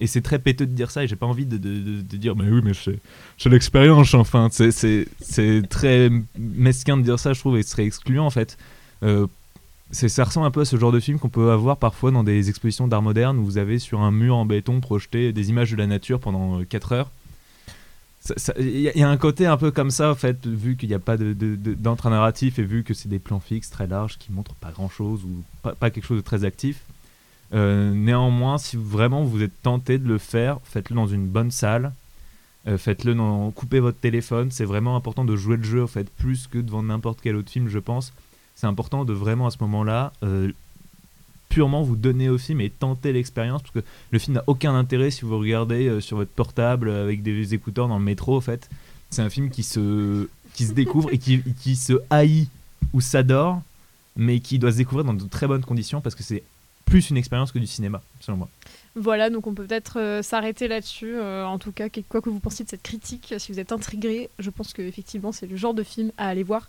Et 0.00 0.06
c'est 0.06 0.22
très 0.22 0.38
péteux 0.38 0.66
de 0.66 0.72
dire 0.72 0.90
ça 0.90 1.04
et 1.04 1.06
j'ai 1.06 1.16
pas 1.16 1.26
envie 1.26 1.46
de, 1.46 1.58
de- 1.58 2.16
dire 2.16 2.34
mais 2.34 2.48
oui 2.48 2.62
mais 2.64 2.72
c'est 2.74 3.48
l'expérience 3.50 4.14
enfin 4.14 4.48
c'est 4.50 5.62
très 5.68 6.10
mesquin 6.38 6.96
de 6.96 7.02
dire 7.02 7.18
ça 7.18 7.34
je 7.34 7.40
trouve 7.40 7.58
et 7.58 7.62
ce 7.62 7.70
serait 7.72 7.84
excluant 7.84 8.24
en 8.24 8.30
fait 8.30 8.56
ça 9.92 10.24
ressemble 10.24 10.46
un 10.46 10.50
peu 10.50 10.60
à 10.62 10.64
ce 10.64 10.76
genre 10.76 10.92
de 10.92 11.00
film 11.00 11.18
qu'on 11.18 11.28
peut 11.28 11.50
avoir 11.50 11.76
parfois 11.76 12.10
dans 12.10 12.24
des 12.24 12.48
expositions 12.48 12.88
d'art 12.88 13.02
moderne 13.02 13.38
où 13.38 13.44
vous 13.44 13.58
avez 13.58 13.78
sur 13.78 14.00
un 14.00 14.10
mur 14.10 14.36
en 14.36 14.44
béton 14.46 14.80
projeté 14.80 15.32
des 15.32 15.50
images 15.50 15.70
de 15.70 15.76
la 15.76 15.86
nature 15.86 16.20
pendant 16.20 16.62
4 16.64 16.92
heures. 16.92 17.10
Ça- 18.20 18.34
ça- 18.38 18.54
Il 18.58 18.80
y, 18.80 19.02
a- 19.02 19.08
un 19.10 19.16
côté 19.18 19.44
un 19.46 19.58
peu 19.58 19.70
comme 19.70 19.90
ça 19.90 20.10
en 20.10 20.14
fait, 20.14 20.46
vu 20.46 20.76
qu'il 20.76 20.88
n'y 20.88 20.94
a 20.94 20.98
pas 20.98 21.18
de- 21.18 21.34
de- 21.34 21.56
de- 21.56 21.74
d'entre 21.74 22.08
narratif 22.08 22.58
et 22.58 22.62
vu 22.62 22.82
que 22.82 22.94
c'est 22.94 23.08
des 23.10 23.18
plans 23.18 23.38
fixes 23.40 23.68
très 23.68 23.86
larges 23.86 24.16
qui 24.18 24.32
montrent 24.32 24.54
pas 24.54 24.70
grand 24.70 24.88
chose 24.88 25.20
ou 25.24 25.44
pas, 25.62 25.90
quelque 25.90 26.06
chose 26.06 26.16
de 26.16 26.22
très 26.24 26.44
actif. 26.44 26.80
Euh, 27.52 27.92
néanmoins, 27.92 28.56
si 28.56 28.76
vraiment 28.78 29.22
vous 29.24 29.42
êtes 29.42 29.52
tenté 29.62 29.98
de 29.98 30.08
le 30.08 30.16
faire, 30.16 30.58
faites-le 30.64 30.96
dans 30.96 31.06
une 31.06 31.26
bonne 31.26 31.50
salle. 31.50 31.92
Euh, 32.66 32.78
faites-le 32.78 33.14
dans 33.14 33.50
coupez 33.50 33.78
votre 33.78 34.00
téléphone. 34.00 34.50
C'est 34.50 34.64
vraiment 34.64 34.96
important 34.96 35.26
de 35.26 35.36
jouer 35.36 35.58
le 35.58 35.62
jeu 35.62 35.82
en 35.82 35.86
fait 35.86 36.08
plus 36.08 36.46
que 36.46 36.56
devant 36.56 36.82
n'importe 36.82 37.18
quel 37.22 37.36
autre 37.36 37.50
film, 37.50 37.68
je 37.68 37.78
pense 37.78 38.14
c'est 38.54 38.66
important 38.66 39.04
de 39.04 39.12
vraiment 39.12 39.46
à 39.46 39.50
ce 39.50 39.58
moment-là 39.60 40.12
euh, 40.22 40.52
purement 41.48 41.82
vous 41.82 41.96
donner 41.96 42.28
au 42.28 42.38
film 42.38 42.60
et 42.60 42.70
tenter 42.70 43.12
l'expérience 43.12 43.62
parce 43.62 43.74
que 43.74 43.90
le 44.10 44.18
film 44.18 44.34
n'a 44.34 44.44
aucun 44.46 44.74
intérêt 44.74 45.10
si 45.10 45.22
vous 45.22 45.38
regardez 45.38 45.88
euh, 45.88 46.00
sur 46.00 46.16
votre 46.16 46.30
portable 46.30 46.88
euh, 46.88 47.02
avec 47.02 47.22
des 47.22 47.54
écouteurs 47.54 47.88
dans 47.88 47.98
le 47.98 48.04
métro 48.04 48.36
en 48.36 48.40
fait 48.40 48.68
c'est 49.10 49.22
un 49.22 49.30
film 49.30 49.50
qui 49.50 49.62
se 49.62 50.28
qui 50.54 50.66
se 50.66 50.72
découvre 50.72 51.12
et 51.12 51.18
qui, 51.18 51.42
qui 51.60 51.76
se 51.76 51.94
haït 52.10 52.48
ou 52.92 53.00
s'adore 53.00 53.60
mais 54.16 54.38
qui 54.40 54.58
doit 54.58 54.72
se 54.72 54.76
découvrir 54.76 55.04
dans 55.04 55.14
de 55.14 55.24
très 55.24 55.46
bonnes 55.46 55.64
conditions 55.64 56.00
parce 56.00 56.14
que 56.14 56.22
c'est 56.22 56.44
plus 56.84 57.10
une 57.10 57.16
expérience 57.16 57.50
que 57.50 57.58
du 57.58 57.66
cinéma 57.66 58.02
selon 58.20 58.36
moi 58.36 58.48
Voilà, 58.94 59.30
donc 59.30 59.46
on 59.48 59.54
peut 59.54 59.64
peut-être 59.64 60.20
s'arrêter 60.22 60.68
là-dessus. 60.68 61.18
En 61.18 61.58
tout 61.58 61.72
cas, 61.72 61.88
quoi 62.08 62.20
que 62.20 62.28
vous 62.28 62.38
pensiez 62.38 62.64
de 62.64 62.70
cette 62.70 62.82
critique, 62.82 63.34
si 63.38 63.50
vous 63.50 63.58
êtes 63.58 63.72
intrigué, 63.72 64.28
je 64.38 64.50
pense 64.50 64.72
que 64.74 64.82
effectivement 64.82 65.32
c'est 65.32 65.46
le 65.46 65.56
genre 65.56 65.74
de 65.74 65.82
film 65.82 66.12
à 66.18 66.28
aller 66.28 66.42
voir 66.42 66.68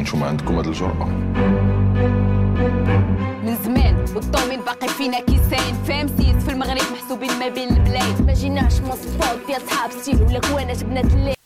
نتوما 0.00 0.26
عندكم 0.26 0.54
هاد 0.56 0.66
الجرأة 0.66 1.04
من 3.44 3.56
زمان 3.64 4.04
والطومين 4.14 4.60
باقي 4.60 4.88
فينا 4.88 5.20
كيسان 5.20 5.74
فام 5.86 6.06
سيس 6.08 6.44
في 6.44 6.52
المغرب 6.52 6.82
محسوبين 6.92 7.30
ما 7.38 7.48
بين 7.48 7.68
البلاد 7.68 8.22
ما 8.26 8.34
جيناش 8.34 8.80
مصفوط 8.80 9.46
فيها 9.46 9.58
صحاب 9.58 9.90
ستيل 9.90 10.22
ولا 10.22 10.38
كوانات 10.38 10.84
بنات 10.84 11.04
الليل 11.04 11.36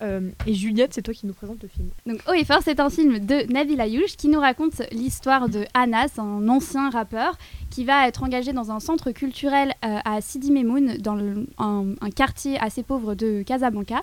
Euh, 0.00 0.30
et 0.46 0.54
Juliette, 0.54 0.94
c'est 0.94 1.02
toi 1.02 1.12
qui 1.12 1.26
nous 1.26 1.32
présente 1.32 1.60
le 1.60 1.68
film. 1.68 1.88
Donc 2.06 2.20
Haut 2.28 2.32
et 2.32 2.44
fort, 2.44 2.60
c'est 2.64 2.78
un 2.78 2.88
film 2.88 3.18
de 3.18 3.52
Nabil 3.52 3.80
Ayouch 3.80 4.14
qui 4.16 4.28
nous 4.28 4.38
raconte 4.38 4.80
l'histoire 4.92 5.48
de 5.48 5.64
Anas, 5.74 6.12
un 6.18 6.48
ancien 6.48 6.88
rappeur 6.90 7.36
qui 7.68 7.84
va 7.84 8.06
être 8.06 8.22
engagé 8.22 8.52
dans 8.52 8.70
un 8.70 8.78
centre 8.78 9.10
culturel 9.10 9.74
euh, 9.84 9.98
à 10.04 10.20
Sidi 10.20 10.52
Memoun, 10.52 10.98
dans 10.98 11.16
le- 11.16 11.46
un, 11.58 11.84
un 12.00 12.10
quartier 12.10 12.60
assez 12.60 12.84
pauvre 12.84 13.16
de 13.16 13.42
Casablanca, 13.42 14.02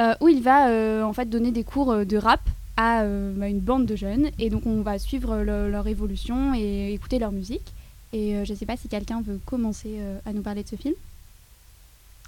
euh, 0.00 0.14
où 0.20 0.26
il 0.28 0.42
va 0.42 0.58
euh, 0.70 1.04
en 1.04 1.12
fait 1.12 1.30
donner 1.30 1.52
des 1.52 1.62
cours 1.62 1.92
euh, 1.92 2.04
de 2.04 2.16
rap 2.16 2.40
à 2.77 3.03
euh, 3.03 3.33
une 3.47 3.59
bande 3.59 3.85
de 3.85 3.95
jeunes. 3.95 4.29
Et 4.39 4.49
donc 4.49 4.65
on 4.65 4.81
va 4.81 4.97
suivre 4.99 5.37
le- 5.37 5.69
leur 5.69 5.87
évolution 5.87 6.53
et 6.55 6.93
écouter 6.93 7.19
leur 7.19 7.31
musique. 7.31 7.73
Et 8.13 8.35
euh, 8.35 8.45
je 8.45 8.53
ne 8.53 8.57
sais 8.57 8.65
pas 8.65 8.77
si 8.77 8.87
quelqu'un 8.87 9.21
veut 9.21 9.39
commencer 9.45 9.95
euh, 9.99 10.19
à 10.25 10.33
nous 10.33 10.41
parler 10.41 10.63
de 10.63 10.67
ce 10.69 10.75
film. 10.75 10.93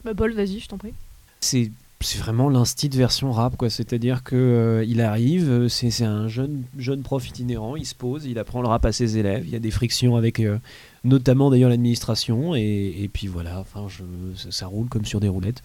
Bah, 0.04 0.14
Paul, 0.16 0.34
vas-y, 0.34 0.60
je 0.60 0.68
t'en 0.68 0.78
prie. 0.78 0.93
c'est 1.41 1.72
c'est 2.02 2.20
vraiment 2.20 2.50
l'instit 2.50 2.89
version 2.89 3.32
rap 3.32 3.56
quoi 3.58 3.70
c'est-à-dire 3.70 4.22
que 4.24 4.36
euh, 4.36 4.84
il 4.86 5.02
arrive 5.02 5.68
c'est 5.70 5.89
c'est 5.89 6.04
un 6.04 6.28
jeune 6.28 6.62
jeune 6.78 7.02
prof 7.02 7.28
itinérant 7.28 7.76
il 7.78 7.86
se 7.86 7.96
pose 7.96 8.26
il 8.26 8.38
apprend 8.38 8.62
le 8.62 8.68
rap 8.68 8.86
à 8.86 8.91
ses 8.91 9.18
élèves 9.18 9.43
il 9.46 9.50
y 9.52 9.56
a 9.56 9.60
des 9.60 9.72
frictions 9.72 10.16
avec 10.16 10.39
euh, 10.41 10.60
notamment 11.04 11.50
d'ailleurs 11.50 11.70
l'administration 11.70 12.54
et, 12.54 12.93
et 13.00 13.08
puis 13.08 13.26
voilà 13.28 13.60
enfin 13.60 13.88
je, 13.88 14.04
ça, 14.36 14.52
ça 14.52 14.68
roule 14.68 14.88
comme 14.89 15.06
sur 15.06 15.20
des 15.20 15.30
roulettes 15.30 15.64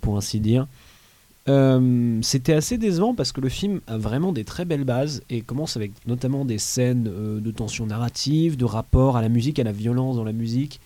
pour 0.00 0.16
ainsi 0.16 0.40
dire 0.40 0.66
Euh, 1.48 2.20
c'était 2.22 2.52
assez 2.52 2.78
décevant 2.78 3.14
parce 3.14 3.32
que 3.32 3.40
le 3.40 3.48
film 3.48 3.80
a 3.88 3.98
vraiment 3.98 4.32
des 4.32 4.44
très 4.44 4.64
belles 4.64 4.84
bases 4.84 5.22
et 5.28 5.40
commence 5.40 5.76
avec 5.76 5.90
notamment 6.06 6.44
des 6.44 6.58
scènes 6.58 7.08
euh, 7.08 7.40
de 7.40 7.50
tension 7.50 7.86
narrative, 7.86 8.56
de 8.56 8.64
rapport 8.64 9.16
à 9.16 9.22
la 9.22 9.28
musique, 9.28 9.58
à 9.58 9.64
la 9.64 9.72
violence 9.72 10.16
dans 10.16 10.24
la 10.24 10.32
musique, 10.32 10.80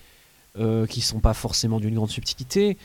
euh, 0.59 0.87
qui 0.87 1.01
sont 1.01 1.19
pas 1.19 1.35
forcément 1.35 1.79
d'une 1.79 1.93
grande 1.93 2.09
subtilité, 2.09 2.77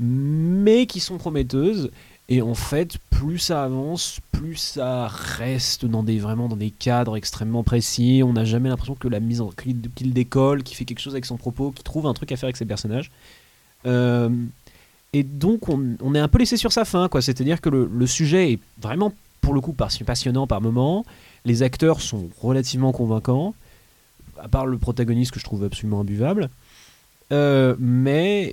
mais 0.00 0.86
qui 0.86 0.98
sont 0.98 1.18
prometteuses. 1.18 1.90
Et 2.28 2.42
en 2.42 2.54
fait, 2.54 2.98
plus 3.10 3.38
ça 3.38 3.64
avance, 3.64 4.20
plus 4.30 4.56
ça 4.56 5.08
reste 5.08 5.84
dans 5.84 6.02
des 6.02 6.18
vraiment 6.18 6.48
dans 6.48 6.56
des 6.56 6.70
cadres 6.70 7.16
extrêmement 7.16 7.64
précis. 7.64 8.22
On 8.24 8.32
n'a 8.32 8.44
jamais 8.44 8.68
l'impression 8.68 8.94
que 8.94 9.08
la 9.08 9.20
mise 9.20 9.40
en 9.40 9.50
qu'il 9.50 10.12
décolle, 10.12 10.62
qu'il 10.62 10.76
fait 10.76 10.84
quelque 10.84 11.00
chose 11.00 11.14
avec 11.14 11.26
son 11.26 11.36
propos, 11.36 11.70
qu'il 11.70 11.84
trouve 11.84 12.06
un 12.06 12.14
truc 12.14 12.30
à 12.32 12.36
faire 12.36 12.46
avec 12.46 12.56
ses 12.56 12.66
personnages. 12.66 13.10
Euh, 13.86 14.30
et 15.12 15.22
donc 15.22 15.68
on, 15.68 16.14
est 16.14 16.18
un 16.18 16.28
peu 16.28 16.38
laissé 16.38 16.56
sur 16.56 16.72
sa 16.72 16.84
fin, 16.84 17.08
quoi. 17.08 17.20
C'est-à-dire 17.20 17.60
que 17.60 17.68
le, 17.68 18.06
sujet 18.06 18.52
est 18.52 18.58
vraiment 18.80 19.12
pour 19.40 19.54
le 19.54 19.60
coup 19.60 19.72
passionnant 19.72 20.46
par 20.46 20.60
moment. 20.60 21.04
Les 21.44 21.62
acteurs 21.62 22.00
sont 22.00 22.28
relativement 22.40 22.92
convaincants, 22.92 23.54
à 24.38 24.48
part 24.48 24.66
le 24.66 24.78
protagoniste 24.78 25.32
que 25.32 25.40
je 25.40 25.44
trouve 25.44 25.64
absolument 25.64 26.00
imbuvable. 26.00 26.48
Euh, 27.32 27.74
mais 27.78 28.52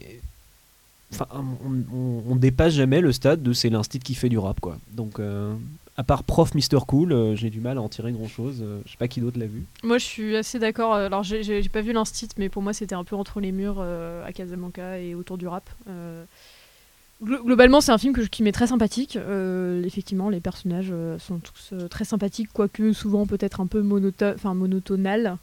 on 1.32 2.36
dépasse 2.36 2.74
jamais 2.74 3.02
le 3.02 3.12
stade 3.12 3.42
de 3.42 3.54
c'est 3.54 3.70
l'instit 3.70 4.00
qui 4.00 4.14
fait 4.14 4.30
du 4.30 4.38
rap 4.38 4.60
quoi. 4.60 4.78
Donc 4.92 5.20
euh, 5.20 5.54
à 5.98 6.04
part 6.04 6.24
prof 6.24 6.54
Mister 6.54 6.78
Cool, 6.88 7.12
euh, 7.12 7.36
j'ai 7.36 7.50
du 7.50 7.60
mal 7.60 7.78
à 7.78 7.82
en 7.82 7.90
tirer 7.90 8.12
grand 8.12 8.28
chose. 8.28 8.64
je 8.86 8.92
sais 8.92 8.98
pas 8.98 9.08
qui 9.08 9.20
d'autre 9.20 9.40
l'a 9.40 9.48
vu. 9.48 9.66
Moi, 9.84 9.98
je 9.98 10.06
suis 10.06 10.36
assez 10.38 10.60
d'accord. 10.60 10.94
euh, 10.94 11.08
Alors, 11.08 11.24
j'ai- 11.24 11.68
pas 11.70 11.82
vu 11.82 11.92
l'instit, 11.92 12.30
mais 12.38 12.50
pour 12.50 12.62
moi, 12.62 12.72
c'était 12.74 12.96
un 12.96 13.04
peu 13.04 13.16
entre 13.16 13.40
les 13.40 13.52
murs 13.52 13.78
euh, 13.80 14.24
à 14.26 14.32
Casablanca 14.32 15.00
et 15.00 15.16
autour 15.16 15.38
du 15.40 15.48
rap. 15.48 15.70
Euh, 15.90 16.24
glo- 17.24 17.44
Globalement, 17.44 17.82
c'est 17.82 17.92
un 17.92 17.98
film 17.98 18.14
qui 18.30 18.44
m'est 18.44 18.52
très 18.52 18.68
sympathique. 18.68 19.16
Euh, 19.18 19.84
effectivement, 19.84 20.30
les 20.30 20.40
personnages 20.40 20.90
euh, 20.92 21.18
sont 21.20 21.40
tous 21.40 21.72
euh, 21.74 21.88
très 21.88 22.06
sympathiques, 22.06 22.50
quoique 22.54 22.94
souvent 22.94 23.26
peut-être 23.26 23.60
un 23.60 23.68
peu 23.68 23.82
monotonal. 23.82 25.38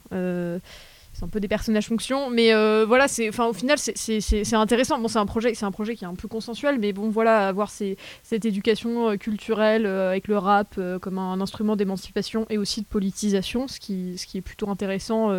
Un 1.25 1.29
peu 1.29 1.41
des 1.41 1.49
personnages 1.49 1.87
fonction, 1.87 2.29
mais 2.29 2.53
euh, 2.53 2.85
voilà, 2.87 3.09
c'est, 3.09 3.31
enfin, 3.31 3.47
au 3.47 3.55
final, 3.55 3.79
c'est- 3.79 4.55
intéressant. 4.55 4.99
Bon, 4.99 5.09
c'est 5.09 5.18
un 5.18 5.25
projet, 5.25 5.55
c'est 5.55 5.64
un 5.64 5.70
projet 5.70 5.97
qui 5.97 6.05
est 6.05 6.07
un 6.07 6.14
peu 6.14 6.29
consensuel, 6.29 6.79
mais 6.79 6.93
bon, 6.93 7.09
voilà, 7.09 7.49
avoir 7.49 7.70
cette 7.70 8.45
éducation 8.45 9.09
euh, 9.09 9.16
culturelle 9.16 9.87
euh, 9.87 10.11
avec 10.11 10.29
le 10.29 10.37
rap 10.37 10.79
comme 11.01 11.16
un, 11.16 11.41
instrument 11.41 11.77
d'émancipation 11.77 12.47
et 12.51 12.59
aussi 12.59 12.83
de 12.83 12.87
politisation, 12.87 13.68
ce 13.68 13.81
qui, 13.81 14.18
ce 14.18 14.27
qui 14.27 14.37
est 14.37 14.43
plutôt 14.43 14.68
intéressant 14.68 15.31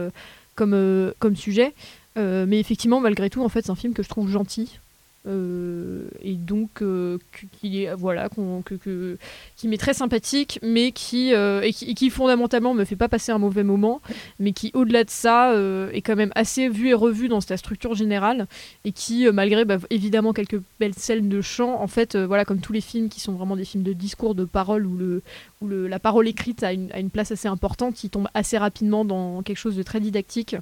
comme, 0.56 1.14
comme 1.20 1.36
sujet. 1.36 1.76
Mais 2.16 2.60
effectivement, 2.60 3.00
malgré 3.00 3.30
tout, 3.30 3.44
en 3.44 3.50
fait, 3.50 3.62
c'est 3.64 3.72
un 3.72 3.76
film 3.76 3.94
que 3.94 4.02
je 4.02 4.10
trouve 4.10 4.30
gentil. 4.30 4.80
Euh, 5.28 6.08
et 6.22 6.36
donc 6.36 6.84
euh, 6.84 7.18
qui 7.60 7.84
est 7.84 7.94
voilà 7.96 8.30
qu'on- 8.30 8.62
que, 8.62 9.18
qui 9.56 9.68
m'est 9.68 9.78
très 9.78 9.96
sympathique 9.96 10.60
mais 10.62 10.92
qui, 10.92 11.34
euh, 11.34 11.68
qui 11.72 11.90
et 11.90 11.94
qui 11.96 12.12
fondamentalement 12.12 12.76
me 12.76 12.86
fait 12.86 12.96
pas 12.96 13.08
passer 13.10 13.32
un 13.32 13.40
mauvais 13.40 13.64
moment 13.64 14.02
mais 14.40 14.52
qui 14.52 14.70
au-delà 14.76 15.04
de 15.04 15.10
ça 15.10 15.52
est 15.94 16.02
quand 16.02 16.16
même 16.16 16.32
assez 16.36 16.70
vu 16.70 16.90
et 16.90 16.94
revu 16.94 17.28
dans 17.28 17.42
sa 17.42 17.58
structure 17.58 17.96
générale 17.96 18.46
et 18.84 18.92
qui 18.92 19.28
malgré 19.34 19.66
bah, 19.66 19.78
évidemment 19.90 20.32
quelques 20.32 20.62
belles 20.80 20.94
scènes 20.94 21.28
de 21.28 21.42
chant 21.42 21.82
en 21.82 21.88
fait 21.88 22.16
voilà 22.16 22.46
comme 22.46 22.60
tous 22.60 22.74
les 22.74 22.82
films 22.82 23.10
qui 23.10 23.20
sont 23.20 23.34
vraiment 23.34 23.56
des 23.56 23.66
films 23.66 23.84
de 23.84 23.94
discours 23.94 24.36
de 24.36 24.46
parole 24.46 24.86
où 24.86 24.96
le 24.96 25.24
où 25.62 25.68
le- 25.68 25.88
la 25.88 25.98
parole 25.98 26.28
écrite 26.28 26.62
a 26.64 26.72
une 26.74 27.10
place 27.10 27.32
assez 27.32 27.48
importante 27.48 27.96
qui 27.96 28.12
tombe 28.12 28.28
assez 28.36 28.60
rapidement 28.60 29.06
dans 29.06 29.42
quelque 29.42 29.58
chose 29.58 29.76
de 29.76 29.82
très 29.84 30.00
didactique 30.00 30.56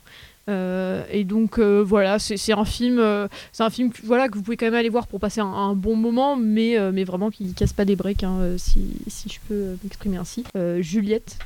euh, 0.49 1.05
et 1.09 1.23
donc 1.23 1.57
euh, 1.57 1.81
voilà, 1.85 2.19
c'est 2.19 2.51
un 2.51 2.65
film, 2.65 2.99
euh, 2.99 3.27
c'est 3.53 3.63
un 3.63 3.69
film 3.69 3.91
voilà 4.03 4.27
que 4.27 4.35
vous 4.35 4.43
pouvez 4.43 4.57
quand 4.57 4.65
même 4.65 4.73
aller 4.73 4.89
voir 4.89 5.07
pour 5.07 5.19
passer 5.19 5.39
un, 5.39 5.73
bon 5.73 5.95
moment, 5.95 6.35
mais 6.35 6.77
mais, 6.91 7.03
vraiment 7.03 7.31
qui 7.31 7.53
casse 7.53 7.73
pas 7.73 7.85
des 7.85 7.95
briques, 7.95 8.23
hein, 8.23 8.55
si, 8.57 8.97
si 9.07 9.29
je 9.29 9.39
peux 9.47 9.77
m'exprimer 9.83 10.17
ainsi. 10.17 10.43
Juliette 10.79 11.37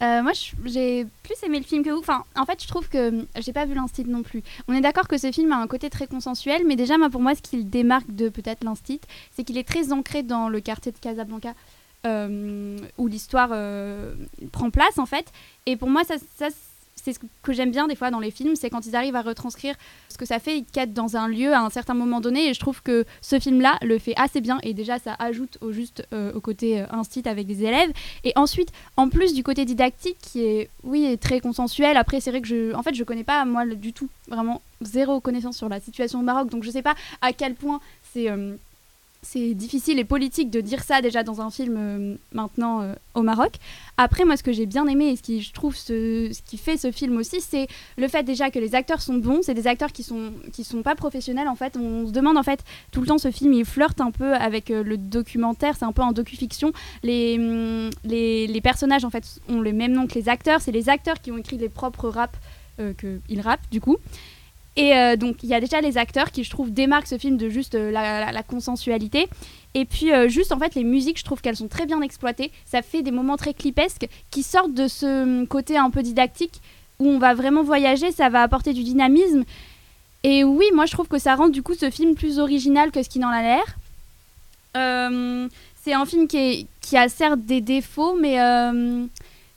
moi, 0.00 0.32
j'ai 0.64 1.06
plus 1.22 1.36
aimé 1.44 1.58
le 1.58 1.64
film 1.64 1.84
que 1.84 1.90
vous. 1.90 2.00
Enfin, 2.00 2.24
en 2.34 2.44
fait, 2.44 2.60
je 2.60 2.66
trouve 2.66 2.88
que 2.88 3.24
j'ai 3.38 3.52
pas 3.52 3.66
vu 3.66 3.74
l'instit 3.74 4.04
non 4.04 4.24
plus. 4.24 4.42
On 4.66 4.74
est 4.74 4.80
d'accord 4.80 5.06
que 5.06 5.16
ce 5.16 5.30
film 5.30 5.52
a 5.52 5.58
un 5.58 5.68
côté 5.68 5.90
très 5.90 6.08
consensuel, 6.08 6.62
mais 6.66 6.74
déjà, 6.74 6.96
pour 7.08 7.20
moi, 7.20 7.36
ce 7.36 7.40
qui 7.40 7.56
le 7.56 7.62
démarque 7.62 8.12
de 8.12 8.28
peut-être 8.28 8.64
l'instit, 8.64 9.00
c'est 9.30 9.44
qu'il 9.44 9.56
est 9.58 9.68
très 9.68 9.92
ancré 9.92 10.24
dans 10.24 10.48
le 10.48 10.58
quartier 10.58 10.90
de 10.90 10.98
Casablanca, 10.98 11.54
où 12.04 13.06
l'histoire 13.06 13.50
prend 14.50 14.70
place, 14.70 14.98
en 14.98 15.06
fait. 15.06 15.26
Et 15.66 15.76
pour 15.76 15.88
moi, 15.88 16.02
ça 16.02 16.48
c'est 17.02 17.12
ce 17.12 17.18
que 17.42 17.52
j'aime 17.52 17.70
bien 17.70 17.88
des 17.88 17.96
fois 17.96 18.10
dans 18.10 18.20
les 18.20 18.30
films, 18.30 18.54
c'est 18.54 18.70
quand 18.70 18.86
ils 18.86 18.94
arrivent 18.94 19.16
à 19.16 19.22
retranscrire 19.22 19.74
ce 20.08 20.16
que 20.16 20.24
ça 20.24 20.38
fait, 20.38 20.58
ils 20.58 20.64
quêtent 20.64 20.94
dans 20.94 21.16
un 21.16 21.26
lieu 21.28 21.52
à 21.52 21.60
un 21.60 21.70
certain 21.70 21.94
moment 21.94 22.20
donné, 22.20 22.48
et 22.48 22.54
je 22.54 22.60
trouve 22.60 22.82
que 22.82 23.04
ce 23.20 23.40
film-là 23.40 23.78
le 23.82 23.98
fait 23.98 24.14
assez 24.16 24.40
bien, 24.40 24.58
et 24.62 24.72
déjà 24.72 24.98
ça 24.98 25.16
ajoute 25.18 25.58
au 25.60 25.72
juste 25.72 26.06
euh, 26.12 26.32
au 26.32 26.40
côté 26.40 26.80
euh, 26.80 26.86
instit 26.90 27.28
avec 27.28 27.46
des 27.46 27.64
élèves, 27.64 27.90
et 28.24 28.32
ensuite, 28.36 28.70
en 28.96 29.08
plus 29.08 29.34
du 29.34 29.42
côté 29.42 29.64
didactique 29.64 30.18
qui 30.20 30.44
est, 30.44 30.70
oui, 30.84 31.04
est 31.04 31.20
très 31.20 31.40
consensuel, 31.40 31.96
après 31.96 32.20
c'est 32.20 32.30
vrai 32.30 32.40
que 32.40 32.48
je, 32.48 32.74
en 32.74 32.82
fait 32.82 32.94
je 32.94 33.04
connais 33.04 33.24
pas 33.24 33.44
moi 33.44 33.66
du 33.66 33.92
tout, 33.92 34.08
vraiment 34.28 34.62
zéro 34.80 35.20
connaissance 35.20 35.56
sur 35.56 35.68
la 35.68 35.80
situation 35.80 36.20
au 36.20 36.22
Maroc, 36.22 36.50
donc 36.50 36.62
je 36.62 36.70
sais 36.70 36.82
pas 36.82 36.94
à 37.20 37.32
quel 37.32 37.54
point 37.54 37.80
c'est... 38.12 38.30
euh, 38.30 38.54
c'est 39.24 39.54
difficile 39.54 40.00
et 40.00 40.04
politique 40.04 40.50
de 40.50 40.60
dire 40.60 40.82
ça 40.82 41.00
déjà 41.00 41.22
dans 41.22 41.40
un 41.40 41.50
film 41.50 41.76
euh, 41.78 42.16
maintenant 42.32 42.82
euh, 42.82 42.94
au 43.14 43.22
Maroc. 43.22 43.52
Après, 43.96 44.24
moi, 44.24 44.36
ce 44.36 44.42
que 44.42 44.50
j'ai 44.50 44.66
bien 44.66 44.86
aimé 44.88 45.10
et 45.10 45.16
ce 45.16 45.22
qui, 45.22 45.40
je 45.40 45.52
trouve, 45.52 45.76
ce, 45.76 46.28
qui 46.42 46.58
fait 46.58 46.76
ce 46.76 46.90
film 46.90 47.16
aussi, 47.16 47.40
c'est 47.40 47.68
le 47.96 48.08
fait 48.08 48.24
déjà 48.24 48.50
que 48.50 48.58
les 48.58 48.74
acteurs 48.74 49.00
sont 49.00 49.14
bons. 49.14 49.40
C'est 49.42 49.54
des 49.54 49.68
acteurs 49.68 49.92
qui 49.92 50.02
sont 50.02 50.32
qui 50.52 50.64
sont 50.64 50.82
pas 50.82 50.96
professionnels 50.96 51.46
en 51.46 51.54
fait. 51.54 51.76
On 51.76 52.06
se 52.08 52.12
demande 52.12 52.36
en 52.36 52.42
fait 52.42 52.64
tout 52.90 53.00
le 53.00 53.06
temps 53.06 53.18
ce 53.18 53.30
film, 53.30 53.52
il 53.52 53.64
flirte 53.64 54.00
un 54.00 54.10
peu 54.10 54.34
avec 54.34 54.72
euh, 54.72 54.82
le 54.82 54.96
documentaire. 54.96 55.76
C'est 55.78 55.84
un 55.84 55.92
peu 55.92 56.02
un 56.02 56.12
docu-fiction. 56.12 56.72
Les, 57.04 57.38
hum, 57.38 57.90
les 58.02 58.48
les 58.48 58.60
personnages 58.60 59.04
en 59.04 59.10
fait 59.10 59.40
ont 59.48 59.60
le 59.60 59.72
même 59.72 59.92
nom 59.92 60.08
que 60.08 60.14
les 60.14 60.28
acteurs. 60.28 60.60
C'est 60.60 60.72
les 60.72 60.88
acteurs 60.88 61.20
qui 61.20 61.30
ont 61.30 61.38
écrit 61.38 61.58
les 61.58 61.68
propres 61.68 62.08
raps 62.08 62.38
qu'ils 62.98 63.40
rappent 63.40 63.70
du 63.70 63.80
coup. 63.80 63.98
Et 64.76 64.96
euh, 64.96 65.16
donc, 65.16 65.42
il 65.42 65.50
y 65.50 65.54
a 65.54 65.60
déjà 65.60 65.80
les 65.80 65.98
acteurs 65.98 66.30
qui, 66.30 66.44
je 66.44 66.50
trouve, 66.50 66.72
démarquent 66.72 67.06
ce 67.06 67.18
film 67.18 67.36
de 67.36 67.48
juste 67.48 67.74
euh, 67.74 67.90
la, 67.90 68.42
consensualité. 68.42 69.28
Et 69.74 69.84
puis, 69.84 70.12
euh, 70.12 70.28
juste, 70.28 70.52
en 70.52 70.58
fait, 70.58 70.74
les 70.74 70.84
musiques, 70.84 71.18
je 71.18 71.24
trouve 71.24 71.40
qu'elles 71.42 71.56
sont 71.56 71.68
très 71.68 71.86
bien 71.86 72.00
exploitées. 72.00 72.50
Ça 72.64 72.80
fait 72.80 73.02
des 73.02 73.10
moments 73.10 73.36
très 73.36 73.52
clipesques 73.52 74.08
qui 74.30 74.42
sortent 74.42 74.74
de 74.74 74.88
ce 74.88 75.22
hum, 75.40 75.46
côté 75.46 75.76
un 75.76 75.90
peu 75.90 76.02
didactique 76.02 76.60
où 76.98 77.08
on 77.08 77.18
va 77.18 77.34
vraiment 77.34 77.62
voyager, 77.62 78.12
ça 78.12 78.28
va 78.28 78.42
apporter 78.42 78.72
du 78.72 78.82
dynamisme. 78.82 79.44
Et 80.22 80.44
oui, 80.44 80.66
moi, 80.72 80.86
je 80.86 80.92
trouve 80.92 81.08
que 81.08 81.18
ça 81.18 81.34
rend 81.34 81.48
du 81.48 81.62
coup 81.62 81.74
ce 81.74 81.90
film 81.90 82.14
plus 82.14 82.38
original 82.38 82.92
que 82.92 83.02
ce 83.02 83.08
qu'il 83.08 83.24
en 83.24 83.28
a 83.28 83.42
l'air. 83.42 83.76
C'est 85.84 85.92
un 85.94 86.06
film 86.06 86.28
qui, 86.28 86.68
qui 86.80 86.96
a 86.96 87.08
certes 87.08 87.40
des 87.40 87.60
défauts, 87.60 88.14
mais, 88.14 88.36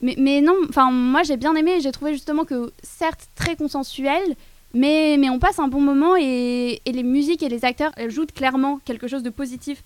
mais, 0.00 0.16
mais 0.18 0.40
non, 0.40 0.56
enfin, 0.68 0.90
moi, 0.90 1.22
j'ai 1.22 1.36
bien 1.36 1.54
aimé. 1.54 1.78
J'ai 1.80 1.92
trouvé 1.92 2.12
justement 2.12 2.44
que, 2.44 2.72
certes, 2.82 3.28
très 3.36 3.54
consensuel, 3.54 4.34
mais, 4.76 5.16
mais 5.18 5.30
on 5.30 5.38
passe 5.38 5.58
un 5.58 5.68
bon 5.68 5.80
moment 5.80 6.14
et, 6.16 6.80
et 6.84 6.92
les 6.92 7.02
musiques 7.02 7.42
et 7.42 7.48
les 7.48 7.64
acteurs 7.64 7.92
ajoutent 7.96 8.32
clairement 8.32 8.78
quelque 8.84 9.08
chose 9.08 9.22
de 9.22 9.30
positif 9.30 9.82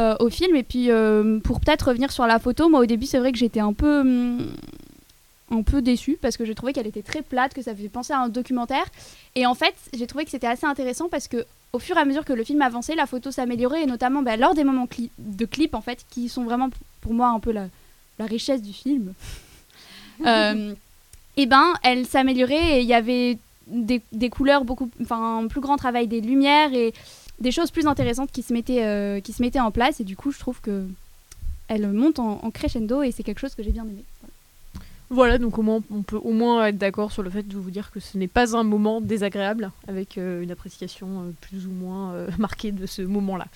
euh, 0.00 0.16
au 0.20 0.28
film. 0.28 0.56
Et 0.56 0.62
puis, 0.64 0.90
euh, 0.90 1.38
pour 1.40 1.60
peut-être 1.60 1.88
revenir 1.88 2.10
sur 2.10 2.26
la 2.26 2.38
photo, 2.38 2.68
moi 2.68 2.80
au 2.80 2.86
début, 2.86 3.06
c'est 3.06 3.18
vrai 3.18 3.32
que 3.32 3.38
j'étais 3.38 3.60
un 3.60 3.72
peu, 3.72 4.00
hum, 4.00 4.46
un 5.50 5.62
peu 5.62 5.82
déçue 5.82 6.18
parce 6.20 6.36
que 6.36 6.44
j'ai 6.44 6.54
trouvé 6.54 6.72
qu'elle 6.72 6.86
était 6.86 7.02
très 7.02 7.22
plate, 7.22 7.54
que 7.54 7.62
ça 7.62 7.74
faisait 7.74 7.88
penser 7.88 8.12
à 8.12 8.20
un 8.20 8.28
documentaire. 8.28 8.84
Et 9.36 9.46
en 9.46 9.54
fait, 9.54 9.74
j'ai 9.96 10.06
trouvé 10.06 10.24
que 10.24 10.30
c'était 10.30 10.46
assez 10.48 10.66
intéressant 10.66 11.08
parce 11.08 11.28
que 11.28 11.44
au 11.72 11.78
fur 11.78 11.96
et 11.96 12.00
à 12.00 12.04
mesure 12.04 12.24
que 12.24 12.32
le 12.32 12.44
film 12.44 12.62
avançait, 12.62 12.94
la 12.94 13.06
photo 13.06 13.30
s'améliorait 13.30 13.82
et 13.82 13.86
notamment 13.86 14.22
bah, 14.22 14.36
lors 14.36 14.54
des 14.54 14.64
moments 14.64 14.86
cli- 14.86 15.10
de 15.18 15.44
clips 15.44 15.74
en 15.74 15.80
fait, 15.80 16.04
qui 16.10 16.28
sont 16.28 16.44
vraiment 16.44 16.70
pour 17.00 17.14
moi 17.14 17.28
un 17.28 17.40
peu 17.40 17.52
la, 17.52 17.66
la 18.18 18.26
richesse 18.26 18.62
du 18.62 18.72
film. 18.72 19.12
Euh, 20.24 20.74
et 21.36 21.46
ben, 21.46 21.74
elle 21.82 22.06
s'améliorait 22.06 22.78
et 22.78 22.80
il 22.82 22.86
y 22.86 22.94
avait 22.94 23.36
des, 23.66 24.30
couleurs 24.30 24.64
beaucoup, 24.64 24.90
enfin 25.00 25.38
un 25.38 25.46
plus 25.48 25.60
grand 25.60 25.76
travail 25.76 26.06
des 26.06 26.20
lumières 26.20 26.72
et 26.74 26.92
des 27.40 27.50
choses 27.50 27.70
plus 27.70 27.86
intéressantes 27.86 28.30
qui 28.30 28.42
se 28.42 28.52
mettaient, 28.52 28.84
euh, 28.84 29.20
qui 29.20 29.32
se 29.32 29.42
mettaient 29.42 29.60
en 29.60 29.70
place 29.70 30.00
et 30.00 30.04
du 30.04 30.16
coup 30.16 30.32
je 30.32 30.38
trouve 30.38 30.60
que 30.60 30.86
elle 31.68 31.90
monte 31.92 32.18
en 32.18 32.50
crescendo 32.50 33.02
et 33.02 33.10
c'est 33.10 33.22
quelque 33.22 33.40
chose 33.40 33.54
que 33.54 33.62
j'ai 33.62 33.72
bien 33.72 33.84
aimé. 33.84 34.04
Voilà. 35.10 35.38
Donc 35.38 35.58
au 35.58 35.62
moins, 35.62 35.80
on 35.90 36.02
peut 36.02 36.20
au 36.22 36.32
moins 36.32 36.66
être 36.66 36.78
d'accord 36.78 37.12
sur 37.12 37.22
le 37.22 37.30
fait 37.30 37.46
de 37.46 37.56
vous 37.56 37.70
dire 37.70 37.90
que 37.90 38.00
ce 38.00 38.16
n'est 38.18 38.28
pas 38.28 38.56
un 38.56 38.62
moment 38.62 39.00
désagréable, 39.00 39.70
avec 39.88 40.18
euh, 40.18 40.42
une 40.42 40.50
appréciation 40.50 41.06
euh, 41.06 41.30
plus 41.40 41.66
ou 41.66 41.70
moins 41.70 42.12
euh, 42.12 42.28
marquée 42.38 42.72
de 42.72 42.86
ce 42.86 43.02
moment-là. 43.02 43.46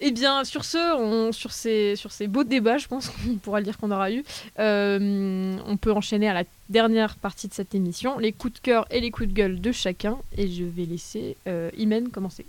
Eh 0.00 0.12
bien, 0.12 0.44
sur 0.44 0.64
ce, 0.64 1.30
sur, 1.32 1.52
ces, 1.52 1.96
sur 1.96 2.12
ces 2.12 2.26
beaux 2.26 2.44
débats, 2.44 2.78
je 2.78 2.88
pense 2.88 3.08
qu'on 3.08 3.36
pourra 3.36 3.60
le 3.60 3.64
dire 3.64 3.76
qu'on 3.78 3.90
aura 3.90 4.10
eu, 4.10 4.24
on 4.58 5.76
peut 5.76 5.92
enchaîner 5.92 6.28
à 6.28 6.34
la 6.34 6.44
dernière 6.70 7.16
partie 7.16 7.48
de 7.48 7.54
cette 7.54 7.74
émission, 7.74 8.18
les 8.18 8.32
coups 8.32 8.54
de 8.54 8.58
cœur 8.60 8.86
et 8.90 9.00
les 9.00 9.10
coups 9.10 9.28
de 9.28 9.34
gueule 9.34 9.60
de 9.60 9.72
chacun, 9.72 10.16
et 10.38 10.48
je 10.48 10.64
vais 10.64 10.86
laisser 10.86 11.36
Imen 11.76 12.08
commencer. 12.08 12.46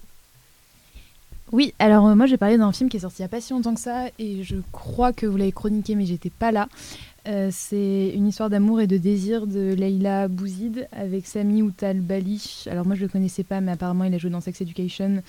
Oui, 1.51 1.73
alors 1.79 2.15
moi 2.15 2.27
j'ai 2.27 2.37
parlé 2.37 2.57
d'un 2.57 2.71
film 2.71 2.89
qui 2.89 2.95
est 2.95 3.01
sorti 3.01 3.17
il 3.19 3.21
n'y 3.23 3.25
a 3.25 3.29
pas 3.29 3.41
si 3.41 3.51
longtemps 3.51 3.73
que 3.73 3.81
ça 3.81 4.05
et 4.17 4.41
je 4.41 4.55
crois 4.71 5.11
que 5.11 5.25
vous 5.25 5.35
l'avez 5.35 5.51
chroniqué 5.51 5.95
mais 5.95 6.05
j'étais 6.05 6.29
pas 6.29 6.53
là. 6.53 6.69
Euh, 7.27 7.49
c'est 7.51 8.09
une 8.15 8.27
histoire 8.27 8.49
d'amour 8.49 8.81
et 8.81 8.87
de 8.87 8.97
désir 8.97 9.45
de 9.45 9.73
Leila 9.73 10.27
Bouzid 10.27 10.87
avec 10.91 11.27
Sami 11.27 11.61
Outal 11.61 11.99
Bali. 11.99 12.65
Alors 12.69 12.85
moi 12.85 12.95
je 12.95 13.01
le 13.01 13.07
connaissais 13.07 13.43
pas 13.43 13.61
mais 13.61 13.73
apparemment 13.73 14.05
il 14.05 14.13
a 14.13 14.17
joué 14.17 14.31
dans 14.31 14.41
Sex 14.41 14.59
Education 14.61 15.21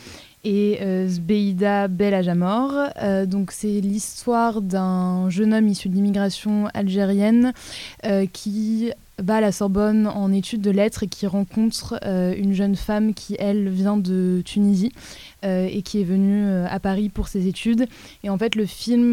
et 0.45 0.79
euh, 0.81 1.07
Zbeida 1.07 1.89
Belhajamor. 1.89 2.73
Euh, 3.03 3.27
donc 3.27 3.53
c'est 3.53 3.81
l'histoire 3.81 4.63
d'un 4.63 5.29
jeune 5.29 5.53
homme 5.53 5.69
issu 5.69 5.89
de 5.91 5.95
l'immigration 5.95 6.69
algérienne 6.73 7.53
euh, 8.07 8.27
qui 8.33 8.93
va 9.23 9.37
à 9.37 9.41
la 9.41 9.53
Sorbonne 9.53 10.07
en 10.07 10.33
études 10.33 10.61
de 10.61 10.71
lettres 10.71 11.05
et 11.05 11.07
qui 11.07 11.27
rencontre 11.27 11.99
euh, 12.05 12.35
une 12.37 12.53
jeune 12.53 12.77
femme 12.77 13.15
qui, 13.15 13.37
elle, 13.39 13.69
vient 13.69 13.97
de 13.97 14.43
Tunisie 14.45 14.93
euh, 15.45 15.69
et 15.71 15.83
qui 15.83 16.01
est 16.01 16.05
venue 16.05 16.45
euh, 16.45 16.67
à 16.69 16.81
Paris 16.81 17.09
pour 17.09 17.29
ses 17.29 17.47
études. 17.47 17.87
Et 18.25 18.31
en 18.31 18.39
fait, 18.39 18.55
le 18.55 18.67
film, 18.67 19.13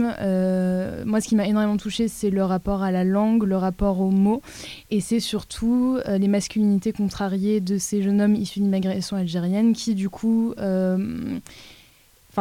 moi, 1.06 1.22
ce 1.22 1.28
qui 1.28 1.36
m'a 1.36 1.48
énormément 1.48 1.78
touché, 1.78 2.08
c'est 2.08 2.30
le 2.30 2.44
rapport 2.44 2.84
à 2.84 2.92
la 2.92 3.04
langue, 3.04 3.44
le 3.44 3.58
rapport 3.58 4.02
aux 4.02 4.12
mots, 4.12 4.42
et 4.90 5.02
c'est 5.02 5.20
surtout 5.20 6.00
les 6.08 6.28
masculinités 6.28 6.92
contrariées 6.92 7.62
de 7.62 7.78
ces 7.78 8.02
jeunes 8.02 8.22
hommes 8.22 8.36
issus 8.36 8.60
d'immigration 8.60 9.18
algérienne 9.18 9.74
qui, 9.74 9.96
du 9.96 10.10
coup, 10.10 10.54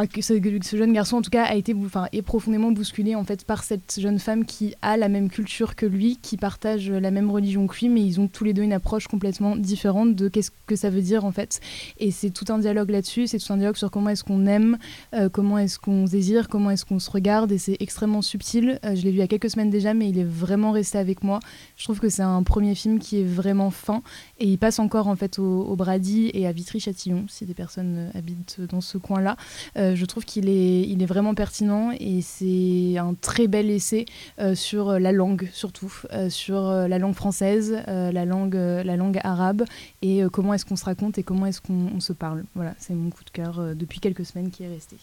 que 0.06 0.22
ce, 0.22 0.34
jeune 0.76 0.92
garçon 0.92 1.16
en 1.16 1.22
tout 1.22 1.30
cas 1.30 1.44
a 1.44 1.54
été 1.54 1.74
enfin 1.74 2.08
est 2.12 2.22
profondément 2.22 2.70
bousculé 2.70 3.14
en 3.14 3.24
fait 3.24 3.44
par 3.44 3.64
cette 3.64 3.98
jeune 3.98 4.18
femme 4.18 4.44
qui 4.44 4.74
a 4.82 4.96
la 4.96 5.08
même 5.08 5.28
culture 5.28 5.74
que 5.74 5.86
lui 5.86 6.18
qui 6.20 6.36
partage 6.36 6.90
la 6.90 7.10
même 7.10 7.30
religion 7.30 7.66
que 7.66 7.76
lui 7.76 7.88
mais 7.88 8.02
ils 8.02 8.20
ont 8.20 8.28
tous 8.28 8.44
les 8.44 8.52
deux 8.52 8.62
une 8.62 8.72
approche 8.72 9.08
complètement 9.08 9.56
différente 9.56 10.14
de 10.14 10.28
qu'est-ce 10.28 10.50
que 10.66 10.76
ça 10.76 10.90
veut 10.90 11.02
dire 11.02 11.24
en 11.24 11.32
fait. 11.32 11.60
Et 11.98 12.10
c'est 12.10 12.30
tout 12.30 12.44
un 12.50 12.58
dialogue 12.58 12.90
là-dessus 12.90 13.26
c'est 13.26 13.38
tout 13.38 13.52
un 13.52 13.56
dialogue 13.56 13.76
sur 13.76 13.90
comment 13.90 14.10
est-ce 14.10 14.24
qu'on 14.24 14.46
aime 14.46 14.78
euh, 15.14 15.28
comment 15.28 15.58
est-ce 15.58 15.78
qu'on 15.78 16.04
désire 16.04 16.48
comment 16.48 16.70
est-ce 16.70 16.84
qu'on 16.84 16.98
se 16.98 17.10
regarde 17.10 17.50
et 17.52 17.58
c'est 17.58 17.76
extrêmement 17.80 18.22
subtil. 18.22 18.78
Euh, 18.84 18.94
je 18.94 19.02
l'ai 19.02 19.10
vu 19.10 19.16
il 19.16 19.20
y 19.20 19.22
a 19.22 19.28
quelques 19.28 19.50
semaines 19.50 19.70
déjà 19.70 19.94
mais 19.94 20.08
il 20.08 20.18
est 20.18 20.24
vraiment 20.24 20.72
resté 20.72 20.98
avec 20.98 21.22
moi. 21.22 21.40
Je 21.76 21.84
trouve 21.84 22.00
que 22.00 22.08
c'est 22.08 22.22
un 22.22 22.42
premier 22.42 22.74
film 22.74 22.98
qui 22.98 23.20
est 23.20 23.24
vraiment 23.24 23.70
fin 23.70 24.02
et 24.40 24.46
il 24.46 24.58
passe 24.58 24.78
encore 24.78 25.08
en 25.08 25.16
fait 25.16 25.38
au, 25.38 25.74
Brady 25.76 26.30
et 26.34 26.46
à 26.46 26.52
Vitry-Châtillon 26.52 27.26
si 27.28 27.44
des 27.44 27.54
personnes 27.54 28.10
euh, 28.14 28.18
habitent 28.18 28.60
dans 28.60 28.80
ce 28.80 28.98
coin-là. 28.98 29.36
Euh, 29.76 29.94
je 29.94 30.04
trouve 30.06 30.24
qu'il 30.24 30.48
est, 30.48 30.82
il 30.82 31.02
est 31.02 31.06
vraiment 31.06 31.34
pertinent 31.34 31.90
et 31.98 32.22
c'est 32.22 32.96
un 32.98 33.14
très 33.14 33.46
bel 33.46 33.70
essai 33.70 34.06
euh, 34.38 34.54
sur 34.54 34.98
la 34.98 35.12
langue 35.12 35.48
surtout, 35.52 35.92
sur 36.28 36.62
la 36.70 36.98
langue 36.98 37.14
française, 37.14 37.82
la, 37.86 38.24
langue, 38.24 38.54
la 38.54 38.96
langue 38.96 39.20
arabe 39.22 39.64
et 40.02 40.22
comment 40.32 40.54
est-ce 40.54 40.64
qu'on 40.64 40.76
se 40.76 40.84
raconte 40.84 41.18
et 41.18 41.22
comment 41.22 41.46
est-ce 41.46 41.60
qu'on 41.60 41.88
on 41.94 42.00
se 42.00 42.12
parle. 42.12 42.44
Voilà, 42.54 42.74
c'est 42.78 42.94
mon 42.94 43.10
coup 43.10 43.24
de 43.24 43.30
cœur 43.30 43.74
depuis 43.74 44.00
quelques 44.00 44.24
semaines 44.24 44.50
qui 44.50 44.64
est 44.64 44.68
resté. 44.68 44.96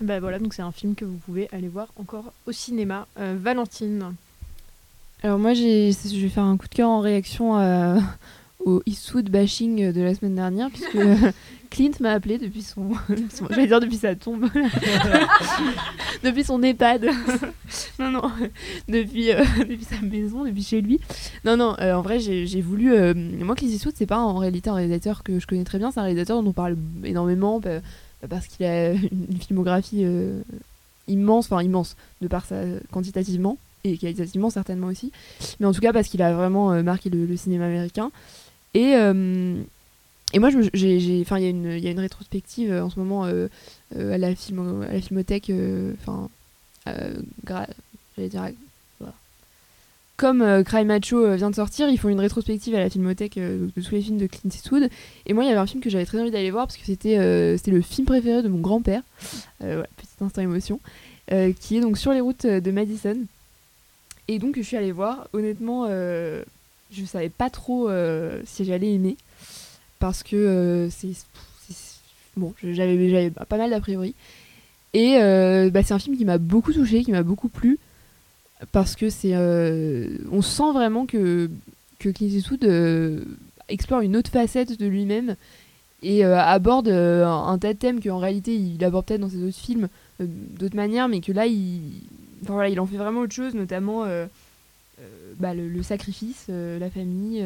Bah 0.00 0.20
voilà, 0.20 0.38
donc 0.38 0.54
c'est 0.54 0.62
un 0.62 0.72
film 0.72 0.94
que 0.94 1.04
vous 1.04 1.16
pouvez 1.16 1.48
aller 1.52 1.68
voir 1.68 1.88
encore 1.96 2.32
au 2.46 2.52
cinéma. 2.52 3.06
Valentine. 3.16 4.14
Alors 5.22 5.38
moi, 5.38 5.54
j'ai, 5.54 5.92
je 5.92 6.20
vais 6.20 6.28
faire 6.28 6.44
un 6.44 6.56
coup 6.56 6.68
de 6.68 6.74
cœur 6.74 6.88
en 6.88 7.00
réaction 7.00 7.56
à- 7.56 7.98
au 8.64 8.82
Eastwood 8.86 9.30
bashing 9.30 9.92
de 9.92 10.00
la 10.02 10.14
semaine 10.14 10.34
dernière, 10.34 10.68
puisque 10.70 10.98
Clint 11.70 11.92
m'a 12.00 12.12
appelé 12.12 12.38
depuis 12.38 12.62
son, 12.62 12.90
son- 13.32 13.46
j'allais 13.50 13.66
dire 13.68 13.80
depuis 13.80 13.96
sa 13.96 14.14
tombe, 14.16 14.46
depuis 16.24 16.42
son 16.44 16.62
EHPAD, 16.62 17.06
non 18.00 18.10
non, 18.10 18.22
depuis, 18.88 19.30
euh, 19.32 19.42
depuis 19.68 19.84
sa 19.84 20.00
maison, 20.00 20.44
depuis 20.44 20.62
chez 20.64 20.80
lui. 20.80 20.98
Non 21.44 21.56
non, 21.56 21.76
euh, 21.80 21.94
en 21.94 22.02
vrai 22.02 22.18
j'ai, 22.18 22.60
voulu, 22.60 22.92
euh, 22.92 23.14
moi 23.14 23.54
Clint 23.54 23.68
Eastwood 23.68 23.94
c'est 23.96 24.06
pas 24.06 24.18
en 24.18 24.36
réalité 24.38 24.68
un 24.70 24.74
réalisateur 24.74 25.22
que 25.22 25.38
je 25.38 25.46
connais 25.46 25.64
très 25.64 25.78
bien, 25.78 25.90
c'est 25.92 26.00
un 26.00 26.04
réalisateur 26.04 26.42
dont 26.42 26.50
on 26.50 26.52
parle 26.52 26.76
énormément 27.04 27.60
bah, 27.60 27.80
bah, 28.22 28.28
parce 28.28 28.46
qu'il 28.48 28.66
a 28.66 28.92
une 28.92 29.38
filmographie 29.40 30.02
euh, 30.04 30.40
immense, 31.08 31.46
enfin 31.46 31.62
immense 31.62 31.96
de 32.20 32.26
par 32.28 32.44
sa 32.44 32.62
quantitativement 32.90 33.58
et 33.90 33.98
qualitativement 33.98 34.50
certainement 34.50 34.88
aussi, 34.88 35.12
mais 35.60 35.66
en 35.66 35.72
tout 35.72 35.80
cas 35.80 35.92
parce 35.92 36.08
qu'il 36.08 36.22
a 36.22 36.32
vraiment 36.34 36.72
euh, 36.72 36.82
marqué 36.82 37.10
le, 37.10 37.36
cinéma 37.36 37.66
américain. 37.66 38.10
Et, 38.74 38.94
euh, 38.96 39.60
et 40.32 40.38
moi, 40.38 40.50
il 40.52 40.70
y, 40.74 40.86
y 40.86 41.86
a 41.88 41.90
une 41.90 42.00
rétrospective 42.00 42.70
euh, 42.70 42.84
en 42.84 42.90
ce 42.90 42.98
moment 42.98 43.24
à, 43.24 44.18
la 44.18 44.34
filmo- 44.34 44.82
à 44.82 44.92
la 44.92 45.00
filmothèque, 45.00 45.50
enfin, 46.00 46.28
j'allais 46.86 48.28
dire, 48.28 48.48
comme 50.16 50.40
euh, 50.40 50.62
Cry 50.62 50.84
Macho 50.86 51.36
vient 51.36 51.50
de 51.50 51.54
sortir, 51.54 51.90
ils 51.90 51.98
font 51.98 52.08
une 52.08 52.20
rétrospective 52.20 52.74
à 52.74 52.78
la 52.78 52.88
filmothèque 52.88 53.34
de 53.38 53.70
tous 53.74 53.90
les 53.94 54.00
films 54.00 54.16
de 54.16 54.26
Clint 54.26 54.48
Eastwood. 54.48 54.88
Et 55.26 55.34
moi, 55.34 55.44
il 55.44 55.48
y 55.48 55.50
avait 55.50 55.60
un 55.60 55.66
film 55.66 55.82
que 55.82 55.90
j'avais 55.90 56.06
très 56.06 56.18
envie 56.18 56.30
d'aller 56.30 56.50
voir 56.50 56.66
parce 56.66 56.78
que 56.78 56.86
c'était 56.86 57.16
le 57.18 57.80
film 57.82 58.06
préféré 58.06 58.42
de 58.42 58.48
mon 58.48 58.58
grand-père. 58.60 59.02
Voilà, 59.60 59.86
petit 59.98 60.24
instant 60.24 60.40
émotion. 60.40 60.80
qui 61.60 61.76
est 61.76 61.80
donc 61.80 61.98
sur 61.98 62.12
les 62.12 62.20
routes 62.20 62.46
de 62.46 62.70
Madison. 62.70 63.18
Et 64.28 64.38
donc, 64.38 64.56
je 64.56 64.62
suis 64.62 64.76
allée 64.76 64.92
voir. 64.92 65.28
Honnêtement, 65.32 65.86
euh, 65.88 66.42
je 66.90 67.04
savais 67.04 67.28
pas 67.28 67.50
trop 67.50 67.88
euh, 67.88 68.40
si 68.44 68.64
j'allais 68.64 68.92
aimer. 68.94 69.16
Parce 69.98 70.22
que 70.22 70.36
euh, 70.36 70.90
c'est. 70.90 71.12
Bon, 72.36 72.52
j'avais 72.62 73.30
pas 73.30 73.56
mal 73.56 73.70
d'a 73.70 73.80
priori. 73.80 74.14
Et 74.92 75.16
euh, 75.16 75.70
bah, 75.70 75.82
c'est 75.82 75.94
un 75.94 75.98
film 75.98 76.16
qui 76.16 76.24
m'a 76.24 76.38
beaucoup 76.38 76.72
touché, 76.72 77.02
qui 77.02 77.12
m'a 77.12 77.22
beaucoup 77.22 77.48
plu. 77.48 77.78
Parce 78.72 78.94
que 78.94 79.10
c'est. 79.10 79.34
on 79.36 80.42
sent 80.42 80.72
vraiment 80.72 81.06
que, 81.06 81.50
que 81.98 82.08
Clint 82.08 82.28
Eastwood 82.28 83.24
explore 83.68 84.00
une 84.00 84.16
autre 84.16 84.30
facette 84.30 84.78
de 84.78 84.86
lui-même 84.86 85.36
et 86.02 86.24
aborde 86.24 86.88
un, 86.88 87.58
tas 87.58 87.72
de 87.72 87.78
thèmes 87.78 88.02
qu'en 88.02 88.18
réalité 88.18 88.54
il 88.54 88.82
aborde 88.84 89.06
peut-être 89.06 89.20
dans 89.20 89.28
ses 89.28 89.42
autres 89.42 89.58
films 89.58 89.88
d'autres 90.20 90.76
manières, 90.76 91.08
mais 91.08 91.20
que 91.20 91.32
là 91.32 91.46
il, 91.46 91.80
enfin, 92.42 92.54
voilà, 92.54 92.68
il 92.68 92.80
en 92.80 92.86
fait 92.86 92.96
vraiment 92.96 93.20
autre 93.20 93.34
chose, 93.34 93.54
notamment 93.54 94.04
euh, 94.04 94.26
euh, 95.00 95.32
bah, 95.38 95.54
le, 95.54 95.82
sacrifice, 95.82 96.46
euh, 96.50 96.78
la 96.78 96.90
famille, 96.90 97.42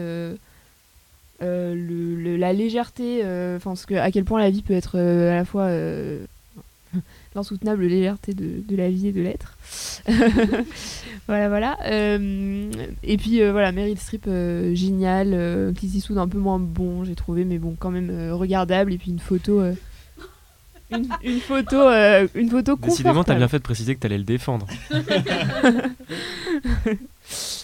le- 1.40 2.36
la 2.36 2.52
légèreté, 2.52 3.22
enfin 3.56 3.74
que 3.86 3.94
à 3.94 4.10
quel 4.10 4.24
point 4.24 4.40
la 4.40 4.50
vie 4.50 4.62
peut 4.62 4.74
être 4.74 4.98
à 4.98 5.34
la 5.34 5.44
fois 5.44 5.68
l'insoutenable 7.34 7.86
légèreté 7.86 8.34
de, 8.34 8.62
de 8.66 8.76
la 8.76 8.90
vie 8.90 9.08
et 9.08 9.12
de 9.12 9.20
l'être. 9.22 9.56
voilà, 11.26 11.48
voilà. 11.48 11.78
Et 11.88 13.16
puis 13.16 13.42
voilà, 13.50 13.72
Meryl 13.72 13.98
Streep, 13.98 14.26
génial. 14.74 15.72
Clint 15.76 15.90
Eastwood 15.94 16.18
un 16.18 16.28
peu 16.28 16.38
moins 16.38 16.58
bon, 16.58 17.04
j'ai 17.04 17.14
trouvé, 17.14 17.44
mais 17.44 17.58
bon, 17.58 17.74
quand 17.78 17.90
même 17.90 18.32
regardable. 18.32 18.92
Et 18.92 18.98
puis 18.98 19.10
une 19.10 19.18
photo. 19.18 19.62
Une, 20.92 21.08
une 21.22 21.40
photo, 21.40 21.76
euh, 21.76 22.26
une 22.34 22.50
photo 22.50 22.76
Décidément, 22.76 23.24
t'as 23.24 23.34
bien 23.34 23.48
fait 23.48 23.58
de 23.58 23.62
préciser 23.62 23.94
que 23.94 24.00
t'allais 24.00 24.18
le 24.18 24.24
défendre. 24.24 24.66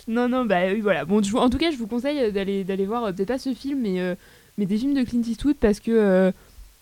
non, 0.08 0.28
non, 0.28 0.44
bah 0.44 0.60
oui, 0.72 0.80
voilà. 0.80 1.04
Bon, 1.04 1.20
en 1.36 1.50
tout 1.50 1.58
cas, 1.58 1.70
je 1.70 1.76
vous 1.76 1.86
conseille 1.86 2.32
d'aller 2.32 2.64
d'aller 2.64 2.86
voir, 2.86 3.04
euh, 3.04 3.12
peut-être 3.12 3.28
pas 3.28 3.38
ce 3.38 3.52
film, 3.54 3.80
mais, 3.82 4.00
euh, 4.00 4.14
mais 4.58 4.66
des 4.66 4.78
films 4.78 4.94
de 4.94 5.02
Clint 5.02 5.22
Eastwood 5.26 5.56
parce 5.56 5.80
que 5.80 5.90
euh, 5.90 6.30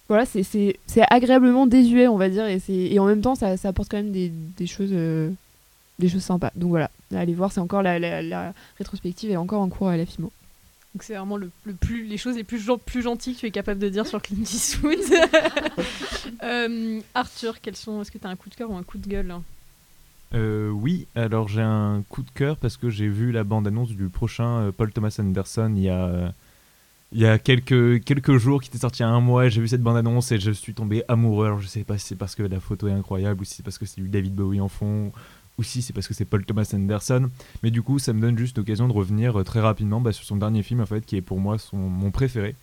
voilà, 0.08 0.26
c'est- 0.26 0.42
c'est 0.42 0.76
c'est 0.86 1.02
agréablement 1.10 1.66
désuet, 1.66 2.08
on 2.08 2.16
va 2.18 2.28
dire, 2.28 2.46
et, 2.46 2.58
c'est- 2.58 2.72
et 2.72 2.98
en 2.98 3.06
même 3.06 3.22
temps, 3.22 3.34
ça, 3.34 3.56
ça 3.56 3.68
apporte 3.68 3.90
quand 3.90 3.96
même 3.96 4.12
des, 4.12 4.30
des 4.56 4.66
choses. 4.66 4.92
des 5.98 6.08
choses 6.08 6.22
sympas. 6.24 6.50
Donc 6.56 6.70
voilà, 6.70 6.90
allez 7.14 7.34
voir, 7.34 7.52
c'est 7.52 7.60
encore 7.60 7.82
la, 7.82 7.98
la- 8.00 8.20
la 8.20 8.52
rétrospective 8.78 9.30
est 9.30 9.36
encore 9.36 9.62
en 9.62 9.68
cours 9.68 9.88
à 9.88 9.96
la 9.96 10.04
FIMO. 10.04 10.32
Donc 10.94 11.02
c'est 11.02 11.16
vraiment 11.16 11.36
le, 11.36 11.50
le 11.64 11.74
plus, 11.74 12.04
les 12.04 12.16
choses 12.18 12.36
les 12.36 12.44
plus, 12.44 12.70
plus 12.86 13.02
gentilles 13.02 13.34
que 13.34 13.40
tu 13.40 13.46
es 13.46 13.50
capable 13.50 13.80
de 13.80 13.88
dire 13.88 14.06
sur 14.06 14.22
Clint 14.22 14.42
Eastwood. 14.42 14.98
Euh, 16.42 17.00
Arthur, 17.14 17.60
quels 17.60 17.76
sont 17.76 18.02
Est-ce 18.02 18.10
que 18.10 18.18
tu 18.18 18.26
as 18.26 18.30
un 18.30 18.36
coup 18.36 18.50
de 18.50 18.54
cœur 18.54 18.70
ou 18.70 18.76
un 18.76 18.82
coup 18.82 18.98
de 18.98 19.06
gueule 19.06 19.34
Euh, 20.34 20.68
oui, 20.70 21.06
alors 21.14 21.48
j'ai 21.48 21.62
un 21.62 22.02
coup 22.08 22.22
de 22.22 22.30
cœur 22.30 22.56
parce 22.56 22.76
que 22.76 22.90
j'ai 22.90 23.08
vu 23.08 23.32
la 23.32 23.44
bande-annonce 23.44 23.90
du 23.90 24.08
prochain 24.08 24.60
euh, 24.60 24.72
Paul 24.72 24.92
Thomas 24.92 25.14
Anderson 25.18 25.72
il 25.74 25.82
y 25.82 25.88
a, 25.88 26.32
il 27.12 27.20
y 27.20 27.26
a 27.26 27.38
quelques, 27.38 28.02
quelques 28.04 28.36
jours, 28.36 28.60
qui 28.62 28.68
était 28.68 28.78
sorti 28.78 29.02
il 29.02 29.06
y 29.06 29.06
a 29.06 29.10
un 29.10 29.20
mois. 29.20 29.48
J'ai 29.48 29.60
vu 29.60 29.68
cette 29.68 29.82
bande-annonce 29.82 30.32
et 30.32 30.38
je 30.38 30.50
suis 30.50 30.74
tombé 30.74 31.02
amoureux. 31.08 31.46
Alors 31.46 31.60
je 31.60 31.66
sais 31.66 31.84
pas 31.84 31.96
si 31.96 32.08
c'est 32.08 32.16
parce 32.16 32.34
que 32.34 32.42
la 32.42 32.60
photo 32.60 32.88
est 32.88 32.92
incroyable 32.92 33.40
ou 33.40 33.44
si 33.44 33.54
c'est 33.54 33.62
parce 33.62 33.78
que 33.78 33.86
c'est 33.86 34.00
du 34.00 34.08
David 34.08 34.34
Bowie 34.34 34.60
en 34.60 34.68
fond 34.68 35.12
ou 35.58 35.62
si 35.62 35.82
c'est 35.82 35.92
parce 35.92 36.08
que 36.08 36.14
c'est 36.14 36.24
Paul 36.24 36.44
Thomas 36.44 36.70
Anderson. 36.74 37.30
Mais 37.62 37.70
du 37.70 37.82
coup, 37.82 37.98
ça 37.98 38.12
me 38.12 38.20
donne 38.20 38.36
juste 38.38 38.58
l'occasion 38.58 38.88
de 38.88 38.92
revenir 38.92 39.40
euh, 39.40 39.44
très 39.44 39.60
rapidement 39.60 40.00
bah, 40.00 40.12
sur 40.12 40.24
son 40.24 40.36
dernier 40.36 40.62
film 40.62 40.80
en 40.80 40.86
fait, 40.86 41.04
qui 41.04 41.16
est 41.16 41.22
pour 41.22 41.40
moi 41.40 41.58
son, 41.58 41.76
mon 41.76 42.10
préféré, 42.10 42.54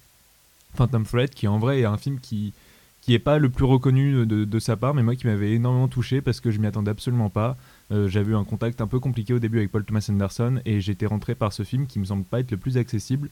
Phantom 0.76 1.06
Thread, 1.06 1.32
qui 1.32 1.48
en 1.48 1.60
vrai 1.60 1.82
est 1.82 1.86
un 1.86 1.98
film 1.98 2.20
qui 2.20 2.54
qui 3.02 3.16
est 3.16 3.20
pas 3.20 3.40
le 3.40 3.50
plus 3.50 3.66
reconnu 3.66 4.28
de, 4.28 4.46
de 4.46 4.60
sa 4.60 4.78
part, 4.78 4.94
mais 4.94 5.02
moi 5.02 5.16
qui 5.16 5.26
m'avait 5.26 5.54
énormément 5.54 5.88
touché 5.88 6.22
parce 6.22 6.40
que 6.40 6.52
je 6.52 6.60
m'y 6.60 6.68
attendais 6.68 6.92
absolument 6.92 7.32
pas. 7.32 7.58
Euh, 7.92 8.08
J'avais 8.08 8.32
eu 8.32 8.36
un 8.36 8.44
contact 8.44 8.80
un 8.80 8.86
peu 8.86 9.00
compliqué 9.00 9.34
au 9.34 9.40
début 9.40 9.58
avec 9.58 9.72
Paul 9.72 9.84
Thomas 9.84 10.06
Anderson 10.08 10.62
et 10.66 10.82
j'étais 10.82 11.08
rentré 11.08 11.34
par 11.34 11.52
ce 11.52 11.64
film 11.64 11.88
qui 11.88 11.98
me 11.98 12.06
semble 12.06 12.24
pas 12.24 12.42
être 12.42 12.52
le 12.52 12.58
plus 12.58 12.78
accessible. 12.78 13.30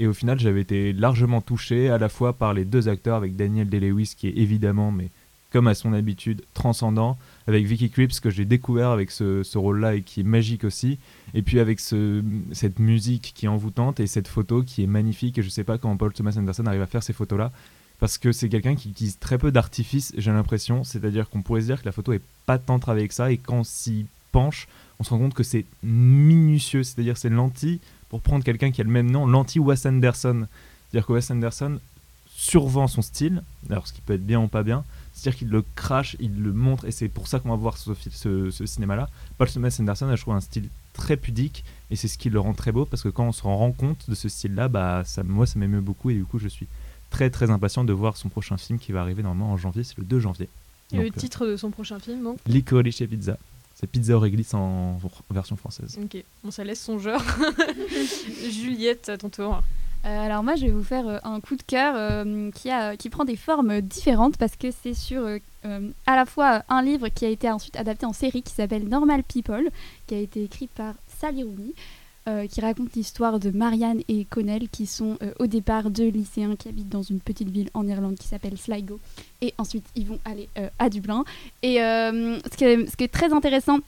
Et 0.00 0.08
au 0.08 0.12
final, 0.12 0.40
j'avais 0.40 0.62
été 0.62 0.92
largement 0.92 1.40
touché 1.40 1.88
à 1.88 1.98
la 1.98 2.08
fois 2.08 2.32
par 2.32 2.52
les 2.52 2.64
deux 2.64 2.88
acteurs, 2.88 3.14
avec 3.16 3.36
Daniel 3.36 3.68
Day-Lewis 3.68 4.14
qui 4.16 4.26
est 4.26 4.36
évidemment, 4.36 4.90
mais 4.90 5.08
comme 5.52 5.68
à 5.68 5.74
son 5.74 5.92
habitude, 5.92 6.42
transcendant, 6.52 7.16
avec 7.46 7.64
Vicky 7.66 7.90
Krieps 7.90 8.20
que 8.20 8.30
j'ai 8.30 8.44
découvert 8.44 8.90
avec 8.90 9.10
ce, 9.10 9.42
ce 9.42 9.58
rôle-là 9.58 9.94
et 9.94 10.02
qui 10.02 10.20
est 10.20 10.24
magique 10.24 10.64
aussi, 10.64 10.98
et 11.34 11.42
puis 11.42 11.58
avec 11.58 11.80
ce, 11.80 12.22
cette 12.52 12.78
musique 12.78 13.32
qui 13.34 13.46
est 13.46 13.48
envoûtante 13.48 14.00
et 14.00 14.06
cette 14.06 14.28
photo 14.28 14.62
qui 14.62 14.82
est 14.82 14.86
magnifique. 14.86 15.38
Et 15.38 15.42
je 15.42 15.48
sais 15.48 15.64
pas 15.64 15.78
comment 15.78 15.96
Paul 15.96 16.12
Thomas 16.12 16.34
Anderson 16.36 16.66
arrive 16.66 16.82
à 16.82 16.86
faire 16.86 17.02
ces 17.02 17.12
photos-là 17.12 17.50
parce 18.02 18.18
que 18.18 18.32
c'est 18.32 18.48
quelqu'un 18.48 18.74
qui 18.74 18.90
utilise 18.90 19.20
très 19.20 19.38
peu 19.38 19.52
d'artifice, 19.52 20.12
j'ai 20.18 20.32
l'impression. 20.32 20.82
C'est-à-dire 20.82 21.30
qu'on 21.30 21.40
pourrait 21.40 21.60
se 21.60 21.66
dire 21.66 21.80
que 21.80 21.86
la 21.86 21.92
photo 21.92 22.12
est 22.12 22.20
pas 22.46 22.58
tant 22.58 22.80
travaillée 22.80 23.06
que 23.06 23.14
ça, 23.14 23.30
et 23.30 23.36
quand 23.36 23.58
on 23.58 23.64
s'y 23.64 24.06
penche, 24.32 24.66
on 24.98 25.04
se 25.04 25.10
rend 25.10 25.18
compte 25.18 25.34
que 25.34 25.44
c'est 25.44 25.64
minutieux. 25.84 26.82
C'est-à-dire 26.82 27.16
c'est 27.16 27.28
lentille, 27.28 27.78
pour 28.08 28.20
prendre 28.20 28.44
quelqu'un 28.44 28.72
qui 28.72 28.80
a 28.80 28.84
le 28.84 28.90
même 28.90 29.08
nom, 29.08 29.24
lentille 29.24 29.60
Wes 29.60 29.86
Anderson. 29.86 30.48
C'est-à-dire 30.90 31.06
que 31.06 31.12
Wes 31.12 31.30
Anderson 31.30 31.78
survend 32.34 32.88
son 32.88 33.02
style, 33.02 33.44
alors 33.70 33.86
ce 33.86 33.92
qui 33.92 34.00
peut 34.00 34.14
être 34.14 34.26
bien 34.26 34.40
ou 34.40 34.48
pas 34.48 34.64
bien, 34.64 34.82
c'est-à-dire 35.22 35.38
qu'il 35.38 35.48
le 35.50 35.62
crache, 35.76 36.16
il 36.18 36.42
le 36.42 36.52
montre, 36.52 36.84
et 36.84 36.90
c'est 36.90 37.08
pour 37.08 37.28
ça 37.28 37.38
qu'on 37.38 37.50
va 37.50 37.54
voir 37.56 37.78
ce, 37.78 37.94
fi- 37.94 38.10
ce- 38.10 38.50
ce 38.50 38.66
cinéma-là. 38.66 39.08
Paul 39.38 39.48
Thomas 39.48 39.76
Anderson 39.78 40.08
a, 40.08 40.16
je 40.16 40.22
trouve, 40.22 40.34
un 40.34 40.40
style 40.40 40.68
très 40.94 41.16
pudique, 41.16 41.64
et 41.90 41.96
c'est 41.96 42.08
ce 42.08 42.18
qui 42.18 42.28
le 42.28 42.40
rend 42.40 42.54
très 42.54 42.72
beau, 42.72 42.84
parce 42.86 43.02
que 43.02 43.08
quand 43.08 43.24
on 43.28 43.32
se 43.32 43.42
rend 43.42 43.70
compte 43.70 44.10
de 44.10 44.14
ce 44.16 44.28
style-là, 44.28 44.66
bah, 44.68 45.02
ça, 45.06 45.22
moi, 45.22 45.46
ça 45.46 45.58
m'émeut 45.60 45.80
beaucoup, 45.80 46.10
et 46.10 46.14
du 46.14 46.24
coup, 46.24 46.38
je 46.40 46.48
suis 46.48 46.66
très 47.10 47.30
très 47.30 47.50
impatient 47.50 47.84
de 47.84 47.92
voir 47.92 48.16
son 48.16 48.28
prochain 48.30 48.56
film 48.56 48.78
qui 48.80 48.90
va 48.90 49.00
arriver 49.02 49.22
normalement 49.22 49.52
en 49.52 49.56
janvier, 49.56 49.84
c'est 49.84 49.96
le 49.98 50.04
2 50.04 50.18
janvier. 50.18 50.48
Et 50.92 50.96
le 50.96 51.04
Donc, 51.04 51.16
euh, 51.16 51.20
titre 51.20 51.46
de 51.46 51.56
son 51.56 51.70
prochain 51.70 51.98
film, 52.00 52.24
donc 52.24 52.38
Licorice 52.46 53.00
et 53.00 53.06
Pizza. 53.06 53.38
C'est 53.74 53.86
Pizza 53.86 54.16
au 54.16 54.20
réglisse 54.20 54.54
en 54.54 54.98
en 55.02 55.34
version 55.34 55.56
française. 55.56 55.98
Ok, 56.02 56.22
bon, 56.44 56.50
ça 56.50 56.64
laisse 56.64 56.80
songeur. 56.82 57.22
Juliette, 58.50 59.08
à 59.08 59.18
ton 59.18 59.28
tour. 59.28 59.62
Euh, 60.04 60.26
alors 60.26 60.42
moi, 60.42 60.56
je 60.56 60.66
vais 60.66 60.72
vous 60.72 60.82
faire 60.82 61.06
euh, 61.06 61.18
un 61.22 61.40
coup 61.40 61.54
de 61.56 61.62
cœur 61.62 61.94
euh, 61.96 62.50
qui, 62.96 63.10
prend 63.10 63.24
des 63.24 63.36
formes 63.36 63.80
différentes 63.80 64.36
parce 64.36 64.56
que 64.56 64.68
c'est 64.70 64.94
sur 64.94 65.26
à 65.64 66.16
la 66.16 66.26
fois 66.26 66.62
un 66.68 66.82
livre 66.82 67.08
qui 67.08 67.24
a 67.24 67.28
été 67.28 67.48
ensuite 67.48 67.76
adapté 67.76 68.04
en 68.04 68.12
série 68.12 68.42
qui 68.42 68.52
s'appelle 68.52 68.88
Normal 68.88 69.22
People, 69.22 69.68
qui 70.08 70.14
a 70.14 70.18
été 70.18 70.42
écrit 70.42 70.66
par 70.66 70.94
Sally 71.20 71.44
Rooney, 71.44 72.48
qui 72.48 72.60
raconte 72.60 72.94
l'histoire 72.94 73.38
de 73.38 73.50
Marianne 73.50 74.00
et 74.08 74.24
Connell 74.24 74.68
qui 74.68 74.86
sont 74.86 75.18
au 75.38 75.46
départ 75.46 75.90
deux 75.90 76.08
lycéens 76.08 76.56
qui 76.56 76.68
habitent 76.68 76.88
dans 76.88 77.02
une 77.02 77.20
petite 77.20 77.48
ville 77.48 77.68
en 77.74 77.86
Irlande 77.86 78.16
qui 78.16 78.26
s'appelle 78.26 78.58
Sligo. 78.58 78.98
Et 79.40 79.54
ensuite, 79.56 79.86
ils 79.94 80.06
vont 80.06 80.18
aller 80.24 80.48
à 80.80 80.88
Dublin. 80.88 81.24
Et 81.62 81.76
ce 81.76 82.96
qui 82.96 83.04
est 83.04 83.12
très 83.12 83.32
intéressant 83.32 83.78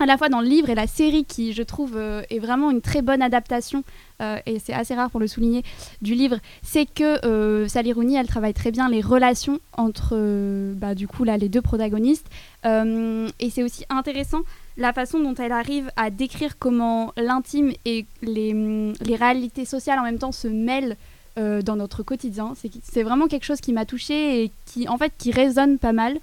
à 0.00 0.06
la 0.06 0.16
fois 0.16 0.28
dans 0.28 0.40
le 0.40 0.48
livre 0.48 0.70
et 0.70 0.74
la 0.74 0.86
série 0.86 1.24
qui, 1.24 1.52
je 1.52 1.62
trouve, 1.62 1.96
euh, 1.96 2.22
est 2.30 2.38
vraiment 2.38 2.70
une 2.70 2.80
très 2.80 3.02
bonne 3.02 3.22
adaptation, 3.22 3.84
euh, 4.20 4.38
et 4.46 4.58
c'est 4.58 4.72
assez 4.72 4.94
rare 4.94 5.10
pour 5.10 5.20
le 5.20 5.26
souligner, 5.26 5.62
du 6.02 6.14
livre, 6.14 6.38
c'est 6.62 6.86
que 6.86 7.24
euh, 7.24 7.68
Sally 7.68 7.92
Rooney, 7.92 8.14
elle 8.14 8.26
travaille 8.26 8.54
très 8.54 8.70
bien 8.70 8.88
les 8.88 9.00
relations 9.00 9.60
entre, 9.76 10.12
euh, 10.12 10.74
bah, 10.74 10.94
du 10.94 11.06
coup, 11.06 11.24
là, 11.24 11.36
les 11.36 11.48
deux 11.48 11.62
protagonistes. 11.62 12.26
Et 12.64 13.50
c'est 13.50 13.62
aussi 13.62 13.84
intéressant 13.88 14.40
la 14.76 14.92
façon 14.92 15.20
dont 15.20 15.34
elle 15.34 15.52
arrive 15.52 15.90
à 15.96 16.10
décrire 16.10 16.58
comment 16.58 17.12
l'intime 17.16 17.72
et 17.84 18.06
les, 18.22 18.52
hum, 18.52 18.92
les 19.00 19.16
réalités 19.16 19.64
sociales 19.64 19.98
en 19.98 20.02
même 20.02 20.18
temps 20.18 20.32
se 20.32 20.48
mêlent 20.48 20.96
dans 21.36 21.76
notre 21.76 22.02
quotidien. 22.02 22.52
C'est 22.82 23.02
vraiment 23.02 23.26
quelque 23.26 23.44
chose 23.44 23.62
qui 23.62 23.72
m'a 23.72 23.86
touchée 23.86 24.42
et 24.44 24.52
qui, 24.66 24.88
en 24.88 24.98
fait, 24.98 25.12
qui 25.16 25.30
résonne 25.30 25.78
pas 25.78 25.94
mal. 25.94 26.18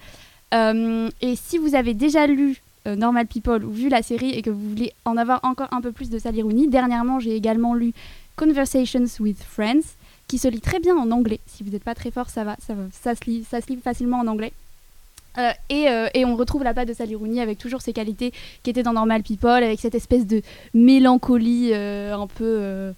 Et 0.53 1.35
si 1.35 1.57
vous 1.57 1.73
avez 1.73 1.95
déjà 1.95 2.27
lu 2.27 2.61
Normal 2.95 3.27
People 3.27 3.65
ou 3.65 3.71
vu 3.71 3.89
la 3.89 4.01
série 4.01 4.31
et 4.31 4.41
que 4.41 4.49
vous 4.49 4.69
voulez 4.69 4.93
en 5.05 5.17
avoir 5.17 5.39
encore 5.43 5.67
un 5.71 5.81
peu 5.81 5.91
plus 5.91 6.09
de 6.09 6.19
Sally 6.19 6.41
Rooney, 6.41 6.67
dernièrement 6.67 7.19
j'ai 7.19 7.35
également 7.35 7.73
lu 7.73 7.93
Conversations 8.35 9.05
with 9.19 9.41
Friends, 9.43 9.95
qui 10.27 10.37
se 10.37 10.47
lit 10.47 10.61
très 10.61 10.79
bien 10.79 10.95
en 10.95 11.09
anglais. 11.11 11.39
Si 11.47 11.63
vous 11.63 11.71
n'êtes 11.71 11.83
pas 11.83 11.95
très 11.95 12.11
fort, 12.11 12.29
ça 12.29 12.43
va, 12.43 12.55
ça, 12.91 13.15
se 13.15 13.25
lit, 13.25 13.43
facilement 13.81 14.19
en 14.19 14.27
anglais. 14.27 14.53
Euh, 15.39 15.51
et, 15.69 15.89
euh, 15.89 16.07
et 16.13 16.23
on 16.25 16.35
retrouve 16.35 16.63
la 16.63 16.73
patte 16.73 16.87
de 16.87 16.93
Sally 16.93 17.15
Rooney 17.15 17.41
avec 17.41 17.57
toujours 17.57 17.81
ses 17.81 17.93
qualités 17.93 18.33
qui 18.63 18.69
étaient 18.69 18.83
dans 18.83 18.93
Normal 18.93 19.23
People, 19.23 19.63
avec 19.63 19.79
cette 19.79 19.95
espèce 19.95 20.25
de 20.25 20.41
mélancolie 20.73 21.71
euh, 21.73 22.15
un, 22.15 22.27
peu, 22.27 22.43
euh, 22.43 22.91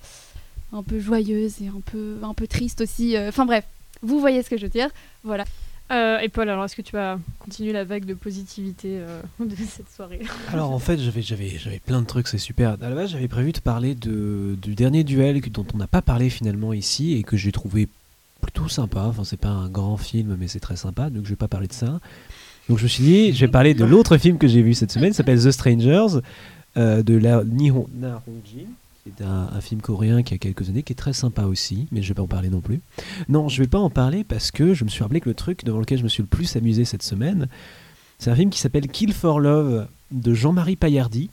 un 0.73 0.83
peu 0.83 0.99
joyeuse 0.99 1.61
et 1.61 1.67
un 1.67 1.81
peu, 1.85 2.15
un 2.21 2.33
peu 2.33 2.47
triste 2.47 2.81
aussi. 2.81 3.15
euh. 3.15 3.29
Enfin 3.29 3.45
bref, 3.45 3.65
vous 4.01 4.19
voyez 4.19 4.43
ce 4.43 4.49
que 4.49 4.57
je 4.57 4.63
veux 4.63 4.69
dire. 4.69 4.89
Voilà. 5.23 5.45
Euh, 5.91 6.19
et 6.19 6.29
Paul, 6.29 6.49
alors 6.49 6.65
est-ce 6.65 6.75
que 6.75 6.81
tu 6.81 6.91
vas 6.91 7.17
continuer 7.39 7.73
la 7.73 7.83
vague 7.83 8.05
de 8.05 8.13
positivité 8.13 8.99
euh, 8.99 9.21
de 9.39 9.55
cette 9.55 9.89
soirée? 9.91 10.21
Alors 10.53 10.71
en 10.71 10.79
fait, 10.79 10.99
j'avais, 10.99 11.21
j'avais, 11.21 11.49
j'avais 11.57 11.79
plein 11.79 12.01
de 12.01 12.05
trucs, 12.05 12.27
c'est 12.27 12.37
super. 12.37 12.77
À 12.81 12.89
la 12.89 12.95
base, 12.95 13.11
j'avais 13.11 13.27
prévu 13.27 13.51
de 13.51 13.59
parler 13.59 13.95
du 13.95 14.75
dernier 14.75 15.03
duel 15.03 15.41
dont 15.49 15.65
on 15.73 15.77
n'a 15.77 15.87
pas 15.87 16.01
parlé 16.01 16.29
finalement 16.29 16.73
ici 16.73 17.13
et 17.13 17.23
que 17.23 17.37
j'ai 17.37 17.51
trouvé 17.51 17.87
plutôt 18.41 18.67
sympa. 18.67 19.01
Enfin, 19.01 19.23
c'est 19.23 19.39
pas 19.39 19.49
un 19.49 19.69
grand 19.69 19.97
film, 19.97 20.37
mais 20.39 20.47
c'est 20.47 20.59
très 20.59 20.75
sympa, 20.75 21.09
donc 21.09 21.25
je 21.25 21.29
vais 21.29 21.35
pas 21.35 21.47
parler 21.47 21.67
de 21.67 21.73
ça. 21.73 21.99
Donc 22.67 22.77
je 22.77 22.83
me 22.83 22.87
suis 22.87 23.03
dit, 23.03 23.33
je 23.33 23.45
vais 23.45 23.51
parler 23.51 23.73
de 23.73 23.83
l'autre 23.83 24.17
film 24.17 24.37
que 24.37 24.47
j'ai 24.47 24.61
vu 24.61 24.75
cette 24.75 24.91
semaine, 24.91 25.11
s'appelle 25.11 25.43
The 25.43 25.51
Strangers, 25.51 26.19
euh, 26.77 27.01
de 27.01 27.15
la 27.15 27.43
Nihon 27.43 27.87
Na 27.95 28.21
Hong 28.27 28.41
Jin. 28.45 28.67
C'est 29.05 29.23
un, 29.23 29.61
film 29.61 29.81
coréen 29.81 30.23
qui 30.23 30.33
a 30.33 30.37
quelques 30.37 30.69
années, 30.69 30.83
qui 30.83 30.93
est 30.93 30.95
très 30.95 31.13
sympa 31.13 31.43
aussi, 31.43 31.87
mais 31.91 32.01
je 32.01 32.09
vais 32.09 32.13
pas 32.13 32.21
en 32.21 32.27
parler 32.27 32.49
non 32.49 32.61
plus. 32.61 32.81
Non, 33.27 33.47
je 33.47 33.61
vais 33.61 33.67
pas 33.67 33.79
en 33.79 33.89
parler 33.89 34.23
parce 34.23 34.51
que 34.51 34.73
je 34.73 34.83
me 34.83 34.89
suis 34.89 35.03
rappelé 35.03 35.21
que 35.21 35.29
le 35.29 35.35
truc 35.35 35.63
devant 35.63 35.79
lequel 35.79 35.99
je 35.99 36.03
me 36.03 36.09
suis 36.09 36.21
le 36.21 36.27
plus 36.27 36.55
amusé 36.55 36.85
cette 36.85 37.03
semaine, 37.03 37.47
c'est 38.17 38.29
un 38.29 38.35
film 38.35 38.49
qui 38.49 38.59
s'appelle 38.59 38.87
Kill 38.87 39.13
for 39.13 39.39
Love 39.39 39.87
de 40.11 40.33
Jean-Marie 40.33 40.75
Paillardi, 40.75 41.29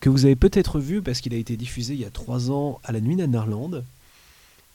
que 0.00 0.10
vous 0.10 0.24
avez 0.24 0.36
peut-être 0.36 0.80
vu 0.80 1.02
parce 1.02 1.20
qu'il 1.20 1.34
a 1.34 1.36
été 1.36 1.56
diffusé 1.56 1.94
il 1.94 2.00
y 2.00 2.04
a 2.04 2.10
trois 2.10 2.50
ans 2.50 2.80
à 2.84 2.92
la 2.92 3.00
Nuit 3.00 3.16
Netherland, 3.16 3.84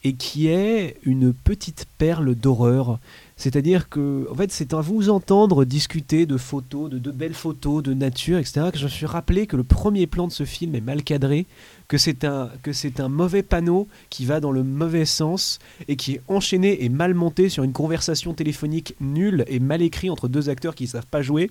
et 0.03 0.13
qui 0.13 0.47
est 0.47 0.97
une 1.03 1.33
petite 1.33 1.85
perle 1.97 2.35
d'horreur. 2.35 2.99
C'est-à-dire 3.37 3.89
que, 3.89 4.27
en 4.29 4.35
fait, 4.35 4.51
c'est 4.51 4.73
à 4.73 4.81
vous 4.81 5.09
entendre 5.09 5.65
discuter 5.65 6.25
de 6.25 6.37
photos, 6.37 6.89
de, 6.89 7.11
belles 7.11 7.33
photos, 7.33 7.81
de 7.81 7.93
nature, 7.93 8.37
etc., 8.37 8.67
que 8.71 8.77
je 8.77 8.83
me 8.83 8.89
suis 8.89 9.05
rappelé 9.05 9.47
que 9.47 9.55
le 9.55 9.63
premier 9.63 10.05
plan 10.05 10.27
de 10.27 10.31
ce 10.31 10.43
film 10.43 10.75
est 10.75 10.81
mal 10.81 11.03
cadré, 11.03 11.45
que 11.87 11.97
c'est 11.97 12.25
un, 12.25 12.49
que 12.61 12.73
c'est 12.73 12.99
un 12.99 13.07
mauvais 13.07 13.43
panneau 13.43 13.87
qui 14.09 14.25
va 14.25 14.39
dans 14.39 14.51
le 14.51 14.63
mauvais 14.63 15.05
sens 15.05 15.59
et 15.87 15.95
qui 15.95 16.15
est 16.15 16.21
enchaîné 16.27 16.83
et 16.83 16.89
mal 16.89 17.13
monté 17.13 17.49
sur 17.49 17.63
une 17.63 17.73
conversation 17.73 18.33
téléphonique 18.33 18.95
nulle 18.99 19.45
et 19.47 19.59
mal 19.59 19.81
écrite 19.81 20.11
entre 20.11 20.27
deux 20.27 20.49
acteurs 20.49 20.75
qui 20.75 20.83
ne 20.83 20.89
savent 20.89 21.07
pas 21.07 21.21
jouer 21.21 21.49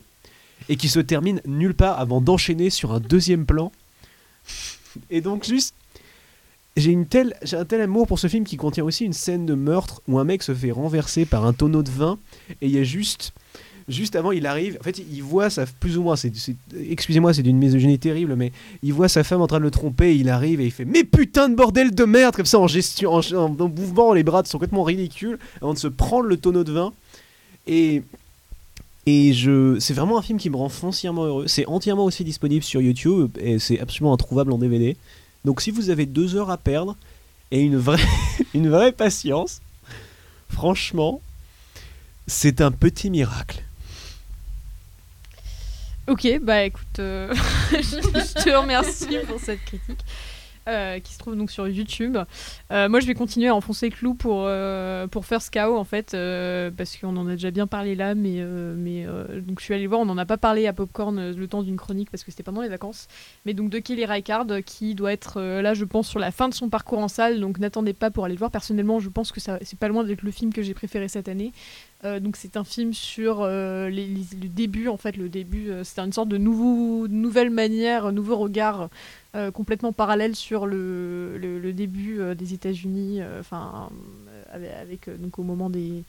et 0.68 0.76
qui 0.76 0.88
se 0.88 1.00
termine 1.00 1.40
nulle 1.46 1.74
part 1.74 1.98
avant 1.98 2.20
d'enchaîner 2.20 2.70
sur 2.70 2.92
un 2.92 3.00
deuxième 3.00 3.46
plan. 3.46 3.72
Et 5.10 5.20
donc 5.20 5.44
juste 5.44 5.74
j'ai 6.76 6.90
une 6.90 7.06
telle 7.06 7.34
j'ai 7.42 7.56
un 7.56 7.64
tel 7.64 7.80
amour 7.80 8.06
pour 8.06 8.18
ce 8.18 8.28
film 8.28 8.44
qui 8.44 8.56
contient 8.56 8.84
aussi 8.84 9.04
une 9.04 9.12
scène 9.12 9.46
de 9.46 9.54
meurtre 9.54 10.02
où 10.08 10.18
un 10.18 10.24
mec 10.24 10.42
se 10.42 10.54
fait 10.54 10.70
renverser 10.70 11.24
par 11.24 11.44
un 11.44 11.52
tonneau 11.52 11.82
de 11.82 11.90
vin 11.90 12.18
et 12.60 12.66
il 12.66 12.72
y 12.72 12.78
a 12.78 12.84
juste 12.84 13.32
juste 13.88 14.16
avant 14.16 14.32
il 14.32 14.46
arrive 14.46 14.78
en 14.80 14.82
fait 14.82 14.98
il 14.98 15.22
voit 15.22 15.50
sa 15.50 15.66
plus 15.66 15.98
ou 15.98 16.02
moins 16.02 16.14
excusez-moi 16.88 17.34
c'est 17.34 17.42
d'une 17.42 17.58
misogynie 17.58 17.98
terrible 17.98 18.36
mais 18.36 18.52
il 18.82 18.94
voit 18.94 19.08
sa 19.08 19.24
femme 19.24 19.42
en 19.42 19.46
train 19.46 19.58
de 19.58 19.64
le 19.64 19.70
tromper 19.70 20.16
il 20.16 20.28
arrive 20.30 20.60
et 20.60 20.64
il 20.66 20.70
fait 20.70 20.84
mais 20.84 21.04
putain 21.04 21.48
de 21.48 21.54
bordel 21.54 21.94
de 21.94 22.04
merde 22.04 22.34
comme 22.36 22.46
ça 22.46 22.58
en 22.58 22.68
gestion 22.68 23.12
en, 23.12 23.20
en, 23.34 23.56
en 23.58 23.68
mouvement 23.68 24.14
les 24.14 24.22
bras 24.22 24.42
sont 24.44 24.58
complètement 24.58 24.84
ridicules 24.84 25.38
avant 25.60 25.74
de 25.74 25.78
se 25.78 25.88
prendre 25.88 26.26
le 26.26 26.36
tonneau 26.36 26.64
de 26.64 26.72
vin 26.72 26.92
et 27.66 28.02
et 29.06 29.32
je, 29.32 29.78
c'est 29.80 29.94
vraiment 29.94 30.18
un 30.18 30.22
film 30.22 30.38
qui 30.38 30.48
me 30.48 30.56
rend 30.56 30.68
foncièrement 30.68 31.24
heureux. 31.24 31.48
C'est 31.48 31.66
entièrement 31.66 32.04
aussi 32.04 32.22
disponible 32.22 32.62
sur 32.62 32.80
YouTube 32.80 33.36
et 33.40 33.58
c'est 33.58 33.80
absolument 33.80 34.14
introuvable 34.14 34.52
en 34.52 34.58
DVD. 34.58 34.96
Donc 35.44 35.60
si 35.60 35.70
vous 35.70 35.90
avez 35.90 36.06
deux 36.06 36.36
heures 36.36 36.50
à 36.50 36.56
perdre 36.56 36.96
et 37.50 37.60
une 37.60 37.76
vraie, 37.76 38.02
une 38.54 38.68
vraie 38.68 38.92
patience, 38.92 39.60
franchement, 40.48 41.20
c'est 42.26 42.60
un 42.60 42.70
petit 42.70 43.10
miracle. 43.10 43.62
Ok, 46.08 46.26
bah 46.42 46.64
écoute, 46.64 46.98
euh, 46.98 47.32
je 47.72 48.42
te 48.42 48.50
remercie 48.50 49.18
pour 49.26 49.38
cette 49.38 49.64
critique. 49.64 50.00
Euh, 50.68 51.00
qui 51.00 51.12
se 51.12 51.18
trouve 51.18 51.36
donc 51.36 51.50
sur 51.50 51.66
YouTube. 51.66 52.16
Euh, 52.70 52.88
moi, 52.88 53.00
je 53.00 53.06
vais 53.06 53.14
continuer 53.14 53.48
à 53.48 53.54
enfoncer 53.54 53.88
le 53.88 53.94
clou 53.94 54.14
pour, 54.14 54.44
euh, 54.46 55.06
First 55.22 55.52
Cow, 55.52 55.76
en 55.76 55.84
fait, 55.84 56.16
parce 56.76 56.96
qu'on 56.96 57.16
en 57.16 57.26
a 57.26 57.32
déjà 57.32 57.50
bien 57.50 57.66
parlé 57.66 57.94
là, 57.94 58.14
mais, 58.14 58.44
mais 58.76 59.06
donc 59.40 59.60
je 59.60 59.64
suis 59.64 59.74
allée 59.74 59.86
voir, 59.86 60.00
on 60.00 60.04
n'en 60.04 60.18
a 60.18 60.26
pas 60.26 60.36
parlé 60.36 60.66
à 60.66 60.72
Popcorn 60.72 61.30
le 61.30 61.48
temps 61.48 61.62
d'une 61.62 61.76
chronique, 61.76 62.10
parce 62.10 62.24
que 62.24 62.30
c'était 62.30 62.42
pendant 62.42 62.62
les 62.62 62.68
vacances, 62.68 63.06
mais 63.46 63.54
donc 63.54 63.70
de 63.70 63.78
Kelly 63.78 64.04
Reichardt, 64.04 64.62
qui 64.64 64.94
doit 64.94 65.12
être 65.12 65.40
là, 65.40 65.74
je 65.74 65.84
pense, 65.84 66.08
sur 66.08 66.18
la 66.18 66.32
fin 66.32 66.48
de 66.48 66.54
son 66.54 66.68
parcours 66.68 66.98
en 66.98 67.08
salle, 67.08 67.40
donc 67.40 67.58
n'attendez 67.58 67.92
pas 67.92 68.10
pour 68.10 68.24
aller 68.24 68.34
le 68.34 68.38
voir. 68.38 68.50
Personnellement, 68.50 68.98
je 69.00 69.08
pense 69.08 69.32
que 69.32 69.40
c'est 69.40 69.78
pas 69.78 69.88
loin 69.88 70.04
d'être 70.04 70.22
le 70.22 70.30
film 70.30 70.52
que 70.52 70.62
j'ai 70.62 70.74
préféré 70.74 71.08
cette 71.08 71.28
année. 71.28 71.52
Euh, 72.04 72.18
donc 72.18 72.36
c'est 72.36 72.56
un 72.56 72.64
film 72.64 72.92
sur 72.92 73.42
euh, 73.42 73.88
le 73.88 74.48
début, 74.48 74.88
en 74.88 74.96
fait, 74.96 75.16
le 75.16 75.28
début, 75.28 75.70
euh, 75.70 75.84
c'était 75.84 76.00
une 76.00 76.12
sorte 76.12 76.28
de 76.28 76.36
nouveau, 76.36 77.06
nouvelle 77.06 77.50
manière, 77.50 78.12
nouveau 78.12 78.36
regard 78.36 78.88
complètement 79.54 79.94
parallèle 79.94 80.36
sur 80.36 80.66
le, 80.66 81.72
début 81.74 82.20
des 82.36 82.52
États-Unis, 82.52 83.20
avec, 84.52 85.08
donc 85.08 85.38
au 85.38 85.42
moment 85.42 85.70
des, 85.70 86.04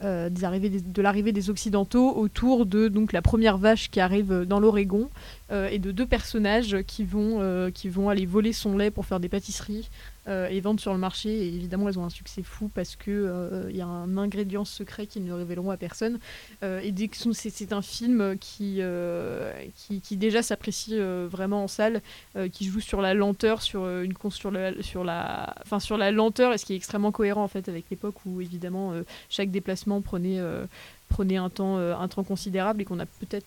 de 0.00 1.02
l'arrivée 1.02 1.32
des 1.32 1.50
Occidentaux 1.50 2.16
autour 2.16 2.66
de 2.66 2.86
donc 2.86 3.12
la 3.12 3.20
première 3.20 3.58
vache 3.58 3.90
qui 3.90 3.98
arrive 3.98 4.44
dans 4.44 4.60
l'Oregon 4.60 5.10
et 5.50 5.80
de 5.80 5.90
deux 5.90 6.06
personnages 6.06 6.76
qui 6.86 7.02
vont 7.02 8.08
aller 8.08 8.26
voler 8.26 8.52
son 8.52 8.76
lait 8.76 8.92
pour 8.92 9.06
faire 9.06 9.18
des 9.18 9.28
pâtisseries 9.28 9.90
et 10.28 10.60
vendre 10.60 10.80
sur 10.80 10.92
le 10.92 10.98
marché. 10.98 11.30
Et 11.30 11.48
évidemment, 11.48 11.88
elles 11.88 11.98
ont 11.98 12.04
un 12.04 12.10
succès 12.10 12.42
fou 12.42 12.70
parce 12.74 12.96
euh, 13.08 13.66
il 13.70 13.76
y 13.76 13.80
a 13.80 13.86
un 13.86 14.16
ingrédient 14.16 14.64
secret 14.64 15.06
qu'ils 15.06 15.24
ne 15.24 15.32
révéleront 15.32 15.70
à 15.70 15.76
personne. 15.76 16.18
Euh, 16.62 16.80
et 16.80 16.92
dès 16.92 17.08
c'est 17.32 17.72
un 17.72 17.82
film 17.82 18.36
qui, 18.38 18.76
euh, 18.80 19.52
qui, 19.76 20.16
déjà 20.16 20.42
s'apprécie 20.42 20.98
euh, 20.98 21.28
vraiment 21.30 21.64
en 21.64 21.68
salle, 21.68 22.02
euh, 22.36 22.48
qui 22.48 22.66
joue 22.66 22.80
sur 22.80 23.00
la 23.00 23.14
lenteur, 23.14 23.62
sur 23.62 23.82
euh, 23.82 24.02
une 24.02 24.14
sur 24.30 24.50
la, 24.50 24.82
sur 24.82 25.04
la, 25.04 25.54
enfin 25.62 25.80
sur 25.80 25.96
la 25.96 26.10
lenteur, 26.10 26.52
et 26.52 26.58
ce 26.58 26.64
qui 26.64 26.72
est 26.72 26.76
extrêmement 26.76 27.12
cohérent 27.12 27.42
en 27.42 27.48
fait 27.48 27.68
avec 27.68 27.84
l'époque 27.90 28.16
où 28.26 28.40
évidemment 28.40 28.92
euh, 28.92 29.02
chaque 29.30 29.50
déplacement 29.50 30.00
prenait 30.00 30.38
euh, 30.38 30.66
prenait 31.08 31.36
un 31.36 31.48
temps 31.48 31.78
euh, 31.78 31.94
un 31.96 32.08
temps 32.08 32.24
considérable 32.24 32.82
et 32.82 32.84
qu'on 32.84 32.98
a 32.98 33.06
peut-être, 33.06 33.46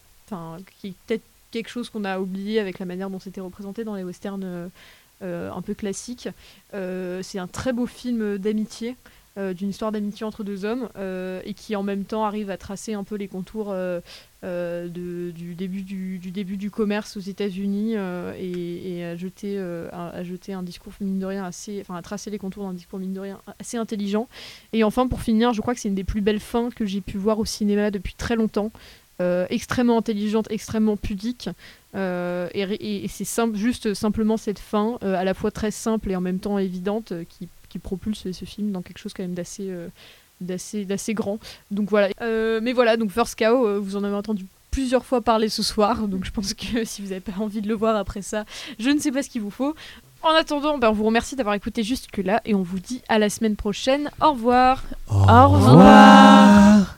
qui 0.80 0.88
est 0.88 0.94
peut-être 1.06 1.24
quelque 1.52 1.70
chose 1.70 1.90
qu'on 1.90 2.06
a 2.06 2.20
oublié 2.20 2.60
avec 2.60 2.80
la 2.80 2.86
manière 2.86 3.10
dont 3.10 3.20
c'était 3.20 3.42
représenté 3.42 3.84
dans 3.84 3.96
les 3.96 4.04
westerns. 4.04 4.70
Euh, 5.22 5.52
un 5.52 5.62
peu 5.62 5.74
classiques. 5.74 6.30
Euh, 6.74 7.22
c'est 7.24 7.40
un 7.40 7.48
très 7.48 7.74
beau 7.74 7.86
film 7.86 8.38
d'amitié. 8.38 8.96
euh, 9.38 9.54
d'une 9.54 9.70
histoire 9.70 9.94
d'amitié 9.94 10.26
entre 10.26 10.44
deux 10.44 10.66
hommes 10.66 10.90
et 11.46 11.54
qui 11.54 11.74
en 11.78 11.84
même 11.84 12.04
temps 12.04 12.26
arrive 12.26 12.50
à 12.50 12.58
tracer 12.58 12.94
un 12.94 13.06
peu 13.06 13.16
les 13.16 13.30
contours 13.30 13.74
du, 14.44 15.56
début 15.56 16.58
du, 16.58 16.70
commerce 16.70 17.16
aux 17.16 17.22
États-Unis 17.22 17.94
et, 17.94 19.06
à, 19.06 19.16
jeter, 19.16 19.58
un 20.54 20.64
discours 20.64 20.92
mine 21.00 21.20
de 21.20 21.28
assez, 21.28 21.80
enfin 21.80 21.96
à 21.96 22.02
tracer 22.02 22.30
les 22.30 22.40
contours 22.40 22.66
d'un 22.66 22.74
discours 22.74 23.00
mine 23.00 23.14
de 23.14 23.22
rien 23.22 23.40
assez 23.58 23.78
intelligent. 23.78 24.28
Et 24.74 24.84
enfin 24.84 25.08
pour 25.08 25.22
finir, 25.22 25.54
je 25.54 25.62
crois 25.62 25.74
que 25.74 25.80
c'est 25.80 25.88
une 25.90 25.96
des 25.96 26.04
plus 26.04 26.22
belles 26.22 26.42
fins 26.42 26.70
que 26.70 26.86
j'ai 26.86 27.00
pu 27.00 27.18
voir 27.18 27.40
au 27.40 27.46
cinéma 27.46 27.90
depuis 27.90 28.16
très 28.16 28.36
longtemps. 28.36 28.72
Euh, 29.22 29.46
extrêmement 29.50 29.98
intelligente, 29.98 30.48
extrêmement 30.50 30.98
pudique. 30.98 31.50
Euh, 31.96 32.48
et 32.54 32.62
et- 32.64 33.06
et 33.06 33.08
c'est 33.08 33.24
simple, 33.26 33.56
juste 33.58 33.94
simplement 33.94 34.38
cette 34.38 34.60
fin, 34.60 34.98
euh, 35.04 35.16
à 35.16 35.24
la 35.24 35.34
fois 35.34 35.52
très 35.52 35.72
simple 35.72 36.10
et 36.12 36.16
en 36.16 36.22
même 36.22 36.40
temps 36.40 36.58
évidente, 36.58 37.12
euh, 37.12 37.24
qui, 37.30 37.48
qui 37.70 37.80
propulse 37.80 38.32
ce 38.32 38.46
film 38.46 38.72
dans 38.72 38.82
quelque 38.82 38.98
chose 39.00 39.14
quand 39.14 39.24
même 39.24 39.34
d'assez 39.34 39.68
euh, 39.70 39.88
d'assez 40.42 40.86
d'assez 40.86 41.14
grand. 41.14 41.38
Donc 41.70 41.90
voilà. 41.90 42.10
Euh, 42.22 42.60
mais 42.64 42.74
voilà, 42.74 42.98
donc 42.98 43.12
First 43.12 43.38
Cow, 43.38 43.68
euh, 43.68 43.80
vous 43.80 43.96
en 43.96 44.04
avez 44.04 44.16
entendu 44.16 44.46
plusieurs 44.72 45.06
fois 45.06 45.22
parler 45.22 45.50
ce 45.50 45.62
soir, 45.64 46.08
donc 46.08 46.24
je 46.26 46.32
pense 46.32 46.54
que 46.54 46.84
si 46.86 47.02
vous 47.02 47.10
n'avez 47.10 47.20
pas 47.22 47.38
envie 47.40 47.62
de 47.62 47.68
le 47.68 47.76
voir 47.76 47.96
après 47.98 48.22
ça, 48.22 48.46
je 48.80 48.90
ne 48.90 49.00
sais 49.00 49.12
pas 49.12 49.22
ce 49.24 49.30
qu'il 49.30 49.42
vous 49.42 49.52
faut. 49.52 49.76
En 50.24 50.30
attendant, 50.36 50.78
ben, 50.78 50.90
on 50.90 50.94
vous 50.94 51.04
remercie 51.06 51.36
d'avoir 51.36 51.56
écouté 51.56 51.84
jusque-là 51.84 52.42
et 52.46 52.54
on 52.56 52.62
vous 52.62 52.80
dit 52.80 53.02
à 53.10 53.18
la 53.20 53.30
semaine 53.30 53.56
prochaine. 53.56 54.10
Au 54.22 54.32
revoir. 54.34 54.84
Au 55.10 55.48
revoir. 55.50 56.98